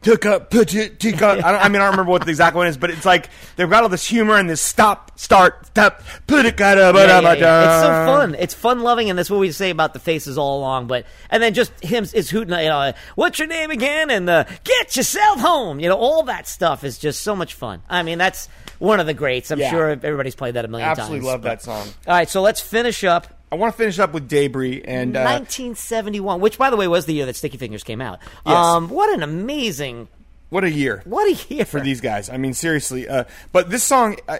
[0.03, 1.39] Took up, put it, took up.
[1.45, 3.29] I, don't, I mean, I don't remember what the exact one is, but it's like
[3.57, 7.21] they've got all this humor and this stop, start, stop, put it, got Yeah, yeah,
[7.21, 7.33] yeah.
[7.35, 8.35] It's so fun.
[8.39, 10.87] It's fun loving, and that's what we say about the faces all along.
[10.87, 12.55] But and then just him is hooting.
[12.59, 14.11] You know, what's your name again?
[14.11, 15.81] And uh, get yourself home.
[15.81, 17.83] You know, all that stuff is just so much fun.
[17.89, 18.49] I mean, that's
[18.79, 19.51] one of the greats.
[19.51, 19.71] I'm Yeah.
[19.71, 21.29] sure everybody's played that a million Absolutely times.
[21.29, 21.95] Absolutely love but- that song.
[22.07, 23.27] All right, so let's finish up.
[23.53, 27.07] I want to finish up with Debris and uh, 1971, which by the way was
[27.07, 28.21] the year that Sticky Fingers came out.
[28.47, 28.55] Yes.
[28.55, 30.09] Um, what an amazing,
[30.51, 31.03] what a year.
[31.05, 32.31] what a year for these guys.
[32.31, 33.09] I mean, seriously.
[33.09, 34.39] Uh, but this song, uh,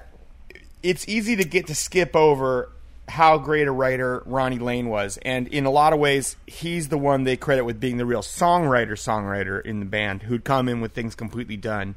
[0.83, 2.71] it's easy to get to skip over
[3.09, 6.99] how great a writer Ronnie Lane was, and in a lot of ways, he's the
[6.99, 10.81] one they credit with being the real songwriter, songwriter in the band who'd come in
[10.81, 11.97] with things completely done.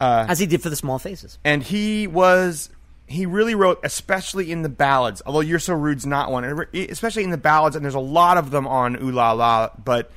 [0.00, 1.38] as he did for the Small Faces.
[1.44, 2.68] And he was.
[3.12, 5.20] He really wrote, especially in the ballads.
[5.26, 6.44] Although "You're So Rude's not one,
[6.74, 10.10] especially in the ballads, and there's a lot of them on "Ooh La La." But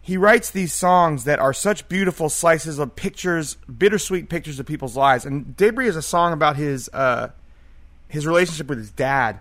[0.00, 4.96] he writes these songs that are such beautiful slices of pictures, bittersweet pictures of people's
[4.96, 5.26] lives.
[5.26, 7.30] And Debris is a song about his uh,
[8.06, 9.40] his relationship with his dad.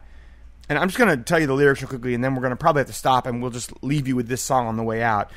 [0.68, 2.52] And I'm just going to tell you the lyrics real quickly, and then we're going
[2.52, 4.84] to probably have to stop, and we'll just leave you with this song on the
[4.84, 5.32] way out.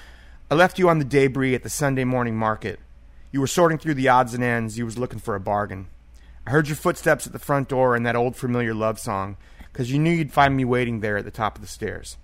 [0.51, 2.81] I left you on the debris at the Sunday morning market.
[3.31, 4.77] You were sorting through the odds and ends.
[4.77, 5.87] You was looking for a bargain.
[6.47, 9.37] I heard your footsteps at the front door and that old familiar love song,
[9.73, 12.17] 'cause you knew you'd find me waiting there at the top of the stairs.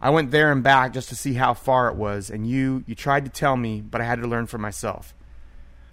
[0.00, 2.94] I went there and back just to see how far it was, and you, you
[2.96, 5.14] tried to tell me, but I had to learn for myself.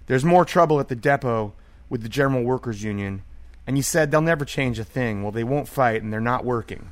[0.06, 1.52] There's more trouble at the depot
[1.88, 3.22] with the General Workers Union,
[3.68, 5.22] and you said they'll never change a thing.
[5.22, 6.90] Well, they won't fight, and they're not working.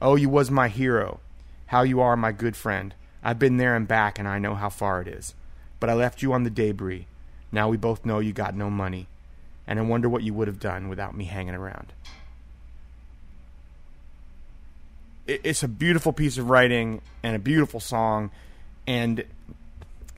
[0.00, 1.18] Oh, you was my hero.
[1.66, 2.94] How you are my good friend.
[3.24, 5.34] I've been there and back, and I know how far it is.
[5.80, 7.08] But I left you on the debris.
[7.50, 9.08] Now we both know you got no money,
[9.70, 11.92] and I wonder what you would have done without me hanging around.
[15.28, 18.32] It's a beautiful piece of writing and a beautiful song,
[18.88, 19.24] and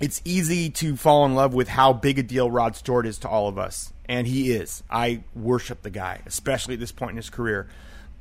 [0.01, 3.29] it's easy to fall in love with how big a deal Rod Stewart is to
[3.29, 4.83] all of us, and he is.
[4.91, 7.69] I worship the guy, especially at this point in his career.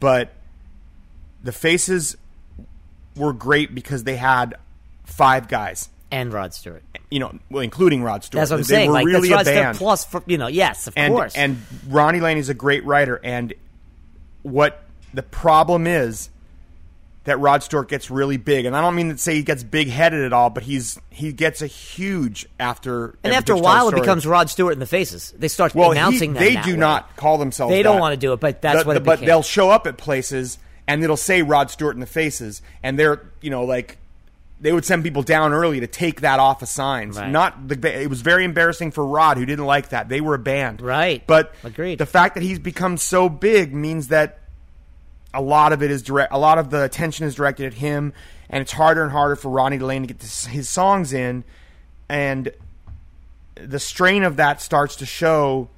[0.01, 0.33] But
[1.41, 2.17] the faces
[3.15, 4.55] were great because they had
[5.05, 6.83] five guys, And Rod Stewart.
[7.11, 8.39] You know, well, including Rod Stewart.
[8.41, 8.87] That's what I'm they saying.
[8.87, 9.77] were Like really that's Rod a Stewart band.
[9.77, 11.35] plus, for, you know, yes, of and course.
[11.35, 13.53] and Ronnie Lane is a great writer, and
[14.43, 14.83] what
[15.13, 16.29] the problem is
[17.25, 19.89] that Rod Stewart gets really big, and I don't mean to say he gets big
[19.89, 23.95] headed at all, but he's he gets a huge after And after a while, it
[23.95, 25.31] becomes Rod Stewart in the faces.
[25.37, 26.41] They start well, announcing them.
[26.43, 26.77] they do way.
[26.77, 27.71] not call themselves.
[27.73, 28.01] They don't that.
[28.01, 29.27] wanna do it, but that's The- what the- But became.
[29.27, 30.57] they'll show up at places
[30.87, 33.97] and it'll say Rod Stewart in the faces, and they're you know like
[34.61, 37.17] they would send people down early to take that off of signs.
[37.17, 37.29] Right.
[37.29, 38.01] Not the.
[38.03, 40.07] It was very embarrassing for Rod, who didn't like that.
[40.07, 41.25] They were a band, Right.
[41.25, 41.97] But Agreed.
[41.97, 44.39] the fact that he's become so big means that
[45.33, 46.31] a lot of it is direct.
[46.31, 48.13] A lot of the attention is directed at him,
[48.49, 51.43] and it's harder and harder for Ronnie Lane to get this, his songs in,
[52.07, 52.51] and
[53.55, 55.69] the strain of that starts to show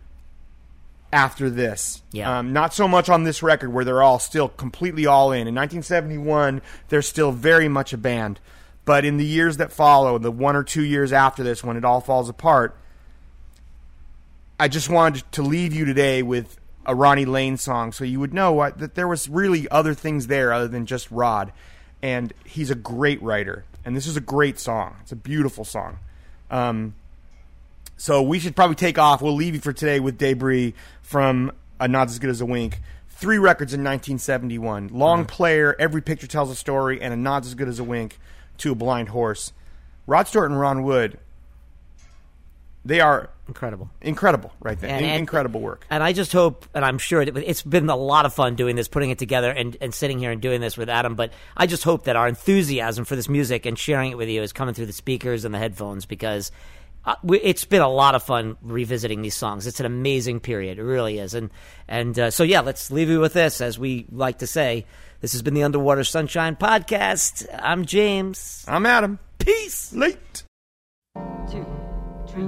[1.12, 2.02] after this.
[2.12, 2.40] Yeah.
[2.40, 5.48] Um, not so much on this record where they're all still completely all in.
[5.48, 8.40] In 1971, they're still very much a band.
[8.86, 11.86] But in the years that follow, the one or two years after this, when it
[11.86, 12.76] all falls apart,
[14.60, 18.34] I just wanted to leave you today with a Ronnie Lane song so you would
[18.34, 21.54] know what, that there was really other things there other than just Rod.
[22.02, 23.64] And he's a great writer.
[23.86, 24.98] And this is a great song.
[25.02, 26.00] It's a beautiful song.
[26.52, 26.96] Um,
[27.96, 29.22] so we should probably take off.
[29.22, 32.82] We'll leave you for today with Debris from A Nod As Good As a Wink.
[33.10, 34.90] three records in 1971.
[34.90, 38.20] Long player, every picture tells a story, and a nod's as good as a wink
[38.60, 39.54] to a blind horse.
[40.08, 41.18] Rod Stewart and Ron Wood,
[42.86, 43.90] they are Incredible.
[44.02, 44.90] incredible, right there.
[44.90, 45.86] And- and- incredible work.
[45.90, 48.76] And I just hope, and I'm sure it, it's been a lot of fun doing
[48.76, 51.16] this, putting it together, and, and sitting here and doing this with Adam.
[51.16, 54.42] But I just hope that our enthusiasm for this music and sharing it with you
[54.42, 56.52] is coming through the speakers and the headphones because
[57.06, 59.68] uh, we, it's been a lot of fun revisiting these songs.
[59.68, 61.34] It's an amazing period, it really is.
[61.34, 61.50] And
[61.88, 64.86] and uh, so yeah, let's leave you with this, as we like to say.
[65.24, 67.48] This has been the Underwater Sunshine Podcast.
[67.58, 68.66] I'm James.
[68.68, 69.20] I'm Adam.
[69.40, 69.94] Peace.
[69.94, 70.44] Late.
[71.50, 71.66] two,
[72.28, 72.44] three,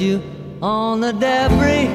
[0.00, 0.22] you
[0.60, 1.86] on the debris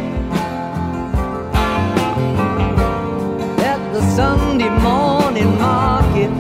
[3.63, 6.31] at the Sunday morning market.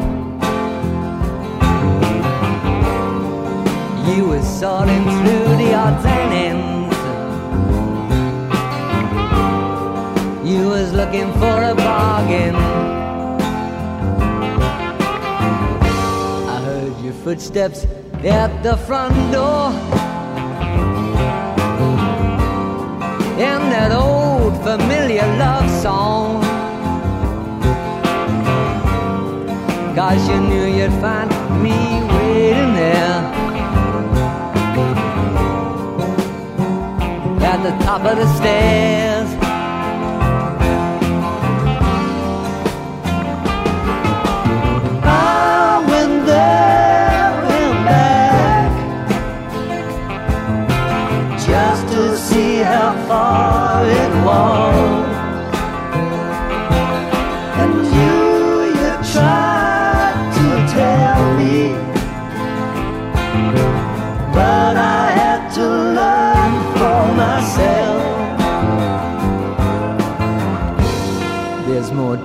[4.09, 6.95] You were sorting through the odds and ends.
[10.49, 12.55] You was looking for a bargain.
[16.45, 17.85] I heard your footsteps
[18.23, 20.10] at the front door.
[23.41, 26.43] In that old familiar love song.
[29.95, 31.29] Cause you knew you'd find
[31.63, 31.77] me
[32.13, 33.19] waiting there
[37.51, 39.40] at the top of the stairs.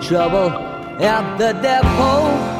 [0.07, 0.51] Trouble
[1.03, 2.57] at the depot.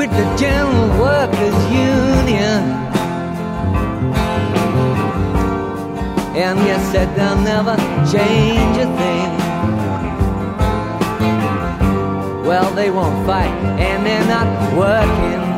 [0.00, 2.62] with the General Workers Union.
[6.42, 7.76] And you said they'll never
[8.10, 9.30] change a thing.
[12.46, 15.49] Well, they won't fight, and they're not working.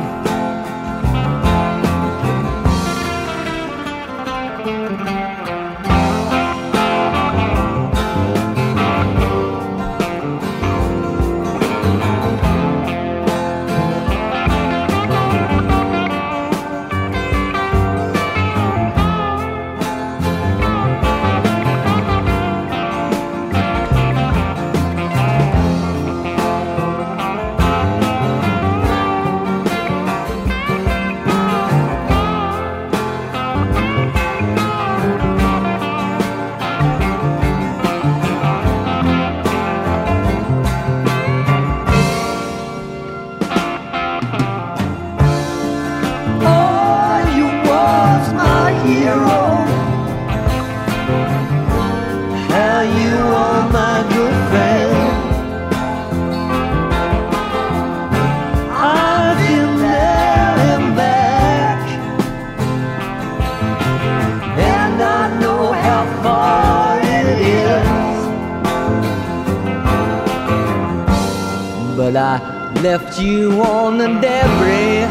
[72.12, 75.06] But I left you on the debris.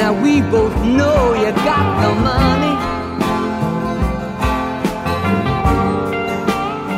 [0.00, 2.76] Now we both know you got the money.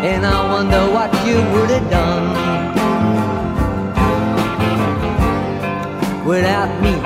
[0.07, 2.27] And I wonder what you would have done
[6.25, 7.04] without me